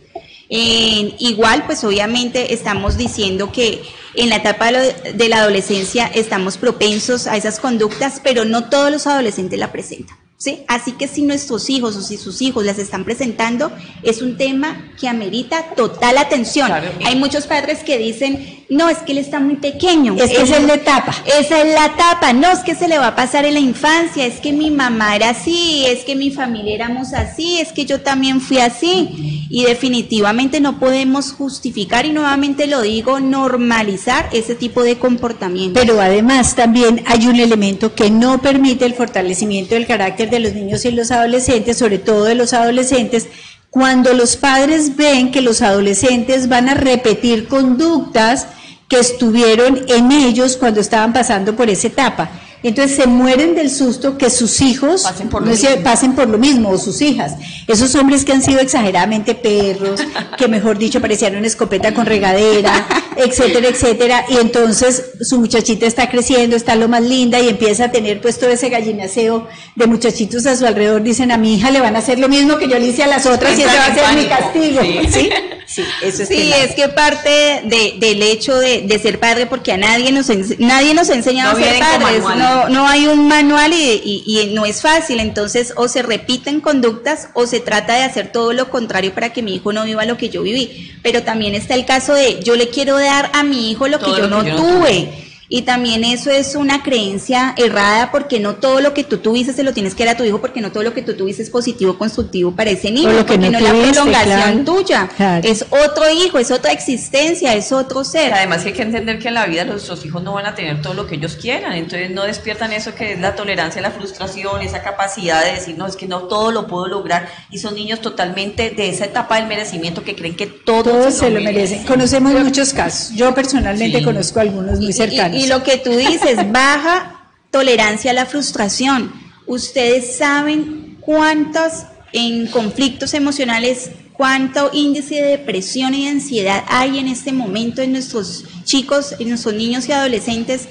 igual, 0.48 1.66
pues 1.66 1.82
obviamente 1.82 2.54
estamos 2.54 2.96
diciendo 2.96 3.50
que 3.50 3.82
en 4.14 4.28
la 4.28 4.36
etapa 4.36 4.70
de 4.70 5.28
la 5.28 5.38
adolescencia 5.38 6.06
estamos 6.06 6.56
propensos 6.56 7.26
a 7.26 7.36
esas 7.36 7.58
conductas, 7.58 8.20
pero 8.22 8.44
no 8.44 8.68
todos 8.68 8.92
los 8.92 9.06
adolescentes 9.06 9.58
la 9.58 9.72
presentan. 9.72 10.23
¿Sí? 10.44 10.62
Así 10.68 10.92
que 10.92 11.08
si 11.08 11.22
nuestros 11.22 11.70
hijos 11.70 11.96
o 11.96 12.02
si 12.02 12.18
sus 12.18 12.42
hijos 12.42 12.66
las 12.66 12.78
están 12.78 13.04
presentando, 13.04 13.72
es 14.02 14.20
un 14.20 14.36
tema 14.36 14.92
que 15.00 15.08
amerita 15.08 15.70
total 15.74 16.18
atención. 16.18 16.70
Hay 17.06 17.16
muchos 17.16 17.46
padres 17.46 17.82
que 17.82 17.96
dicen, 17.96 18.64
no, 18.68 18.90
es 18.90 18.98
que 18.98 19.12
él 19.12 19.18
está 19.18 19.40
muy 19.40 19.56
pequeño. 19.56 20.14
Es 20.16 20.30
que 20.32 20.42
esa 20.42 20.58
es 20.58 20.64
la 20.64 20.74
etapa. 20.74 21.14
Esa 21.24 21.62
es 21.62 21.74
la 21.74 21.86
etapa, 21.86 22.34
no, 22.34 22.50
es 22.52 22.58
que 22.58 22.74
se 22.74 22.88
le 22.88 22.98
va 22.98 23.08
a 23.08 23.16
pasar 23.16 23.46
en 23.46 23.54
la 23.54 23.60
infancia, 23.60 24.26
es 24.26 24.38
que 24.38 24.52
mi 24.52 24.70
mamá 24.70 25.16
era 25.16 25.30
así, 25.30 25.86
es 25.86 26.04
que 26.04 26.14
mi 26.14 26.30
familia 26.30 26.74
éramos 26.74 27.14
así, 27.14 27.58
es 27.58 27.72
que 27.72 27.86
yo 27.86 28.02
también 28.02 28.42
fui 28.42 28.58
así. 28.58 29.43
Y 29.54 29.66
definitivamente 29.66 30.58
no 30.58 30.80
podemos 30.80 31.30
justificar, 31.30 32.06
y 32.06 32.12
nuevamente 32.12 32.66
lo 32.66 32.82
digo, 32.82 33.20
normalizar 33.20 34.28
ese 34.32 34.56
tipo 34.56 34.82
de 34.82 34.98
comportamiento. 34.98 35.78
Pero 35.78 36.00
además 36.00 36.56
también 36.56 37.04
hay 37.06 37.28
un 37.28 37.36
elemento 37.36 37.94
que 37.94 38.10
no 38.10 38.42
permite 38.42 38.84
el 38.84 38.94
fortalecimiento 38.94 39.76
del 39.76 39.86
carácter 39.86 40.28
de 40.28 40.40
los 40.40 40.54
niños 40.54 40.84
y 40.84 40.90
los 40.90 41.12
adolescentes, 41.12 41.78
sobre 41.78 41.98
todo 41.98 42.24
de 42.24 42.34
los 42.34 42.52
adolescentes, 42.52 43.28
cuando 43.70 44.12
los 44.12 44.34
padres 44.34 44.96
ven 44.96 45.30
que 45.30 45.40
los 45.40 45.62
adolescentes 45.62 46.48
van 46.48 46.68
a 46.68 46.74
repetir 46.74 47.46
conductas 47.46 48.48
que 48.88 48.98
estuvieron 48.98 49.84
en 49.86 50.10
ellos 50.10 50.56
cuando 50.56 50.80
estaban 50.80 51.12
pasando 51.12 51.54
por 51.54 51.70
esa 51.70 51.86
etapa. 51.86 52.28
Entonces 52.64 52.96
se 52.96 53.06
mueren 53.06 53.54
del 53.54 53.70
susto 53.70 54.16
que 54.16 54.30
sus 54.30 54.62
hijos 54.62 55.02
pasen 55.02 55.28
por, 55.28 55.46
lo 55.46 55.54
pasen 55.82 56.14
por 56.14 56.28
lo 56.28 56.38
mismo, 56.38 56.70
o 56.70 56.78
sus 56.78 57.02
hijas. 57.02 57.34
Esos 57.68 57.94
hombres 57.94 58.24
que 58.24 58.32
han 58.32 58.42
sido 58.42 58.60
exageradamente 58.60 59.34
perros, 59.34 60.00
que 60.38 60.48
mejor 60.48 60.78
dicho 60.78 60.98
parecían 60.98 61.36
una 61.36 61.46
escopeta 61.46 61.92
con 61.92 62.06
regadera, 62.06 62.86
etcétera, 63.16 63.68
etcétera. 63.68 64.24
Y 64.28 64.36
entonces 64.36 65.12
su 65.20 65.38
muchachita 65.38 65.86
está 65.86 66.08
creciendo, 66.08 66.56
está 66.56 66.74
lo 66.74 66.88
más 66.88 67.02
linda 67.02 67.40
y 67.40 67.48
empieza 67.48 67.86
a 67.86 67.92
tener 67.92 68.20
pues 68.20 68.38
todo 68.38 68.50
ese 68.50 68.68
gallinaceo 68.68 69.48
de 69.74 69.86
muchachitos 69.86 70.46
a 70.46 70.56
su 70.56 70.66
alrededor. 70.66 71.02
Dicen 71.02 71.32
a 71.32 71.36
mi 71.36 71.54
hija 71.54 71.70
le 71.70 71.80
van 71.80 71.96
a 71.96 72.00
hacer 72.00 72.18
lo 72.18 72.28
mismo 72.28 72.58
que 72.58 72.68
yo 72.68 72.78
le 72.78 72.86
hice 72.86 73.02
a 73.02 73.06
las 73.06 73.26
otras 73.26 73.58
y 73.58 73.62
ese 73.62 73.76
va 73.76 73.86
a 73.86 73.94
ser 73.94 74.16
mi 74.16 74.26
castigo. 74.26 74.80
¿Sí? 75.10 75.30
Sí, 75.66 75.82
eso 76.02 76.22
es, 76.22 76.28
sí 76.28 76.52
es 76.52 76.74
que 76.74 76.88
parte 76.88 77.62
de, 77.64 77.94
del 77.98 78.22
hecho 78.22 78.56
de, 78.58 78.82
de, 78.82 78.98
ser 78.98 79.18
padre, 79.18 79.46
porque 79.46 79.72
a 79.72 79.76
nadie 79.76 80.12
nos, 80.12 80.28
nadie 80.58 80.94
nos 80.94 81.08
ha 81.08 81.14
enseñado 81.14 81.52
no 81.52 81.58
a 81.58 81.68
ser 81.68 81.78
padres, 81.78 82.22
no, 82.22 82.68
no 82.68 82.86
hay 82.86 83.06
un 83.06 83.26
manual 83.26 83.72
y, 83.72 84.00
y, 84.04 84.40
y, 84.40 84.54
no 84.54 84.66
es 84.66 84.82
fácil, 84.82 85.20
entonces 85.20 85.72
o 85.76 85.88
se 85.88 86.02
repiten 86.02 86.60
conductas 86.60 87.28
o 87.32 87.46
se 87.46 87.60
trata 87.60 87.94
de 87.94 88.02
hacer 88.02 88.30
todo 88.30 88.52
lo 88.52 88.68
contrario 88.70 89.14
para 89.14 89.32
que 89.32 89.42
mi 89.42 89.54
hijo 89.54 89.72
no 89.72 89.84
viva 89.84 90.04
lo 90.04 90.18
que 90.18 90.28
yo 90.28 90.42
viví, 90.42 90.92
pero 91.02 91.22
también 91.22 91.54
está 91.54 91.74
el 91.74 91.86
caso 91.86 92.14
de 92.14 92.40
yo 92.42 92.56
le 92.56 92.68
quiero 92.68 92.96
dar 93.04 93.30
a 93.34 93.42
mi 93.42 93.70
hijo 93.70 93.88
lo 93.88 93.98
todo 93.98 94.14
que 94.14 94.20
yo 94.20 94.28
lo 94.28 94.36
no 94.36 94.42
que 94.42 94.50
yo 94.50 94.56
tuve. 94.56 95.23
Y 95.48 95.62
también 95.62 96.04
eso 96.04 96.30
es 96.30 96.54
una 96.54 96.82
creencia 96.82 97.54
errada 97.56 98.10
porque 98.10 98.40
no 98.40 98.54
todo 98.56 98.80
lo 98.80 98.94
que 98.94 99.04
tú 99.04 99.18
tuviste 99.18 99.52
se 99.52 99.62
lo 99.62 99.72
tienes 99.72 99.94
que 99.94 100.04
dar 100.04 100.14
a 100.14 100.18
tu 100.18 100.24
hijo 100.24 100.40
porque 100.40 100.60
no 100.60 100.72
todo 100.72 100.82
lo 100.82 100.94
que 100.94 101.02
tú 101.02 101.14
tuviste 101.14 101.42
es 101.42 101.50
positivo, 101.50 101.98
constructivo 101.98 102.52
para 102.52 102.70
ese 102.70 102.90
niño, 102.90 103.12
lo 103.12 103.26
que 103.26 103.34
porque 103.34 103.50
no 103.50 103.50
no, 103.50 103.58
es 103.58 103.64
la 103.64 103.70
prolongación 103.92 104.64
claro. 104.64 104.64
tuya. 104.64 105.08
Claro. 105.16 105.46
Es 105.48 105.66
otro 105.70 106.04
hijo, 106.10 106.38
es 106.38 106.50
otra 106.50 106.72
existencia, 106.72 107.54
es 107.54 107.72
otro 107.72 108.04
ser. 108.04 108.32
Además 108.32 108.64
hay 108.64 108.72
que 108.72 108.82
entender 108.82 109.18
que 109.18 109.28
en 109.28 109.34
la 109.34 109.46
vida 109.46 109.64
nuestros 109.64 110.04
hijos 110.04 110.22
no 110.22 110.32
van 110.34 110.46
a 110.46 110.54
tener 110.54 110.80
todo 110.82 110.94
lo 110.94 111.06
que 111.06 111.16
ellos 111.16 111.36
quieran, 111.36 111.72
entonces 111.72 112.10
no 112.10 112.24
despiertan 112.24 112.72
eso 112.72 112.94
que 112.94 113.12
es 113.12 113.20
la 113.20 113.34
tolerancia, 113.34 113.80
la 113.82 113.90
frustración, 113.90 114.62
esa 114.62 114.82
capacidad 114.82 115.44
de 115.44 115.52
decir, 115.52 115.76
no, 115.76 115.86
es 115.86 115.96
que 115.96 116.06
no 116.06 116.22
todo 116.22 116.52
lo 116.52 116.66
puedo 116.66 116.86
lograr, 116.88 117.28
y 117.50 117.58
son 117.58 117.74
niños 117.74 118.00
totalmente 118.00 118.70
de 118.70 118.88
esa 118.88 119.04
etapa 119.04 119.36
del 119.36 119.46
merecimiento 119.46 120.02
que 120.02 120.14
creen 120.14 120.36
que 120.36 120.46
todo 120.46 120.84
Todos 120.84 121.14
se 121.14 121.30
lo 121.30 121.40
merecen. 121.40 121.84
Conocemos 121.84 122.32
muchos 122.42 122.72
casos. 122.72 123.14
Yo 123.14 123.34
personalmente 123.34 123.98
Sí. 123.98 124.04
conozco 124.04 124.40
algunos 124.40 124.80
muy 124.80 124.92
cercanos. 124.92 125.33
Y, 125.33 125.33
y 125.33 125.33
lo 125.46 125.62
que 125.62 125.78
tú 125.78 125.90
dices, 125.90 126.38
baja 126.52 127.30
tolerancia 127.50 128.10
a 128.10 128.14
la 128.14 128.26
frustración. 128.26 129.12
Ustedes 129.46 130.16
saben 130.16 130.96
cuántos 131.00 131.84
en 132.12 132.46
conflictos 132.46 133.12
emocionales, 133.14 133.90
cuánto 134.12 134.70
índice 134.72 135.16
de 135.16 135.28
depresión 135.28 135.94
y 135.94 136.04
de 136.04 136.10
ansiedad 136.10 136.64
hay 136.68 136.98
en 136.98 137.08
este 137.08 137.32
momento 137.32 137.82
en 137.82 137.92
nuestros 137.92 138.44
chicos, 138.64 139.14
en 139.18 139.28
nuestros 139.28 139.54
niños 139.54 139.88
y 139.88 139.92
adolescentes 139.92 140.68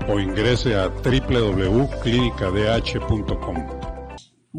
o 0.10 0.20
ingrese 0.20 0.76
a 0.76 0.90
www.clinicadh.com. 0.90 3.79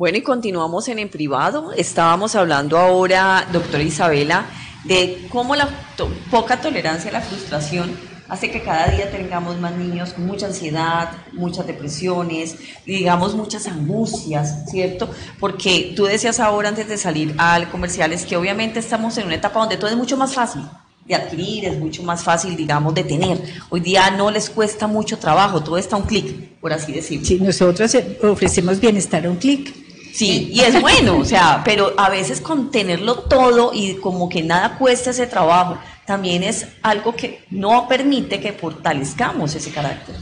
Bueno, 0.01 0.17
y 0.17 0.23
continuamos 0.23 0.89
en 0.89 0.99
en 0.99 1.11
privado. 1.11 1.73
Estábamos 1.77 2.35
hablando 2.35 2.79
ahora, 2.79 3.47
doctora 3.53 3.83
Isabela, 3.83 4.47
de 4.85 5.27
cómo 5.29 5.55
la 5.55 5.69
to- 5.95 6.09
poca 6.31 6.59
tolerancia 6.59 7.11
a 7.11 7.13
la 7.13 7.21
frustración 7.21 7.91
hace 8.27 8.51
que 8.51 8.63
cada 8.63 8.87
día 8.93 9.11
tengamos 9.11 9.59
más 9.61 9.77
niños 9.77 10.15
con 10.15 10.27
mucha 10.27 10.47
ansiedad, 10.47 11.11
muchas 11.35 11.67
depresiones, 11.67 12.57
digamos 12.87 13.35
muchas 13.35 13.67
angustias, 13.67 14.65
¿cierto? 14.71 15.11
Porque 15.39 15.93
tú 15.95 16.07
decías 16.07 16.41
ahora 16.41 16.71
antes 16.71 16.89
de 16.89 16.97
salir 16.97 17.35
al 17.37 17.71
comercial 17.71 18.11
es 18.15 18.25
que 18.25 18.39
obviamente 18.39 18.79
estamos 18.79 19.19
en 19.19 19.27
una 19.27 19.35
etapa 19.35 19.61
donde 19.61 19.77
todo 19.77 19.91
es 19.91 19.97
mucho 19.99 20.17
más 20.17 20.33
fácil. 20.33 20.63
de 21.05 21.15
adquirir, 21.17 21.65
es 21.65 21.77
mucho 21.79 22.05
más 22.05 22.23
fácil, 22.23 22.57
digamos, 22.57 22.95
de 22.95 23.03
tener. 23.03 23.37
Hoy 23.69 23.81
día 23.81 24.11
no 24.13 24.31
les 24.31 24.49
cuesta 24.49 24.87
mucho 24.87 25.19
trabajo, 25.19 25.61
todo 25.61 25.77
está 25.77 25.97
a 25.97 25.99
un 25.99 26.05
clic, 26.07 26.59
por 26.61 26.73
así 26.73 26.93
decirlo. 26.93 27.27
Sí, 27.27 27.41
nosotros 27.41 27.93
eh, 27.97 28.17
ofrecemos 28.23 28.79
bienestar 28.79 29.27
a 29.27 29.31
un 29.31 29.37
clic. 29.37 29.75
Sí, 30.13 30.51
y 30.53 30.61
es 30.61 30.81
bueno, 30.81 31.19
o 31.19 31.25
sea, 31.25 31.63
pero 31.65 31.95
a 31.97 32.11
veces 32.11 32.41
con 32.41 32.71
tenerlo 32.71 33.21
todo 33.21 33.73
y 33.73 33.95
como 33.95 34.29
que 34.29 34.43
nada 34.43 34.77
cuesta 34.79 35.11
ese 35.11 35.27
trabajo, 35.27 35.79
también 36.07 36.43
es 36.43 36.67
algo 36.83 37.15
que 37.15 37.45
no 37.51 37.87
permite 37.89 38.41
que 38.41 38.53
fortalezcamos 38.53 39.55
ese 39.55 39.71
carácter. 39.71 40.17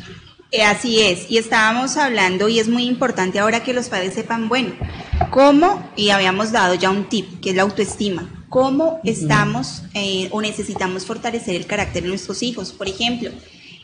Eh, 0.51 0.63
así 0.63 1.01
es, 1.01 1.31
y 1.31 1.37
estábamos 1.39 1.97
hablando, 1.97 2.49
y 2.49 2.59
es 2.59 2.69
muy 2.69 2.85
importante 2.85 3.39
ahora 3.39 3.63
que 3.63 3.75
los 3.75 3.89
padres 3.89 4.15
sepan, 4.15 4.49
bueno, 4.49 4.73
cómo, 5.31 5.91
y 5.95 6.11
habíamos 6.11 6.53
dado 6.53 6.75
ya 6.75 6.91
un 6.91 7.05
tip, 7.05 7.41
que 7.41 7.51
es 7.51 7.57
la 7.57 7.63
autoestima, 7.63 8.45
cómo 8.49 9.01
estamos 9.05 9.83
eh, 9.95 10.29
o 10.31 10.41
necesitamos 10.41 11.05
fortalecer 11.05 11.55
el 11.55 11.67
carácter 11.67 12.03
de 12.03 12.09
nuestros 12.09 12.43
hijos. 12.43 12.73
Por 12.73 12.89
ejemplo, 12.89 13.31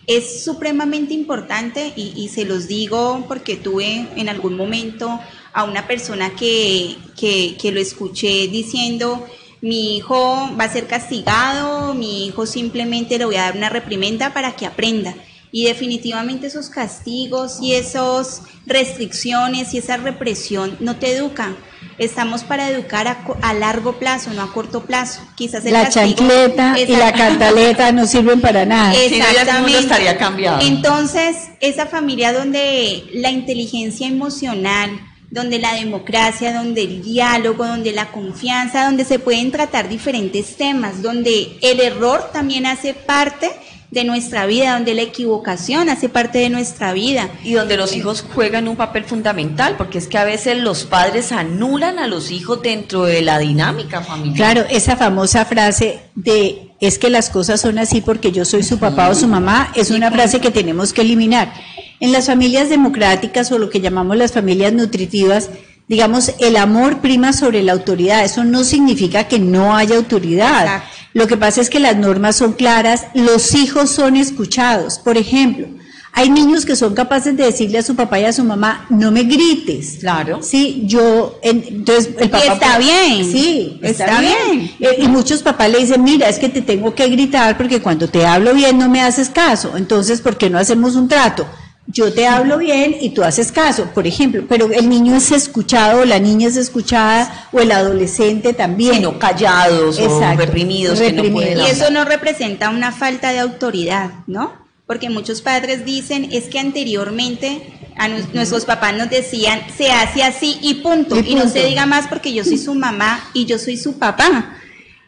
es 0.07 0.45
supremamente 0.45 1.15
importante, 1.15 1.93
y, 1.97 2.29
se 2.29 2.45
los 2.45 2.69
digo 2.69 3.25
porque 3.29 3.57
tuve 3.57 4.07
en 4.17 4.29
algún 4.29 4.57
momento 4.57 5.21
a 5.53 5.65
una 5.65 5.87
persona 5.87 6.35
que, 6.35 6.97
que, 7.17 7.57
que 7.61 7.73
lo 7.73 7.81
escuché 7.81 8.49
diciendo, 8.49 9.27
mi 9.61 9.97
hijo 9.97 10.51
va 10.61 10.65
a 10.65 10.73
ser 10.73 10.87
castigado, 10.87 11.95
mi 11.95 12.27
hijo 12.27 12.45
simplemente 12.45 13.19
le 13.19 13.25
voy 13.25 13.37
a 13.37 13.43
dar 13.43 13.57
una 13.57 13.71
reprimenda 13.71 14.35
para 14.35 14.57
que 14.57 14.67
aprenda. 14.67 15.15
Y 15.53 15.65
definitivamente 15.65 16.49
esos 16.49 16.69
castigos 16.69 17.59
y 17.63 17.75
esas 17.75 18.43
restricciones 18.67 19.73
y 19.73 19.79
esa 19.79 19.97
represión 19.97 20.77
no 20.81 20.97
te 20.97 21.17
educan. 21.17 21.57
Estamos 21.99 22.43
para 22.45 22.69
educar 22.69 23.07
a, 23.09 23.25
co- 23.25 23.37
a 23.43 23.55
largo 23.55 23.95
plazo, 23.99 24.31
no 24.33 24.43
a 24.43 24.53
corto 24.53 24.85
plazo. 24.85 25.21
Quizás 25.37 25.65
el 25.65 25.73
La 25.73 25.85
castigo- 25.85 26.17
chancleta 26.17 26.77
y 26.79 26.97
la 26.97 27.13
cantaleta 27.13 27.93
no 27.93 28.07
sirven 28.07 28.41
para 28.41 28.65
nada. 28.67 28.93
Si 28.95 29.19
no, 29.19 29.25
ya 29.33 29.43
el 29.57 29.63
mundo 29.63 29.79
estaría 29.79 30.17
cambiado. 30.19 30.61
Entonces, 30.61 31.37
esa 31.61 31.87
familia 31.87 32.33
donde 32.33 33.05
la 33.15 33.31
inteligencia 33.31 34.07
emocional, 34.09 34.91
donde 35.31 35.59
la 35.59 35.75
democracia, 35.75 36.53
donde 36.53 36.83
el 36.83 37.03
diálogo, 37.03 37.67
donde 37.67 37.93
la 37.93 38.13
confianza, 38.13 38.85
donde 38.85 39.05
se 39.05 39.19
pueden 39.19 39.51
tratar 39.51 39.89
diferentes 39.89 40.57
temas, 40.57 41.03
donde 41.03 41.57
el 41.61 41.81
error 41.81 42.31
también 42.33 42.67
hace 42.67 42.95
parte 42.95 43.51
de 43.95 44.05
nuestra 44.05 44.45
vida, 44.45 44.75
donde 44.75 44.93
la 44.93 45.03
equivocación 45.03 45.89
hace 45.89 46.09
parte 46.09 46.41
de 46.41 46.51
nuestra 46.51 46.93
vida. 46.93 47.31
Y 47.45 47.53
donde 47.53 47.77
los 47.77 47.95
hijos 47.95 48.25
juegan 48.35 48.67
un 48.67 48.77
papel 48.77 49.05
fundamental, 49.05 49.77
porque 49.79 49.99
es 49.99 50.09
que 50.09 50.19
a 50.19 50.25
veces 50.25 50.59
los 50.59 50.85
padres 50.85 51.31
anulan 51.31 52.01
a 52.01 52.09
los 52.09 52.33
hijos 52.33 52.61
dentro 52.61 53.05
de 53.05 53.23
la 53.23 53.39
dinámica 53.39 54.03
familiar. 54.03 54.37
Claro, 54.37 54.65
esa 54.69 54.97
famosa 54.97 55.45
frase 55.45 56.01
de 56.17 56.73
es 56.81 56.99
que 56.99 57.09
las 57.09 57.31
cosas 57.31 57.61
son 57.61 57.79
así 57.79 58.01
porque 58.01 58.33
yo 58.33 58.45
soy 58.45 58.65
su 58.65 58.79
papá 58.79 59.09
o 59.09 59.15
su 59.15 59.29
mamá 59.29 59.73
es 59.75 59.91
una 59.91 60.11
frase 60.11 60.41
que 60.41 60.51
tenemos 60.51 60.93
que 60.93 61.03
eliminar. 61.03 61.55
En 62.01 62.13
las 62.13 62.27
familias 62.27 62.69
democráticas 62.69 63.51
o 63.53 63.59
lo 63.59 63.71
que 63.71 63.81
llamamos 63.81 64.17
las 64.17 64.33
familias 64.33 64.73
nutritivas, 64.73 65.51
digamos, 65.87 66.35
el 66.41 66.57
amor 66.57 67.01
prima 67.01 67.33
sobre 67.33 67.63
la 67.63 67.73
autoridad. 67.73 68.25
Eso 68.25 68.43
no 68.45 68.65
significa 68.65 69.29
que 69.29 69.39
no 69.39 69.77
haya 69.77 69.97
autoridad. 69.97 70.65
Exacto. 70.65 71.04
Lo 71.15 71.27
que 71.27 71.37
pasa 71.39 71.61
es 71.63 71.71
que 71.71 71.79
las 71.81 71.97
normas 71.97 72.37
son 72.37 72.53
claras, 72.53 73.07
los 73.15 73.55
hijos 73.55 73.89
son 73.91 74.17
escuchados. 74.17 74.99
Por 74.99 75.17
ejemplo, 75.17 75.69
hay 76.13 76.29
niños 76.29 76.65
que 76.67 76.77
son 76.77 76.95
capaces 76.95 77.37
de 77.37 77.45
decirle 77.45 77.79
a 77.79 77.83
su 77.83 77.95
papá 77.97 78.21
y 78.21 78.25
a 78.25 78.33
su 78.33 78.45
mamá, 78.45 78.87
no 78.91 79.11
me 79.11 79.23
grites. 79.23 79.99
Claro. 80.01 80.43
Sí, 80.43 80.83
yo, 80.87 81.39
en- 81.43 81.65
entonces 81.69 82.11
el 82.19 82.31
papá. 82.31 82.53
está 82.55 82.79
bien. 82.79 83.25
Sí, 83.33 83.79
está, 83.83 84.05
Está 84.07 84.21
bien. 84.21 84.37
bien. 84.79 84.91
Eh, 84.93 84.97
y 85.03 85.09
muchos 85.09 85.43
papás 85.43 85.71
le 85.71 85.79
dicen, 85.79 86.03
mira, 86.05 86.29
es 86.29 86.39
que 86.39 86.49
te 86.49 86.63
tengo 86.63 86.95
que 86.95 87.09
gritar 87.09 87.57
porque 87.57 87.81
cuando 87.81 88.09
te 88.09 88.27
hablo 88.27 88.53
bien 88.53 88.77
no 88.79 88.89
me 88.89 89.01
haces 89.01 89.29
caso. 89.31 89.77
Entonces, 89.77 90.21
¿por 90.21 90.37
qué 90.37 90.51
no 90.51 90.59
hacemos 90.59 90.95
un 90.97 91.09
trato? 91.09 91.47
Yo 91.87 92.13
te 92.13 92.27
hablo 92.27 92.57
bien 92.59 92.97
y 93.01 93.11
tú 93.11 93.23
haces 93.23 93.53
caso, 93.53 93.91
por 93.93 94.07
ejemplo, 94.07 94.45
pero 94.49 94.73
el 94.73 94.89
niño 94.89 95.15
es 95.17 95.31
escuchado, 95.31 96.01
o 96.01 96.05
la 96.07 96.19
niña 96.19 96.49
es 96.49 96.57
escuchada, 96.57 97.49
o 97.53 97.61
el 97.61 97.71
adolescente 97.71 98.55
también. 98.55 98.95
Sino 98.95 99.19
callados 99.19 99.99
o 99.99 100.21
reprimidos, 100.35 100.99
que 100.99 101.13
no 101.13 101.23
Y 101.23 101.67
eso 101.67 101.91
no 101.91 102.05
representa 102.07 102.71
una 102.71 102.91
falta 102.91 103.33
de 103.33 103.41
autoridad, 103.41 104.13
¿no? 104.27 104.55
Porque 104.87 105.11
muchos 105.11 105.43
padres 105.43 105.85
dicen, 105.85 106.29
es 106.33 106.45
que 106.45 106.59
anteriormente 106.59 107.63
a 107.97 108.09
nu- 108.09 108.27
nuestros 108.33 108.65
papás 108.65 108.95
nos 108.95 109.11
decían, 109.11 109.61
se 109.77 109.91
hace 109.91 110.23
así 110.23 110.59
y 110.63 110.75
punto. 110.75 111.19
Y 111.19 111.33
Y, 111.33 111.35
no 111.35 111.49
se 111.49 111.65
diga 111.65 111.87
más 111.87 112.07
porque 112.09 112.33
yo 112.33 112.45
soy 112.45 112.59
su 112.59 112.75
mamá 112.75 113.31
y 113.35 113.45
yo 113.45 113.59
soy 113.59 113.77
su 113.77 113.99
papá. 113.99 114.57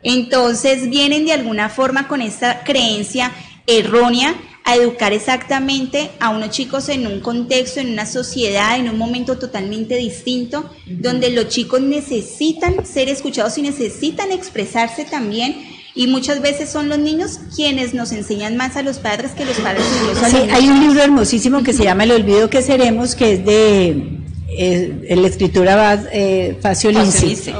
Entonces 0.02 0.88
vienen 0.88 1.24
de 1.24 1.32
alguna 1.32 1.68
forma 1.68 2.06
con 2.06 2.22
esta 2.22 2.62
creencia 2.64 3.32
errónea 3.66 4.34
a 4.66 4.74
educar 4.74 5.12
exactamente 5.12 6.10
a 6.18 6.30
unos 6.30 6.50
chicos 6.50 6.88
en 6.88 7.06
un 7.06 7.20
contexto, 7.20 7.78
en 7.78 7.92
una 7.92 8.04
sociedad, 8.04 8.76
en 8.76 8.90
un 8.90 8.98
momento 8.98 9.38
totalmente 9.38 9.96
distinto, 9.96 10.68
donde 10.86 11.30
los 11.30 11.48
chicos 11.48 11.80
necesitan 11.80 12.84
ser 12.84 13.08
escuchados 13.08 13.56
y 13.58 13.62
necesitan 13.62 14.32
expresarse 14.32 15.04
también. 15.04 15.54
Y 15.94 16.08
muchas 16.08 16.42
veces 16.42 16.68
son 16.68 16.88
los 16.88 16.98
niños 16.98 17.38
quienes 17.54 17.94
nos 17.94 18.10
enseñan 18.10 18.56
más 18.56 18.76
a 18.76 18.82
los 18.82 18.98
padres 18.98 19.30
que 19.30 19.44
los 19.44 19.56
padres 19.60 19.84
a 20.20 20.28
Sí, 20.30 20.36
los 20.36 20.50
hay 20.52 20.62
niños. 20.62 20.76
un 20.78 20.80
libro 20.80 21.02
hermosísimo 21.02 21.62
que 21.62 21.72
se 21.72 21.84
llama 21.84 22.02
El 22.02 22.10
olvido 22.10 22.50
que 22.50 22.60
seremos, 22.60 23.14
que 23.14 23.34
es 23.34 23.46
de 23.46 24.20
eh, 24.58 25.14
la 25.16 25.28
escritura 25.28 26.04
eh, 26.12 26.58
Facio 26.60 26.90
Lindsay. 26.90 27.36
Facilice. 27.36 27.54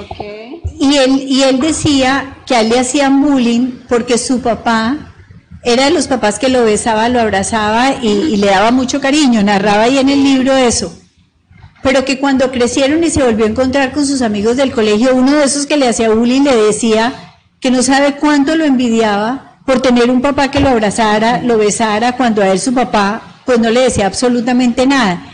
Y 0.81 0.97
él, 0.97 1.25
y 1.29 1.43
él 1.45 1.61
decía 1.61 2.39
que 2.47 2.57
a 2.57 2.63
él 2.63 2.71
le 2.71 2.81
hacían 2.81 3.23
bullying 3.23 3.79
porque 3.89 4.19
su 4.19 4.41
papá 4.41 5.15
era 5.67 5.87
de 5.87 5.91
los 5.91 6.07
papás 6.07 6.39
que 6.39 6.49
lo 6.49 6.64
besaba, 6.64 7.09
lo 7.09 7.21
abrazaba 7.21 7.97
y, 8.01 8.37
le 8.37 8.47
daba 8.47 8.71
mucho 8.71 9.01
cariño, 9.01 9.43
narraba 9.43 9.83
ahí 9.83 9.99
en 9.99 10.09
el 10.09 10.23
libro 10.23 10.57
eso. 10.57 10.97
Pero 11.83 12.05
que 12.05 12.21
cuando 12.21 12.53
crecieron 12.53 13.03
y 13.03 13.11
se 13.11 13.25
volvió 13.25 13.47
a 13.47 13.49
encontrar 13.49 13.93
con 13.93 14.07
sus 14.07 14.23
amigos 14.23 14.57
del 14.57 14.71
colegio, 14.71 15.17
uno 15.17 15.33
de 15.33 15.45
esos 15.45 15.67
que 15.67 15.77
le 15.77 15.89
hacía 15.89 16.11
bullying 16.11 16.43
le 16.43 16.55
decía 16.55 17.35
que 17.59 17.73
no 17.73 17.83
sabe 17.83 18.14
cuánto 18.14 18.55
lo 18.55 18.64
envidiaba 18.64 19.59
por 19.67 19.83
tener 19.83 20.09
un 20.09 20.23
papá 20.23 20.53
que 20.53 20.61
lo 20.61 20.69
abrazara, 20.69 21.43
lo 21.43 21.59
besara, 21.59 22.17
cuando 22.17 22.43
a 22.43 22.49
él 22.53 22.61
su 22.61 22.73
papá 22.73 23.41
pues 23.45 23.59
no 23.59 23.69
le 23.69 23.81
decía 23.81 24.07
absolutamente 24.07 24.87
nada. 24.87 25.27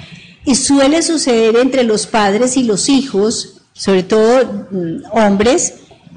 Y 0.46 0.54
suele 0.54 1.02
suceder 1.02 1.56
entre 1.56 1.84
los 1.84 2.06
padres 2.06 2.56
y 2.56 2.62
los 2.62 2.88
hijos, 2.88 3.60
sobre 3.74 4.02
todo 4.02 4.66
mm, 4.70 5.02
hombres, 5.12 5.74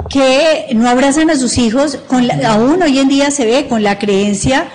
que 0.09 0.67
no 0.73 0.89
abrazan 0.89 1.29
a 1.29 1.35
sus 1.35 1.57
hijos, 1.57 1.97
con 2.07 2.27
la- 2.27 2.51
aún 2.51 2.81
hoy 2.83 2.99
en 2.99 3.07
día 3.07 3.31
se 3.31 3.45
ve 3.45 3.67
con 3.67 3.83
la 3.83 3.97
creencia 3.99 4.67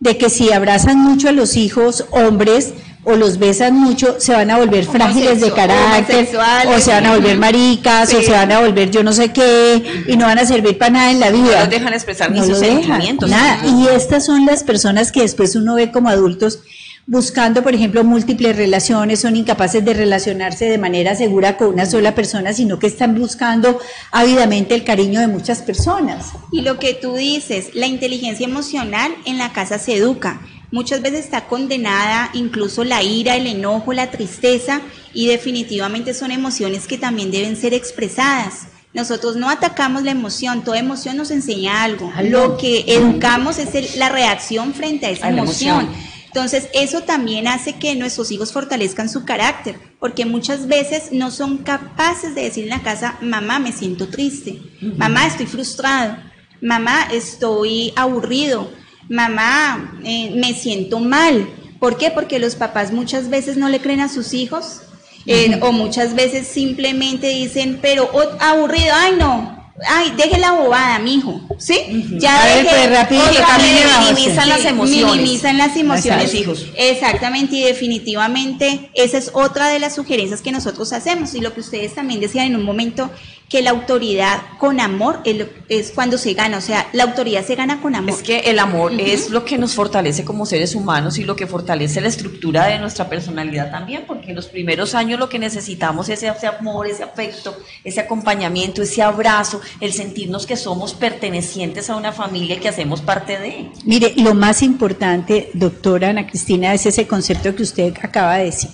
de 0.00 0.18
que 0.18 0.28
si 0.30 0.52
abrazan 0.52 0.98
mucho 0.98 1.28
a 1.28 1.32
los 1.32 1.56
hijos 1.56 2.04
hombres 2.10 2.74
o 3.06 3.16
los 3.16 3.38
besan 3.38 3.74
mucho, 3.78 4.16
se 4.18 4.32
van 4.32 4.50
a 4.50 4.56
volver 4.56 4.84
frágiles 4.86 5.40
de 5.40 5.52
carácter, 5.52 6.26
o 6.68 6.78
se 6.80 6.90
van 6.90 7.04
a 7.06 7.14
volver 7.14 7.36
maricas, 7.36 8.12
o 8.14 8.22
se 8.22 8.30
van 8.30 8.50
a 8.50 8.60
volver 8.60 8.90
yo 8.90 9.02
no 9.02 9.12
sé 9.12 9.30
qué, 9.30 10.04
y 10.08 10.16
no 10.16 10.24
van 10.24 10.38
a 10.38 10.46
servir 10.46 10.78
para 10.78 10.90
nada 10.90 11.10
en 11.10 11.20
la 11.20 11.30
vida. 11.30 11.54
No 11.56 11.60
los 11.60 11.70
dejan 11.70 11.92
expresar 11.92 12.30
ni 12.30 12.40
No 12.40 12.46
sus 12.46 12.58
sentimientos. 12.58 13.28
Nada. 13.28 13.60
Y 13.66 13.88
estas 13.88 14.24
son 14.24 14.46
las 14.46 14.62
personas 14.64 15.12
que 15.12 15.20
después 15.20 15.54
uno 15.54 15.74
ve 15.74 15.90
como 15.92 16.08
adultos 16.08 16.60
buscando, 17.06 17.62
por 17.62 17.74
ejemplo, 17.74 18.02
múltiples 18.04 18.56
relaciones, 18.56 19.20
son 19.20 19.36
incapaces 19.36 19.84
de 19.84 19.92
relacionarse 19.94 20.64
de 20.66 20.78
manera 20.78 21.14
segura 21.14 21.56
con 21.56 21.68
una 21.68 21.86
sola 21.86 22.14
persona, 22.14 22.52
sino 22.52 22.78
que 22.78 22.86
están 22.86 23.14
buscando 23.18 23.78
ávidamente 24.10 24.74
el 24.74 24.84
cariño 24.84 25.20
de 25.20 25.28
muchas 25.28 25.60
personas. 25.62 26.32
Y 26.52 26.62
lo 26.62 26.78
que 26.78 26.94
tú 26.94 27.14
dices, 27.14 27.70
la 27.74 27.86
inteligencia 27.86 28.46
emocional 28.46 29.14
en 29.26 29.38
la 29.38 29.52
casa 29.52 29.78
se 29.78 29.96
educa. 29.96 30.40
Muchas 30.70 31.02
veces 31.02 31.20
está 31.26 31.46
condenada 31.46 32.30
incluso 32.34 32.82
la 32.84 33.02
ira, 33.02 33.36
el 33.36 33.46
enojo, 33.46 33.92
la 33.92 34.10
tristeza 34.10 34.80
y 35.12 35.28
definitivamente 35.28 36.14
son 36.14 36.32
emociones 36.32 36.86
que 36.86 36.98
también 36.98 37.30
deben 37.30 37.56
ser 37.56 37.74
expresadas. 37.74 38.68
Nosotros 38.92 39.36
no 39.36 39.50
atacamos 39.50 40.02
la 40.04 40.12
emoción, 40.12 40.64
toda 40.64 40.78
emoción 40.78 41.16
nos 41.16 41.30
enseña 41.30 41.82
algo. 41.84 42.12
Lo 42.24 42.56
que 42.56 42.84
educamos 42.88 43.58
es 43.58 43.74
el- 43.74 43.88
la 43.98 44.08
reacción 44.08 44.72
frente 44.72 45.06
a 45.06 45.10
esa 45.10 45.26
A 45.26 45.30
la 45.32 45.42
emoción. 45.42 45.80
emoción. 45.80 46.13
Entonces, 46.34 46.68
eso 46.72 47.02
también 47.02 47.46
hace 47.46 47.74
que 47.74 47.94
nuestros 47.94 48.32
hijos 48.32 48.52
fortalezcan 48.52 49.08
su 49.08 49.24
carácter, 49.24 49.78
porque 50.00 50.26
muchas 50.26 50.66
veces 50.66 51.12
no 51.12 51.30
son 51.30 51.58
capaces 51.58 52.34
de 52.34 52.42
decir 52.42 52.64
en 52.64 52.70
la 52.70 52.82
casa, 52.82 53.16
mamá, 53.20 53.60
me 53.60 53.70
siento 53.70 54.08
triste, 54.08 54.60
mamá, 54.98 55.28
estoy 55.28 55.46
frustrado, 55.46 56.16
mamá, 56.60 57.06
estoy 57.12 57.92
aburrido, 57.94 58.68
mamá, 59.08 59.96
eh, 60.04 60.32
me 60.34 60.54
siento 60.54 60.98
mal. 60.98 61.48
¿Por 61.78 61.98
qué? 61.98 62.10
Porque 62.10 62.40
los 62.40 62.56
papás 62.56 62.90
muchas 62.90 63.30
veces 63.30 63.56
no 63.56 63.68
le 63.68 63.78
creen 63.78 64.00
a 64.00 64.08
sus 64.08 64.34
hijos, 64.34 64.80
eh, 65.26 65.60
o 65.62 65.70
muchas 65.70 66.16
veces 66.16 66.48
simplemente 66.48 67.28
dicen, 67.28 67.78
pero 67.80 68.10
oh, 68.12 68.36
aburrido, 68.40 68.92
ay 68.92 69.14
no. 69.20 69.63
Ay, 69.88 70.12
deje 70.16 70.38
la 70.38 70.52
bobada, 70.52 70.98
mijo. 71.00 71.40
¿Sí? 71.58 72.06
Ya 72.18 72.42
A 72.42 72.46
ver, 72.46 72.64
deje 72.64 72.88
pues, 72.88 73.40
vamos. 73.40 74.12
minimizan 74.12 74.48
las 74.48 74.64
emociones. 74.64 75.16
Minimizan 75.16 75.58
las 75.58 75.76
emociones. 75.76 76.34
Hijos. 76.34 76.66
Exactamente, 76.76 77.56
y 77.56 77.62
definitivamente 77.64 78.90
esa 78.94 79.18
es 79.18 79.30
otra 79.32 79.68
de 79.68 79.80
las 79.80 79.96
sugerencias 79.96 80.42
que 80.42 80.52
nosotros 80.52 80.92
hacemos. 80.92 81.34
Y 81.34 81.40
lo 81.40 81.52
que 81.54 81.60
ustedes 81.60 81.94
también 81.94 82.20
decían 82.20 82.46
en 82.46 82.56
un 82.56 82.62
momento, 82.62 83.10
que 83.48 83.62
la 83.62 83.70
autoridad 83.70 84.42
con 84.58 84.80
amor 84.80 85.20
es, 85.24 85.46
es 85.68 85.92
cuando 85.92 86.18
se 86.18 86.34
gana, 86.34 86.58
o 86.58 86.60
sea, 86.60 86.88
la 86.92 87.04
autoridad 87.04 87.44
se 87.44 87.54
gana 87.54 87.80
con 87.80 87.94
amor. 87.94 88.10
Es 88.10 88.22
que 88.22 88.40
el 88.40 88.58
amor 88.58 88.92
es 88.98 89.30
lo 89.30 89.44
que 89.44 89.58
nos 89.58 89.74
fortalece 89.74 90.24
como 90.24 90.46
seres 90.46 90.74
humanos 90.74 91.18
y 91.18 91.24
lo 91.24 91.36
que 91.36 91.46
fortalece 91.46 92.00
la 92.00 92.08
estructura 92.08 92.66
de 92.66 92.78
nuestra 92.78 93.08
personalidad 93.08 93.70
también, 93.70 94.04
porque 94.06 94.30
en 94.30 94.36
los 94.36 94.46
primeros 94.46 94.94
años 94.94 95.18
lo 95.20 95.28
que 95.28 95.38
necesitamos 95.38 96.08
es 96.08 96.22
ese 96.22 96.46
amor, 96.46 96.86
ese 96.86 97.02
afecto, 97.02 97.56
ese 97.84 98.00
acompañamiento, 98.00 98.82
ese 98.82 99.02
abrazo, 99.02 99.60
el 99.80 99.92
sentirnos 99.92 100.46
que 100.46 100.56
somos 100.56 100.94
pertenecientes 100.94 101.90
a 101.90 101.96
una 101.96 102.12
familia 102.12 102.56
y 102.56 102.58
que 102.58 102.68
hacemos 102.68 103.02
parte 103.02 103.38
de. 103.38 103.70
Mire, 103.84 104.14
lo 104.16 104.34
más 104.34 104.62
importante, 104.62 105.50
doctora 105.54 106.10
Ana 106.10 106.26
Cristina, 106.26 106.74
es 106.74 106.86
ese 106.86 107.06
concepto 107.06 107.54
que 107.54 107.62
usted 107.62 107.94
acaba 108.02 108.36
de 108.36 108.44
decir. 108.44 108.70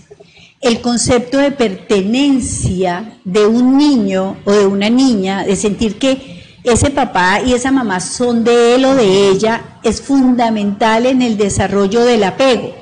El 0.61 0.83
concepto 0.83 1.39
de 1.39 1.53
pertenencia 1.53 3.19
de 3.25 3.47
un 3.47 3.79
niño 3.79 4.37
o 4.45 4.53
de 4.53 4.67
una 4.67 4.91
niña, 4.91 5.43
de 5.43 5.57
sentir 5.57 5.99
que 5.99 6.59
ese 6.65 6.91
papá 6.91 7.41
y 7.41 7.55
esa 7.55 7.71
mamá 7.71 8.01
son 8.01 8.45
de 8.45 8.75
él 8.75 8.85
o 8.85 8.95
de 8.95 9.31
ella, 9.31 9.79
es 9.83 10.03
fundamental 10.03 11.07
en 11.07 11.23
el 11.23 11.39
desarrollo 11.39 12.05
del 12.05 12.25
apego. 12.25 12.75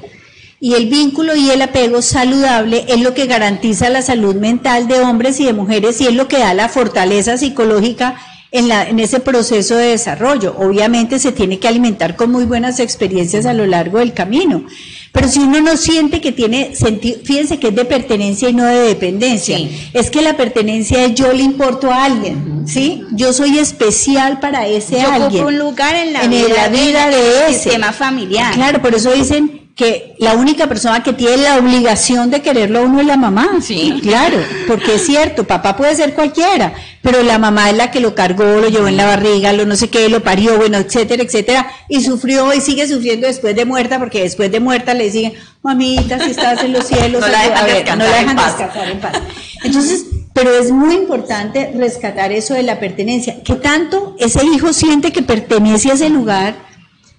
Y 0.58 0.74
el 0.74 0.88
vínculo 0.88 1.36
y 1.36 1.50
el 1.50 1.62
apego 1.62 2.02
saludable 2.02 2.84
es 2.88 3.00
lo 3.00 3.14
que 3.14 3.26
garantiza 3.26 3.88
la 3.90 4.02
salud 4.02 4.34
mental 4.34 4.88
de 4.88 4.98
hombres 4.98 5.38
y 5.38 5.44
de 5.44 5.52
mujeres 5.52 6.00
y 6.00 6.08
es 6.08 6.14
lo 6.14 6.26
que 6.26 6.38
da 6.38 6.54
la 6.54 6.68
fortaleza 6.68 7.38
psicológica 7.38 8.16
en, 8.50 8.68
la, 8.68 8.88
en 8.88 8.98
ese 9.00 9.20
proceso 9.20 9.76
de 9.76 9.88
desarrollo. 9.88 10.54
Obviamente 10.58 11.18
se 11.18 11.32
tiene 11.32 11.58
que 11.58 11.68
alimentar 11.68 12.16
con 12.16 12.30
muy 12.32 12.44
buenas 12.44 12.80
experiencias 12.80 13.46
a 13.46 13.52
lo 13.54 13.66
largo 13.66 13.98
del 13.98 14.12
camino. 14.14 14.64
Pero 15.12 15.26
si 15.28 15.40
uno 15.40 15.60
no 15.60 15.76
siente 15.76 16.20
que 16.20 16.32
tiene 16.32 16.74
sentido, 16.76 17.18
fíjense 17.24 17.58
que 17.58 17.68
es 17.68 17.74
de 17.74 17.84
pertenencia 17.86 18.48
y 18.50 18.52
no 18.52 18.64
de 18.66 18.78
dependencia. 18.88 19.56
Sí. 19.56 19.90
Es 19.94 20.10
que 20.10 20.20
la 20.22 20.36
pertenencia 20.36 21.02
es 21.04 21.14
yo 21.14 21.32
le 21.32 21.42
importo 21.42 21.90
a 21.90 22.04
alguien, 22.04 22.64
¿sí? 22.66 23.02
Yo 23.12 23.32
soy 23.32 23.58
especial 23.58 24.38
para 24.38 24.66
ese 24.66 25.00
Yo 25.00 25.10
alguien. 25.10 25.22
ocupo 25.42 25.46
un 25.48 25.58
lugar 25.58 25.94
en 25.96 26.12
la 26.12 26.24
En 26.24 26.30
vida, 26.30 26.48
la 26.54 26.68
vida 26.68 27.04
del 27.08 27.14
de 27.20 27.46
ese. 27.48 27.54
sistema 27.62 27.92
familiar. 27.92 28.52
Claro, 28.54 28.82
por 28.82 28.94
eso 28.94 29.10
dicen 29.12 29.67
que 29.78 30.16
la 30.18 30.32
única 30.32 30.66
persona 30.66 31.04
que 31.04 31.12
tiene 31.12 31.36
la 31.36 31.56
obligación 31.56 32.32
de 32.32 32.42
quererlo 32.42 32.80
a 32.80 32.82
uno 32.82 33.00
es 33.00 33.06
la 33.06 33.16
mamá. 33.16 33.48
Sí. 33.62 34.00
Claro, 34.02 34.36
porque 34.66 34.96
es 34.96 35.06
cierto, 35.06 35.44
papá 35.44 35.76
puede 35.76 35.94
ser 35.94 36.14
cualquiera, 36.14 36.74
pero 37.00 37.22
la 37.22 37.38
mamá 37.38 37.70
es 37.70 37.76
la 37.76 37.92
que 37.92 38.00
lo 38.00 38.12
cargó, 38.12 38.42
lo 38.42 38.68
llevó 38.68 38.88
en 38.88 38.96
la 38.96 39.06
barriga, 39.06 39.52
lo 39.52 39.66
no 39.66 39.76
sé 39.76 39.88
qué, 39.88 40.08
lo 40.08 40.20
parió, 40.20 40.56
bueno, 40.56 40.78
etcétera, 40.78 41.22
etcétera, 41.22 41.70
y 41.88 42.02
sufrió 42.02 42.52
y 42.52 42.60
sigue 42.60 42.88
sufriendo 42.88 43.28
después 43.28 43.54
de 43.54 43.64
muerta, 43.66 44.00
porque 44.00 44.22
después 44.22 44.50
de 44.50 44.58
muerta 44.58 44.94
le 44.94 45.12
siguen, 45.12 45.34
mamita, 45.62 46.18
si 46.24 46.32
estás 46.32 46.60
en 46.64 46.72
los 46.72 46.84
cielos, 46.84 47.20
No 47.24 47.28
la 47.28 47.42
dejan 47.44 47.56
a 47.58 47.62
ver, 47.62 47.74
descansar 47.76 47.98
no 47.98 48.04
la 48.04 48.18
en 48.18 48.22
dejan 48.22 48.36
paz. 48.36 48.58
descansar 48.58 48.90
en 48.90 49.00
paz. 49.00 49.12
Entonces, 49.62 50.06
pero 50.32 50.58
es 50.58 50.72
muy 50.72 50.94
importante 50.96 51.72
rescatar 51.76 52.32
eso 52.32 52.54
de 52.54 52.64
la 52.64 52.80
pertenencia, 52.80 53.44
que 53.44 53.54
tanto 53.54 54.16
ese 54.18 54.44
hijo 54.44 54.72
siente 54.72 55.12
que 55.12 55.22
pertenece 55.22 55.92
a 55.92 55.94
ese 55.94 56.10
lugar 56.10 56.56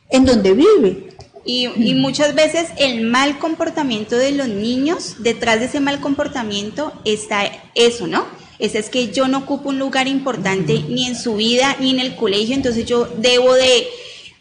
en 0.10 0.26
donde 0.26 0.52
vive. 0.52 1.09
Y, 1.46 1.68
y 1.78 1.94
muchas 1.96 2.36
veces 2.36 2.70
el 2.78 3.02
mal 3.02 3.40
comportamiento 3.40 4.18
de 4.18 4.32
los 4.32 4.48
niños, 4.48 5.16
detrás 5.20 5.60
de 5.60 5.66
ese 5.66 5.80
mal 5.80 6.00
comportamiento 6.00 6.94
está 7.06 7.50
eso, 7.76 8.08
¿no? 8.08 8.26
Ese 8.60 8.78
es 8.80 8.90
que 8.90 9.12
yo 9.12 9.28
no 9.28 9.40
ocupo 9.40 9.70
un 9.70 9.80
lugar 9.80 10.08
importante 10.08 10.84
ni 10.90 11.08
en 11.08 11.16
su 11.16 11.36
vida 11.36 11.78
ni 11.80 11.92
en 11.92 12.00
el 12.00 12.16
colegio, 12.16 12.56
entonces 12.56 12.86
yo 12.86 13.08
debo 13.18 13.54
de 13.54 13.88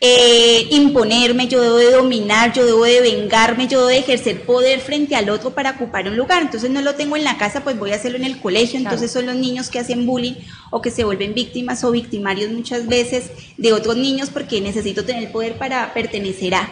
eh, 0.01 0.69
imponerme, 0.71 1.49
yo 1.49 1.61
debo 1.61 1.77
de 1.77 1.91
dominar, 1.91 2.53
yo 2.53 2.65
debo 2.65 2.85
de 2.85 3.01
vengarme, 3.01 3.67
yo 3.67 3.79
debo 3.79 3.89
de 3.89 3.99
ejercer 3.99 4.43
poder 4.43 4.81
frente 4.81 5.17
al 5.17 5.29
otro 5.29 5.55
para 5.55 5.71
ocupar 5.71 6.09
un 6.09 6.17
lugar. 6.17 6.43
Entonces 6.43 6.71
no 6.71 6.81
lo 6.83 6.95
tengo 6.95 7.17
en 7.17 7.25
la 7.25 7.37
casa, 7.37 7.65
pues 7.65 7.79
voy 7.79 7.91
a 7.93 7.97
hacerlo 7.97 8.19
en 8.19 8.25
el 8.25 8.41
colegio. 8.41 8.79
Entonces 8.79 9.11
son 9.11 9.27
los 9.27 9.37
niños 9.37 9.71
que 9.71 9.79
hacen 9.81 10.07
bullying 10.07 10.35
o 10.71 10.83
que 10.83 10.91
se 10.91 11.05
vuelven 11.05 11.35
víctimas 11.35 11.83
o 11.83 11.91
victimarios 11.91 12.51
muchas 12.51 12.87
veces 12.87 13.31
de 13.57 13.73
otros 13.73 13.97
niños 13.97 14.31
porque 14.31 14.61
necesito 14.61 15.05
tener 15.05 15.33
poder 15.33 15.59
para 15.59 15.93
pertenecer 15.95 16.55
a. 16.55 16.71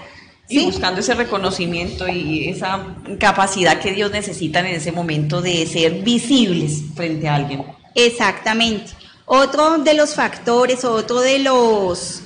Y 0.48 0.64
buscando 0.64 1.00
ese 1.00 1.14
reconocimiento 1.14 2.06
y 2.08 2.48
esa 2.48 2.94
capacidad 3.18 3.80
que 3.80 3.92
Dios 3.92 4.12
necesita 4.12 4.60
en 4.60 4.66
ese 4.66 4.92
momento 4.92 5.42
de 5.42 5.66
ser 5.66 6.02
visibles 6.02 6.82
frente 6.94 7.28
a 7.28 7.34
alguien. 7.34 7.64
Exactamente. 7.94 8.92
Otro 9.24 9.78
de 9.78 9.94
los 9.94 10.14
factores 10.14 10.84
otro 10.84 11.20
de 11.20 11.40
los 11.40 12.22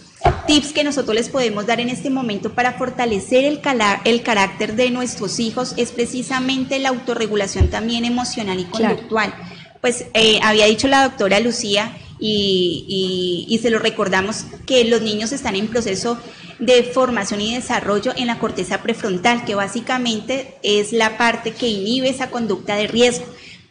tips 0.47 0.73
que 0.75 0.85
nosotros 0.85 1.15
les 1.15 1.31
podemos 1.31 1.67
dar 1.67 1.81
en 1.81 1.89
este 1.89 2.11
momento 2.11 2.53
para 2.53 2.75
fortalecer 2.75 3.47
el, 3.47 3.63
cala- 3.63 4.03
el 4.05 4.23
carácter 4.23 4.77
de 4.77 4.91
nuestros 4.91 5.41
hijos 5.41 5.73
es 5.79 5.93
precisamente 5.93 6.79
la 6.79 6.91
autorregulación 6.91 7.69
también 7.71 8.05
emocional 8.05 8.61
y 8.61 8.65
Claro. 8.65 8.97
conductual. 8.97 9.35
Pues 9.81 10.05
eh, 10.13 10.39
había 10.43 10.67
dicho 10.67 10.89
la 10.89 11.05
doctora 11.05 11.41
Lucía 11.41 11.97
y, 12.19 12.85
y- 13.49 13.55
y 13.55 13.59
se 13.61 13.71
lo 13.71 13.79
recordamos 13.79 14.45
que 14.67 14.85
los 14.85 15.01
niños 15.01 15.33
están 15.33 15.57
en 15.57 15.69
proceso 15.69 16.19
de 16.61 16.85
formación 16.85 17.41
y 17.41 17.55
desarrollo 17.55 18.13
en 18.17 18.27
la 18.27 18.39
corteza 18.39 18.83
prefrontal, 18.83 19.45
que 19.45 19.55
básicamente 19.55 20.55
es 20.63 20.93
la 20.93 21.17
parte 21.17 21.53
que 21.53 21.69
inhibe 21.69 22.09
esa 22.09 22.31
conducta 22.31 22.77
de 22.77 22.87
riesgo. 22.87 23.27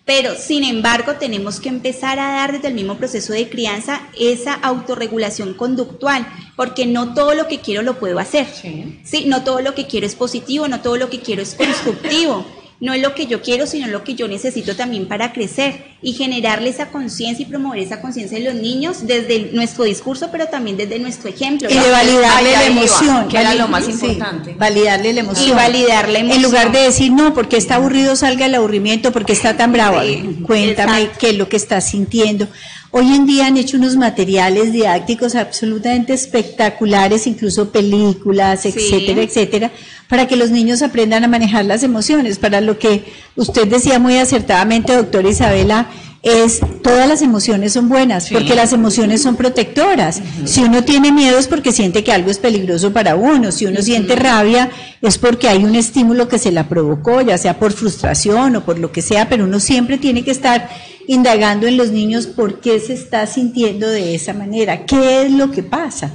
Pero, 0.06 0.34
sin 0.36 0.64
embargo, 0.64 1.18
tenemos 1.20 1.60
que 1.60 1.70
empezar 1.70 2.18
a 2.18 2.32
dar 2.32 2.52
desde 2.52 2.70
el 2.70 2.74
mismo 2.74 2.98
proceso 2.98 3.32
de 3.32 3.48
crianza 3.48 4.02
esa 4.20 4.56
autorregulación 4.56 5.54
conductual, 5.54 6.28
porque 6.56 6.88
no 6.88 7.14
todo 7.14 7.36
lo 7.36 7.48
que 7.48 7.60
quiero 7.60 7.84
lo 7.84 8.00
puedo 8.00 8.18
hacer. 8.18 8.48
Sí. 8.48 9.00
Sí, 9.04 9.26
no 9.28 9.44
todo 9.44 9.62
lo 9.62 9.76
que 9.76 9.86
quiero 9.86 10.08
es 10.08 10.16
positivo, 10.16 10.68
no 10.68 10.82
todo 10.82 10.98
lo 10.98 11.12
que 11.12 11.20
quiero 11.20 11.44
es 11.44 11.54
constructivo. 11.54 12.44
No 12.82 12.94
es 12.94 13.02
lo 13.02 13.14
que 13.14 13.26
yo 13.28 13.42
quiero, 13.42 13.68
sino 13.68 13.88
lo 13.88 14.06
que 14.06 14.16
yo 14.16 14.30
necesito 14.30 14.74
también 14.74 15.08
para 15.10 15.34
crecer 15.34 15.84
y 16.02 16.14
generarle 16.14 16.70
esa 16.70 16.88
conciencia 16.88 17.44
y 17.44 17.46
promover 17.50 17.80
esa 17.80 18.00
conciencia 18.00 18.38
en 18.38 18.46
los 18.46 18.54
niños 18.56 19.06
desde 19.06 19.36
el- 19.36 19.56
nuestro 19.56 19.84
discurso, 19.84 20.30
pero 20.32 20.48
también 20.48 20.78
desde 20.78 20.98
nuestro 20.98 21.30
ejemplo. 21.30 21.70
Y 21.70 21.74
¿no? 21.76 21.84
de 21.84 21.92
validarle 21.92 22.52
la 22.54 22.66
emoción. 22.68 23.28
que 23.28 23.38
era 23.38 23.54
lo 23.56 23.68
más 23.68 23.84
sí, 23.86 23.92
importante. 23.92 24.56
validarle 24.58 25.12
la 25.12 25.20
emoción. 25.20 25.50
Y 25.50 25.52
validar 25.52 26.08
la 26.08 26.20
emoción. 26.20 26.38
En 26.38 26.44
lugar 26.50 26.72
de 26.72 26.80
decir, 26.84 27.12
no, 27.12 27.34
porque 27.34 27.58
está 27.58 27.76
aburrido, 27.76 28.16
salga 28.16 28.46
el 28.46 28.56
aburrimiento, 28.56 29.12
porque 29.12 29.34
está 29.34 29.58
tan 29.58 29.74
bravo. 29.74 30.00
Sí, 30.02 30.38
Cuéntame 30.44 31.00
exacto. 31.02 31.18
qué 31.20 31.30
es 31.32 31.36
lo 31.38 31.50
que 31.50 31.58
estás 31.58 31.90
sintiendo. 31.90 32.48
Hoy 32.92 33.14
en 33.14 33.28
día 33.28 33.46
han 33.48 33.58
hecho 33.58 33.78
unos 33.78 33.96
materiales 33.98 34.72
didácticos 34.72 35.36
absolutamente 35.36 36.14
espectaculares, 36.14 37.28
incluso 37.28 37.70
películas, 37.72 38.62
Sí. 38.64 38.70
etcétera, 38.76 39.22
etcétera, 39.22 39.72
para 40.08 40.28
que 40.28 40.36
los 40.36 40.50
niños 40.50 40.82
aprendan 40.82 41.24
a 41.24 41.28
manejar 41.28 41.66
las 41.66 41.84
emociones. 41.84 42.40
Para 42.40 42.62
lo 42.62 42.80
que 42.80 43.04
usted 43.36 43.68
decía 43.68 44.00
muy 44.00 44.18
acertadamente, 44.18 44.96
doctora 44.96 45.30
Isabela, 45.30 45.86
es 46.22 46.60
todas 46.84 47.08
las 47.08 47.22
emociones 47.22 47.72
son 47.74 47.88
buenas, 47.88 48.26
Sí. 48.26 48.34
porque 48.34 48.54
las 48.56 48.74
emociones 48.74 49.22
son 49.22 49.38
protectoras. 49.38 50.20
Si 50.44 50.62
uno 50.64 50.84
tiene 50.84 51.12
miedo 51.14 51.38
es 51.38 51.48
porque 51.48 51.72
siente 51.72 52.04
que 52.04 52.12
algo 52.12 52.30
es 52.32 52.40
peligroso 52.40 52.92
para 52.92 53.16
uno, 53.16 53.52
si 53.54 53.68
uno 53.68 53.82
siente 53.82 54.16
rabia 54.18 54.70
es 55.02 55.18
porque 55.18 55.48
hay 55.48 55.64
un 55.64 55.76
estímulo 55.76 56.28
que 56.28 56.38
se 56.40 56.52
la 56.52 56.68
provocó, 56.68 57.22
ya 57.22 57.38
sea 57.38 57.58
por 57.58 57.72
frustración 57.72 58.56
o 58.58 58.66
por 58.66 58.80
lo 58.80 58.92
que 58.92 59.02
sea, 59.02 59.30
pero 59.30 59.46
uno 59.46 59.62
siempre 59.62 59.98
tiene 59.98 60.24
que 60.26 60.32
estar 60.32 60.68
indagando 61.10 61.66
en 61.66 61.76
los 61.76 61.90
niños 61.90 62.28
por 62.28 62.60
qué 62.62 62.80
se 62.80 62.94
está 62.94 63.26
sintiendo 63.26 63.88
de 63.90 64.14
esa 64.14 64.32
manera, 64.34 64.86
qué 64.86 65.24
es 65.24 65.32
lo 65.32 65.50
que 65.50 65.64
pasa. 65.64 66.12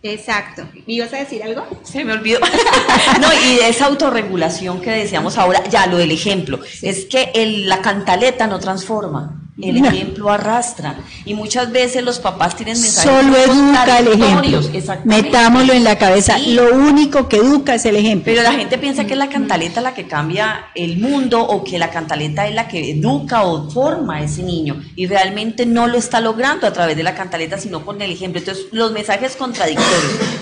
Exacto. 0.00 0.62
¿Me 0.86 0.94
ibas 0.94 1.12
a 1.12 1.16
decir 1.16 1.42
algo? 1.42 1.66
Se 1.82 2.04
me 2.04 2.12
olvidó. 2.12 2.38
no, 3.20 3.28
y 3.32 3.56
de 3.56 3.68
esa 3.68 3.86
autorregulación 3.86 4.80
que 4.80 4.90
decíamos 4.90 5.36
ahora, 5.38 5.64
ya 5.68 5.88
lo 5.88 5.96
del 5.98 6.12
ejemplo, 6.12 6.60
es 6.82 7.06
que 7.06 7.32
el- 7.34 7.68
la 7.68 7.82
cantaleta 7.82 8.46
no 8.46 8.60
transforma, 8.60 9.47
el 9.62 9.76
ejemplo 9.84 10.30
arrastra. 10.30 10.96
Y 11.24 11.34
muchas 11.34 11.70
veces 11.72 12.02
los 12.02 12.18
papás 12.18 12.56
tienen 12.56 12.80
mensajes 12.80 13.10
Solo 13.10 13.36
educa 13.36 13.98
el 13.98 14.08
ejemplo. 14.08 14.60
Metámoslo 15.04 15.72
en 15.72 15.84
la 15.84 15.98
cabeza. 15.98 16.38
Sí. 16.38 16.52
Lo 16.52 16.74
único 16.74 17.28
que 17.28 17.36
educa 17.36 17.74
es 17.74 17.84
el 17.84 17.96
ejemplo. 17.96 18.32
Pero 18.32 18.42
la 18.42 18.52
gente 18.52 18.78
piensa 18.78 19.04
que 19.04 19.12
es 19.12 19.18
la 19.18 19.28
cantaleta 19.28 19.80
la 19.80 19.94
que 19.94 20.06
cambia 20.06 20.66
el 20.74 20.98
mundo 20.98 21.42
o 21.42 21.64
que 21.64 21.78
la 21.78 21.90
cantaleta 21.90 22.46
es 22.46 22.54
la 22.54 22.68
que 22.68 22.90
educa 22.92 23.42
o 23.42 23.70
forma 23.70 24.16
a 24.16 24.22
ese 24.22 24.42
niño 24.42 24.82
y 24.96 25.06
realmente 25.06 25.66
no 25.66 25.86
lo 25.86 25.98
está 25.98 26.20
logrando 26.20 26.66
a 26.66 26.72
través 26.72 26.96
de 26.96 27.02
la 27.02 27.14
cantaleta 27.14 27.58
sino 27.58 27.84
con 27.84 28.00
el 28.02 28.12
ejemplo. 28.12 28.40
Entonces 28.40 28.66
los 28.72 28.92
mensajes 28.92 29.36
contradictorios. 29.36 29.88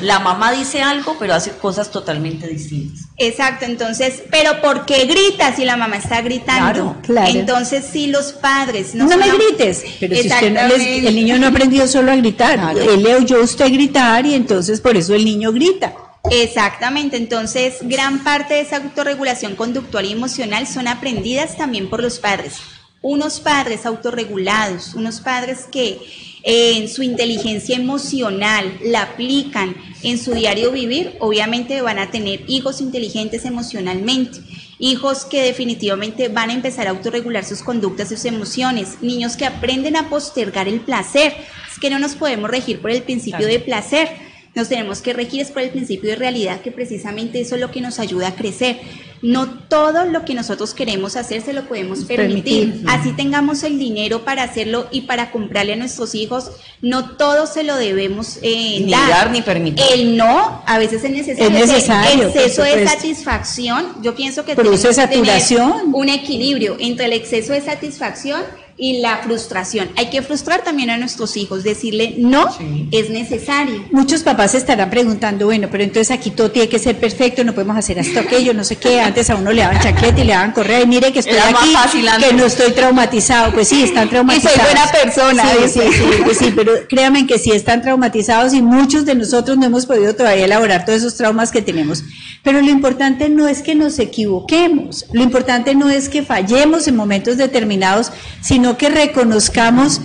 La 0.03 0.19
mamá 0.19 0.53
dice 0.53 0.83
algo 0.83 1.17
pero 1.19 1.35
hace 1.35 1.51
cosas 1.53 1.91
totalmente 1.91 2.47
distintas. 2.47 3.07
Exacto, 3.19 3.65
entonces, 3.65 4.23
pero 4.31 4.61
¿por 4.61 4.85
qué 4.85 5.07
gritas 5.07 5.57
si 5.57 5.65
la 5.65 5.77
mamá 5.77 5.97
está 5.97 6.21
gritando? 6.21 6.73
Claro, 6.73 6.97
claro. 7.03 7.31
Entonces, 7.31 7.85
si 7.91 8.09
los 8.09 8.33
padres 8.33 8.95
no 8.95 9.06
No, 9.09 9.17
me 9.17 9.31
grites, 9.31 9.85
pero 10.01 10.15
si 10.17 10.29
usted 10.29 10.53
no 10.53 10.69
les- 10.69 11.05
el 11.05 11.15
niño 11.17 11.39
no 11.39 11.47
aprendió 11.49 11.87
solo 11.87 12.13
a 12.13 12.17
gritar, 12.17 12.59
Claro. 12.59 12.81
él 12.93 13.03
le 13.03 13.15
oyó 13.17 13.43
usted 13.43 13.73
gritar 13.73 14.27
y 14.27 14.35
entonces 14.35 14.81
por 14.81 14.97
eso 14.97 15.15
el 15.15 15.25
niño 15.25 15.53
grita. 15.53 15.95
Exactamente, 16.31 17.17
entonces 17.17 17.77
gran 17.83 18.25
parte 18.25 18.55
de 18.55 18.61
esa 18.61 18.77
autorregulación 18.79 19.55
conductual 19.55 20.05
y 20.07 20.13
emocional 20.13 20.67
son 20.67 20.89
aprendidas 20.89 21.57
también 21.57 21.89
por 21.89 22.03
los 22.03 22.19
padres. 22.19 22.55
Unos 23.01 23.39
padres 23.39 23.87
autorregulados, 23.87 24.95
unos 24.95 25.21
padres 25.21 25.67
que 25.71 25.99
en 26.43 26.89
su 26.89 27.03
inteligencia 27.03 27.77
emocional, 27.77 28.79
la 28.85 29.03
aplican 29.03 29.77
en 30.03 30.19
su 30.19 30.33
diario 30.35 30.71
vivir, 30.73 31.15
obviamente 31.21 31.81
van 31.83 31.99
a 31.99 32.11
tener 32.11 32.43
hijos 32.49 32.81
inteligentes 32.81 33.45
emocionalmente, 33.45 34.41
hijos 34.79 35.25
que 35.25 35.43
definitivamente 35.43 36.29
van 36.29 36.51
a 36.51 36.55
empezar 36.55 36.87
a 36.87 36.91
autorregular 36.91 37.45
sus 37.45 37.63
conductas, 37.63 38.09
sus 38.09 38.25
emociones, 38.25 38.99
niños 39.01 39.37
que 39.37 39.47
aprenden 39.47 39.97
a 39.97 40.09
postergar 40.09 40.69
el 40.69 40.81
placer, 40.81 41.35
es 41.71 41.79
que 41.79 41.91
no 41.91 41.99
nos 41.99 42.15
podemos 42.15 42.51
regir 42.51 42.81
por 42.81 42.91
el 42.91 43.03
principio 43.03 43.47
de 43.47 43.61
placer, 43.61 44.26
nos 44.57 44.71
tenemos 44.71 45.03
que 45.03 45.13
regir 45.13 45.43
es 45.43 45.51
por 45.51 45.61
el 45.61 45.69
principio 45.69 46.09
de 46.09 46.17
realidad, 46.17 46.63
que 46.63 46.73
precisamente 46.73 47.39
eso 47.43 47.57
es 47.57 47.61
lo 47.61 47.71
que 47.71 47.83
nos 47.83 47.99
ayuda 47.99 48.29
a 48.29 48.35
crecer. 48.35 48.79
No 49.21 49.51
todo 49.51 50.07
lo 50.07 50.25
que 50.25 50.33
nosotros 50.33 50.73
queremos 50.73 51.17
hacer 51.17 51.43
se 51.43 51.53
lo 51.53 51.69
podemos 51.69 52.05
permitir. 52.05 52.71
Permitir. 52.71 52.89
Así 52.89 53.13
tengamos 53.13 53.63
el 53.65 53.79
dinero 53.79 54.25
para 54.25 54.45
hacerlo 54.45 54.89
y 54.91 55.03
para 55.03 55.31
comprarle 55.31 55.75
a 55.75 55.77
nuestros 55.77 56.15
hijos, 56.15 56.53
no 56.81 57.17
todo 57.17 57.47
se 57.47 57.65
lo 57.65 57.77
debemos 57.77 58.39
eh, 58.41 58.81
Ni 58.81 58.91
dar 58.91 59.31
ni 59.31 59.43
permitir. 59.43 59.85
El 59.93 60.17
no, 60.17 60.63
a 60.67 60.79
veces 60.79 61.05
es 61.05 61.11
necesario. 61.11 61.59
Es 61.59 61.69
necesario, 61.69 62.23
El 62.23 62.29
exceso 62.29 62.63
de 62.63 62.89
satisfacción, 62.89 64.03
yo 64.03 64.15
pienso 64.15 64.47
que 64.47 64.55
Produce 64.55 64.89
que 64.89 64.95
tener 64.95 65.27
saturación. 65.27 65.95
un 65.95 66.09
equilibrio 66.09 66.77
entre 66.79 67.07
el 67.07 67.13
exceso 67.13 67.53
de 67.53 67.61
satisfacción 67.61 68.41
y 68.79 68.99
la 69.01 69.19
frustración. 69.19 69.89
Hay 69.97 70.11
que 70.11 70.21
frustrar 70.21 70.63
también 70.63 70.91
a 70.91 70.99
nuestros 70.99 71.37
hijos, 71.39 71.65
decirle 71.65 72.15
no 72.19 72.53
Sí. 72.53 72.89
es 72.93 73.09
necesario. 73.11 73.85
Muchos 73.91 74.23
papás 74.23 74.55
estarán 74.55 74.91
preguntando, 74.91 75.47
bueno, 75.47 75.69
pero 75.71 75.83
entonces 75.83 76.11
aquí 76.11 76.31
todo 76.31 76.51
tiene 76.51 76.69
que 76.69 76.79
ser 76.79 76.97
perfecto, 76.99 77.43
no 77.43 77.55
podemos 77.55 77.77
hacer 77.77 77.99
esto, 77.99 78.21
aquello, 78.21 78.53
no 78.53 78.65
sé 78.65 78.77
qué. 78.77 79.01
Antes 79.01 79.31
a 79.31 79.37
uno 79.37 79.51
le 79.53 79.63
daban 79.63 79.81
chaqueta 79.81 80.21
y 80.21 80.25
le 80.25 80.33
daban 80.35 80.53
correa 80.53 80.83
y 80.83 80.87
mire 80.87 81.11
que 81.13 81.21
estoy 81.21 81.35
Era 81.37 81.49
aquí, 81.49 82.05
que 82.29 82.35
no 82.35 82.45
estoy 82.45 82.73
traumatizado. 82.73 83.53
Pues 83.53 83.69
sí, 83.69 83.83
están 83.83 84.09
traumatizados. 84.11 84.59
buena 84.63 84.87
persona, 84.93 85.43
Sí, 85.47 85.69
sí, 85.69 85.81
sí, 85.93 86.05
pues 86.25 86.37
sí, 86.39 86.53
pero 86.55 86.73
créanme 86.89 87.27
que 87.27 87.39
sí 87.39 87.53
están 87.53 87.81
traumatizados 87.83 88.53
y 88.53 88.61
muchos 88.61 89.07
de 89.07 89.15
nosotros 89.15 89.57
no 89.57 89.65
hemos 89.67 89.87
podido 89.87 90.15
todavía 90.15 90.45
elaborar 90.45 90.85
todos 90.85 90.99
esos 90.99 91.17
traumas 91.17 91.51
que 91.51 91.63
tenemos. 91.63 92.03
Pero 92.43 92.61
lo 92.61 92.69
importante 92.71 93.29
no 93.29 93.49
es 93.49 93.63
que 93.63 93.75
nos 93.75 93.99
equivoquemos, 93.99 95.07
lo 95.13 95.23
importante 95.23 95.75
no 95.75 95.89
es 95.89 96.09
que 96.09 96.23
fallemos 96.23 96.87
en 96.89 96.97
momentos 96.97 97.37
determinados, 97.39 98.13
sino 98.43 98.66
que 98.77 98.89
reconozcamos 98.89 100.01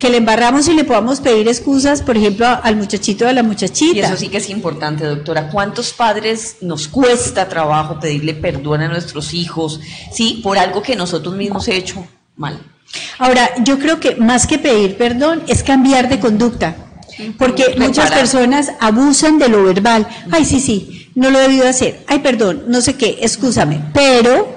que 0.00 0.08
le 0.08 0.16
embarramos 0.16 0.66
y 0.66 0.72
le 0.72 0.84
podamos 0.84 1.20
pedir 1.20 1.46
excusas, 1.46 2.00
por 2.00 2.16
ejemplo, 2.16 2.46
al 2.46 2.74
muchachito 2.74 3.26
o 3.26 3.28
a 3.28 3.34
la 3.34 3.42
muchachita. 3.42 3.96
Y 3.96 4.00
eso 4.00 4.16
sí 4.16 4.28
que 4.28 4.38
es 4.38 4.48
importante, 4.48 5.04
doctora. 5.04 5.50
¿Cuántos 5.50 5.92
padres 5.92 6.56
nos 6.62 6.88
cuesta 6.88 7.48
trabajo 7.50 8.00
pedirle 8.00 8.32
perdón 8.32 8.80
a 8.80 8.88
nuestros 8.88 9.34
hijos, 9.34 9.78
sí, 10.10 10.40
por 10.42 10.56
algo 10.56 10.80
que 10.80 10.96
nosotros 10.96 11.36
mismos 11.36 11.68
hemos 11.68 11.78
hecho 11.78 12.06
mal? 12.34 12.58
Ahora, 13.18 13.50
yo 13.62 13.78
creo 13.78 14.00
que 14.00 14.16
más 14.16 14.46
que 14.46 14.58
pedir 14.58 14.96
perdón 14.96 15.42
es 15.46 15.62
cambiar 15.62 16.08
de 16.08 16.18
conducta, 16.18 16.74
porque 17.36 17.64
Reparar. 17.64 17.88
muchas 17.88 18.10
personas 18.10 18.72
abusan 18.80 19.38
de 19.38 19.50
lo 19.50 19.64
verbal. 19.64 20.08
Ay, 20.30 20.46
sí, 20.46 20.60
sí, 20.60 21.10
no 21.14 21.28
lo 21.28 21.38
he 21.38 21.42
debido 21.42 21.68
hacer. 21.68 22.04
Ay, 22.06 22.20
perdón, 22.20 22.64
no 22.68 22.80
sé 22.80 22.94
qué, 22.94 23.18
excúsame. 23.20 23.82
Pero, 23.92 24.48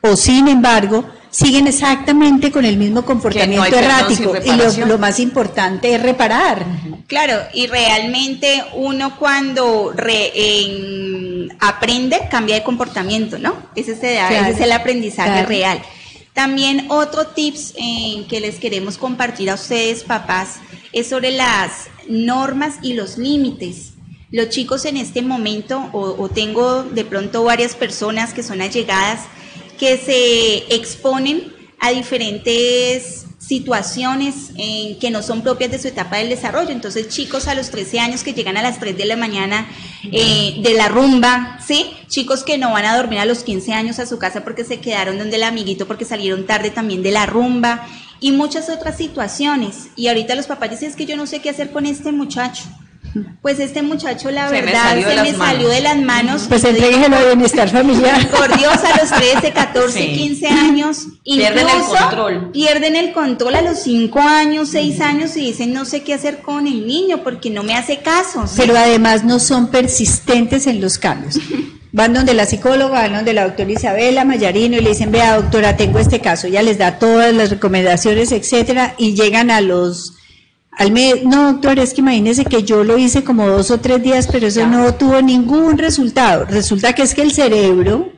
o 0.00 0.16
sin 0.16 0.48
embargo, 0.48 1.04
siguen 1.30 1.66
exactamente 1.66 2.50
con 2.50 2.64
el 2.64 2.76
mismo 2.76 3.04
comportamiento 3.04 3.66
errático. 3.76 4.34
Y 4.44 4.84
lo, 4.86 4.98
más 4.98 5.18
importante 5.20 5.94
es 5.94 6.02
reparar. 6.02 6.64
Claro, 7.06 7.34
y 7.54 7.66
realmente 7.66 8.62
uno 8.74 9.18
cuando 9.18 9.92
re- 9.94 10.32
en- 10.34 11.48
aprende 11.60 12.20
cambia 12.30 12.56
de 12.56 12.62
comportamiento, 12.62 13.38
¿no? 13.38 13.54
Ese 13.74 13.92
es, 13.92 14.02
el- 14.02 14.16
Claro, 14.16 14.34
ese 14.36 14.50
es 14.50 14.60
el 14.60 14.72
aprendizaje 14.72 15.30
claro. 15.30 15.48
real. 15.48 15.82
También 16.34 16.86
otro 16.88 17.26
tips 17.28 17.74
eh, 17.76 18.24
que 18.28 18.40
les 18.40 18.56
queremos 18.56 18.96
compartir 18.96 19.50
a 19.50 19.54
ustedes, 19.54 20.04
papás, 20.04 20.56
es 20.92 21.08
sobre 21.08 21.32
las 21.32 21.88
normas 22.08 22.74
y 22.82 22.94
los 22.94 23.18
límites. 23.18 23.92
Los 24.30 24.50
chicos 24.50 24.84
en 24.84 24.96
este 24.98 25.22
momento, 25.22 25.88
o, 25.92 26.00
o 26.22 26.28
tengo 26.28 26.82
de 26.84 27.04
pronto 27.04 27.42
varias 27.44 27.74
personas 27.74 28.34
que 28.34 28.42
son 28.42 28.60
allegadas, 28.60 29.20
que 29.78 29.96
se 29.96 30.74
exponen 30.74 31.52
a 31.80 31.90
diferentes 31.90 33.26
situaciones 33.48 34.50
que 35.00 35.10
no 35.10 35.22
son 35.22 35.42
propias 35.42 35.70
de 35.70 35.78
su 35.78 35.88
etapa 35.88 36.18
del 36.18 36.28
desarrollo. 36.28 36.70
Entonces, 36.70 37.08
chicos 37.08 37.48
a 37.48 37.54
los 37.54 37.70
13 37.70 38.00
años 38.00 38.22
que 38.22 38.34
llegan 38.34 38.58
a 38.58 38.62
las 38.62 38.78
3 38.78 38.96
de 38.96 39.06
la 39.06 39.16
mañana 39.16 39.66
eh, 40.12 40.56
de 40.62 40.74
la 40.74 40.88
rumba, 40.88 41.58
¿sí? 41.66 41.86
Chicos 42.08 42.44
que 42.44 42.58
no 42.58 42.72
van 42.72 42.84
a 42.84 42.96
dormir 42.96 43.20
a 43.20 43.24
los 43.24 43.44
15 43.44 43.72
años 43.72 43.98
a 44.00 44.06
su 44.06 44.18
casa 44.18 44.44
porque 44.44 44.64
se 44.64 44.80
quedaron 44.80 45.18
donde 45.18 45.36
el 45.36 45.44
amiguito 45.44 45.86
porque 45.86 46.04
salieron 46.04 46.46
tarde 46.46 46.70
también 46.70 47.02
de 47.02 47.10
la 47.10 47.24
rumba 47.24 47.86
y 48.20 48.32
muchas 48.32 48.68
otras 48.68 48.98
situaciones. 48.98 49.88
Y 49.96 50.08
ahorita 50.08 50.34
los 50.34 50.46
papás 50.46 50.70
dicen, 50.70 50.90
es 50.90 50.96
que 50.96 51.06
yo 51.06 51.16
no 51.16 51.26
sé 51.26 51.40
qué 51.40 51.48
hacer 51.48 51.72
con 51.72 51.86
este 51.86 52.12
muchacho. 52.12 52.64
Pues 53.42 53.58
este 53.60 53.82
muchacho, 53.82 54.30
la 54.30 54.48
Se 54.48 54.60
verdad, 54.60 54.90
se 54.94 54.96
me 55.00 55.32
manos. 55.32 55.36
salió 55.46 55.68
de 55.68 55.80
las 55.80 55.96
manos. 55.98 56.44
Pues 56.48 56.64
entrégueselo 56.64 57.16
a 57.16 57.24
bienestar 57.24 57.68
familiar. 57.70 58.28
por 58.30 58.56
Dios, 58.56 58.74
a 58.84 59.00
los 59.00 59.10
13, 59.10 59.52
14, 59.52 59.98
Sí. 60.00 60.12
15 60.14 60.46
años, 60.48 61.06
Pierden 61.24 61.66
el 61.68 61.74
incluso 61.74 61.96
control. 61.96 62.50
pierden 62.52 62.96
el 62.96 63.12
control 63.12 63.54
a 63.54 63.62
los 63.62 63.78
5 63.80 64.20
años, 64.20 64.68
6 64.70 65.00
años 65.00 65.36
y 65.36 65.40
dicen 65.40 65.72
no 65.72 65.84
sé 65.84 66.02
qué 66.02 66.14
hacer 66.14 66.38
con 66.38 66.66
el 66.66 66.86
niño 66.86 67.22
porque 67.24 67.50
no 67.50 67.62
me 67.62 67.74
hace 67.74 67.98
caso. 67.98 68.46
¿sí? 68.46 68.54
pero 68.56 68.76
además 68.76 69.24
no 69.24 69.38
son 69.38 69.68
persistentes 69.68 70.66
en 70.66 70.80
los 70.80 70.98
cambios. 70.98 71.38
Van 71.90 72.12
donde 72.12 72.34
la 72.34 72.44
psicóloga, 72.44 73.00
van 73.00 73.14
donde 73.14 73.32
la 73.32 73.44
doctora 73.44 73.72
Isabela 73.72 74.24
Mayarino 74.26 74.76
y 74.76 74.80
le 74.80 74.90
dicen, 74.90 75.10
vea 75.10 75.36
doctora, 75.36 75.76
tengo 75.76 75.98
este 75.98 76.20
caso, 76.20 76.46
ella 76.46 76.60
les 76.62 76.76
da 76.76 76.98
todas 76.98 77.32
las 77.34 77.48
recomendaciones, 77.48 78.30
etcétera, 78.30 78.94
y 78.98 79.14
llegan 79.14 79.50
a 79.50 79.62
los 79.62 80.12
al 80.78 80.92
mes, 80.92 81.24
no 81.24 81.52
doctor, 81.52 81.80
es 81.80 81.92
que 81.92 82.02
imagínese 82.02 82.44
que 82.44 82.62
yo 82.62 82.84
lo 82.84 82.96
hice 82.98 83.24
como 83.24 83.48
dos 83.48 83.72
o 83.72 83.80
tres 83.80 84.00
días, 84.00 84.28
pero 84.30 84.46
eso 84.46 84.64
no 84.64 84.94
tuvo 84.94 85.20
ningún 85.20 85.76
resultado. 85.76 86.44
Resulta 86.44 86.92
que 86.92 87.02
es 87.02 87.14
que 87.14 87.22
el 87.22 87.32
cerebro, 87.32 88.12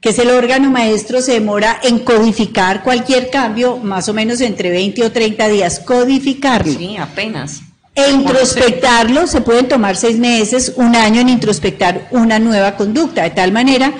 que 0.00 0.08
es 0.08 0.18
el 0.18 0.30
órgano 0.30 0.68
maestro, 0.68 1.22
se 1.22 1.34
demora 1.34 1.78
en 1.84 2.00
codificar 2.00 2.82
cualquier 2.82 3.30
cambio, 3.30 3.76
más 3.76 4.08
o 4.08 4.14
menos 4.14 4.40
entre 4.40 4.70
20 4.70 5.04
o 5.04 5.12
30 5.12 5.46
días, 5.46 5.78
codificarlo. 5.78 6.76
Sí, 6.76 6.96
apenas. 6.96 7.60
E 7.94 8.10
introspectarlo, 8.10 9.28
se 9.28 9.40
pueden 9.40 9.68
tomar 9.68 9.94
seis 9.94 10.18
meses, 10.18 10.72
un 10.74 10.96
año 10.96 11.20
en 11.20 11.28
introspectar 11.28 12.08
una 12.10 12.40
nueva 12.40 12.74
conducta, 12.74 13.22
de 13.22 13.30
tal 13.30 13.52
manera 13.52 13.92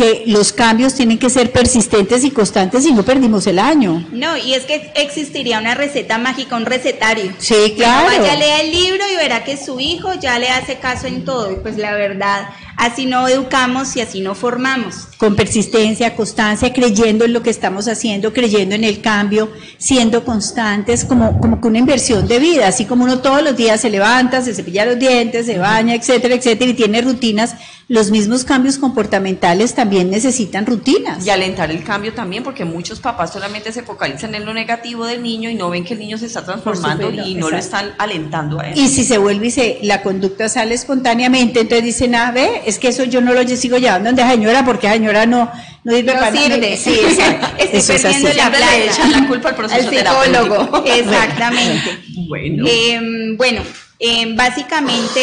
que 0.00 0.22
los 0.26 0.54
cambios 0.54 0.94
tienen 0.94 1.18
que 1.18 1.28
ser 1.28 1.52
persistentes 1.52 2.24
y 2.24 2.30
constantes 2.30 2.86
y 2.86 2.92
no 2.94 3.02
perdimos 3.02 3.46
el 3.46 3.58
año. 3.58 4.06
No, 4.12 4.34
y 4.38 4.54
es 4.54 4.64
que 4.64 4.90
existiría 4.94 5.58
una 5.58 5.74
receta 5.74 6.16
mágica, 6.16 6.56
un 6.56 6.64
recetario. 6.64 7.34
Sí, 7.36 7.54
Que 7.54 7.74
claro. 7.74 8.08
uno 8.08 8.22
Vaya, 8.22 8.34
lea 8.36 8.60
el 8.62 8.70
libro 8.70 9.04
y 9.12 9.16
verá 9.16 9.44
que 9.44 9.58
su 9.58 9.78
hijo 9.78 10.14
ya 10.14 10.38
le 10.38 10.48
hace 10.48 10.76
caso 10.78 11.06
en 11.06 11.26
todo. 11.26 11.52
Y 11.52 11.56
pues 11.56 11.76
la 11.76 11.92
verdad, 11.92 12.48
así 12.80 13.04
no 13.04 13.28
educamos 13.28 13.94
y 13.96 14.00
así 14.00 14.22
no 14.22 14.34
formamos. 14.34 15.06
Con 15.18 15.36
persistencia, 15.36 16.16
constancia, 16.16 16.72
creyendo 16.72 17.26
en 17.26 17.34
lo 17.34 17.42
que 17.42 17.50
estamos 17.50 17.86
haciendo, 17.88 18.32
creyendo 18.32 18.74
en 18.74 18.84
el 18.84 19.02
cambio, 19.02 19.52
siendo 19.76 20.24
constantes, 20.24 21.04
como, 21.04 21.38
como 21.38 21.60
que 21.60 21.68
una 21.68 21.78
inversión 21.78 22.26
de 22.26 22.38
vida, 22.38 22.68
así 22.68 22.86
como 22.86 23.04
uno 23.04 23.18
todos 23.18 23.42
los 23.42 23.54
días 23.54 23.82
se 23.82 23.90
levanta, 23.90 24.40
se 24.40 24.54
cepilla 24.54 24.86
los 24.86 24.98
dientes, 24.98 25.44
se 25.44 25.58
baña, 25.58 25.94
etcétera, 25.94 26.34
etcétera, 26.34 26.70
y 26.70 26.74
tiene 26.74 27.02
rutinas, 27.02 27.54
los 27.90 28.12
mismos 28.12 28.44
cambios 28.44 28.78
comportamentales 28.78 29.74
también 29.74 30.10
necesitan 30.10 30.64
rutinas. 30.64 31.26
Y 31.26 31.30
alentar 31.30 31.72
el 31.72 31.82
cambio 31.82 32.14
también, 32.14 32.44
porque 32.44 32.64
muchos 32.64 33.00
papás 33.00 33.32
solamente 33.32 33.72
se 33.72 33.82
focalizan 33.82 34.34
en 34.36 34.46
lo 34.46 34.54
negativo 34.54 35.04
del 35.04 35.24
niño 35.24 35.50
y 35.50 35.56
no 35.56 35.68
ven 35.70 35.84
que 35.84 35.94
el 35.94 35.98
niño 35.98 36.16
se 36.16 36.26
está 36.26 36.44
transformando 36.44 37.08
supuesto, 37.08 37.28
y 37.28 37.34
no 37.34 37.50
lo 37.50 37.56
están 37.56 37.92
alentando 37.98 38.60
a 38.60 38.68
él. 38.68 38.78
Y 38.78 38.88
si 38.88 39.02
se 39.02 39.18
vuelve 39.18 39.48
y 39.48 39.50
se, 39.50 39.80
la 39.82 40.02
conducta 40.02 40.48
sale 40.48 40.76
espontáneamente, 40.76 41.62
entonces 41.62 41.84
dicen, 41.84 42.14
ah, 42.14 42.30
ve, 42.30 42.62
es 42.70 42.78
que 42.78 42.88
eso 42.88 43.04
yo 43.04 43.20
no 43.20 43.34
lo 43.34 43.46
sigo 43.46 43.76
llevando 43.76 44.08
donde 44.08 44.22
señora, 44.26 44.64
porque 44.64 44.86
la 44.86 44.94
señora 44.94 45.26
no, 45.26 45.50
no 45.84 45.92
sirve 45.92 46.14
No 46.14 46.18
para 46.20 46.30
nada. 46.30 46.46
sirve. 46.48 46.76
Sí, 46.76 46.98
exacto. 47.02 47.46
Estoy 47.58 47.78
Eso 47.80 47.92
es 47.92 48.02
perdiendo 48.02 48.28
así. 48.28 48.36
la 48.38 48.48
plata. 48.50 48.76
echan 48.78 49.12
la 49.12 49.28
culpa 49.28 49.48
al 49.50 49.54
proceso 49.56 49.88
Al 49.88 49.94
psicólogo. 49.94 50.84
Exactamente. 50.86 51.98
Bueno. 52.28 52.64
Em, 52.66 53.36
bueno, 53.36 53.62
em, 53.98 54.34
básicamente 54.36 55.20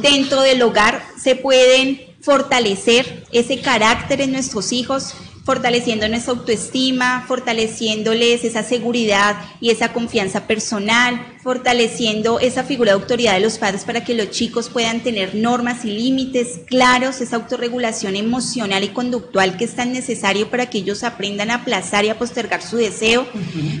dentro 0.00 0.42
del 0.42 0.62
hogar 0.62 1.02
se 1.20 1.34
pueden 1.36 2.00
fortalecer 2.20 3.24
ese 3.32 3.60
carácter 3.60 4.20
en 4.20 4.32
nuestros 4.32 4.72
hijos, 4.72 5.14
fortaleciendo 5.44 6.08
nuestra 6.08 6.34
autoestima, 6.34 7.24
fortaleciéndoles 7.26 8.44
esa 8.44 8.62
seguridad 8.62 9.36
y 9.60 9.70
esa 9.70 9.92
confianza 9.92 10.46
personal, 10.46 11.26
fortaleciendo 11.42 12.40
esa 12.40 12.64
figura 12.64 12.92
de 12.92 13.00
autoridad 13.00 13.34
de 13.34 13.40
los 13.40 13.58
padres 13.58 13.84
para 13.84 14.04
que 14.04 14.14
los 14.14 14.30
chicos 14.30 14.68
puedan 14.68 15.00
tener 15.00 15.34
normas 15.34 15.84
y 15.84 15.92
límites 15.92 16.60
claros, 16.66 17.20
esa 17.20 17.36
autorregulación 17.36 18.16
emocional 18.16 18.84
y 18.84 18.88
conductual 18.88 19.56
que 19.56 19.64
es 19.64 19.74
tan 19.74 19.92
necesario 19.92 20.50
para 20.50 20.66
que 20.68 20.78
ellos 20.78 21.02
aprendan 21.04 21.50
a 21.50 21.56
aplazar 21.56 22.04
y 22.04 22.10
a 22.10 22.18
postergar 22.18 22.62
su 22.62 22.76
deseo, 22.76 23.26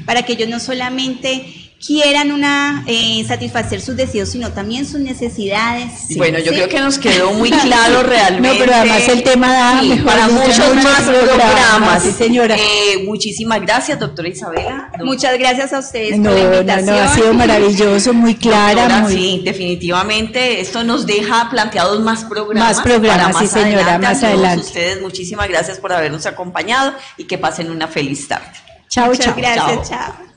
para 0.06 0.24
que 0.24 0.32
ellos 0.32 0.48
no 0.48 0.60
solamente 0.60 1.69
quieran 1.84 2.30
una 2.30 2.84
eh, 2.86 3.24
satisfacer 3.26 3.80
sus 3.80 3.96
deseos, 3.96 4.28
sino 4.28 4.52
también 4.52 4.86
sus 4.86 5.00
necesidades. 5.00 6.14
Bueno, 6.16 6.38
yo 6.38 6.50
¿sí? 6.52 6.56
creo 6.56 6.68
que 6.68 6.80
nos 6.80 6.98
quedó 6.98 7.32
muy 7.32 7.50
claro 7.62 8.02
realmente. 8.02 8.58
No, 8.58 8.64
pero 8.64 8.74
además 8.76 9.08
el 9.08 9.22
tema 9.22 9.52
da 9.52 9.80
Sí, 9.80 9.88
mejor 9.88 10.04
para 10.06 10.28
muchos 10.28 10.58
muchos 10.58 10.74
más 10.84 11.02
programas, 11.02 11.36
programas. 11.36 12.02
sí, 12.02 12.10
señora. 12.12 12.56
Eh, 12.56 13.02
muchísimas 13.06 13.60
gracias, 13.62 13.98
doctora 13.98 14.28
Isabela. 14.28 14.92
Muchas 15.02 15.38
gracias 15.38 15.72
a 15.72 15.78
ustedes 15.78 16.18
No, 16.18 16.30
por 16.30 16.38
la 16.38 16.44
no, 16.50 16.54
invitación. 16.56 16.86
no, 16.96 17.02
ha 17.02 17.14
sido 17.14 17.32
maravilloso, 17.34 18.12
muy 18.12 18.34
clara, 18.34 18.74
Doctora, 18.82 19.00
muy... 19.00 19.12
sí, 19.14 19.42
definitivamente 19.44 20.60
esto 20.60 20.84
nos 20.84 21.06
deja 21.06 21.48
planteados 21.50 22.00
más 22.00 22.24
programas. 22.24 22.76
Más 22.76 22.84
programas, 22.84 23.32
para 23.32 23.46
sí, 23.46 23.46
señora, 23.46 23.98
más 23.98 24.18
A 24.18 24.20
todos 24.20 24.24
adelante. 24.34 24.66
ustedes, 24.66 25.00
muchísimas 25.00 25.48
gracias 25.48 25.78
por 25.78 25.92
habernos 25.92 26.26
acompañado 26.26 26.94
y 27.16 27.24
que 27.24 27.38
pasen 27.38 27.70
una 27.70 27.88
feliz 27.88 28.28
tarde. 28.28 28.46
Chao, 28.88 29.06
Muchas 29.06 29.26
chao. 29.26 29.34
gracias, 29.36 29.88
Chao. 29.88 29.98
chao. 30.16 30.29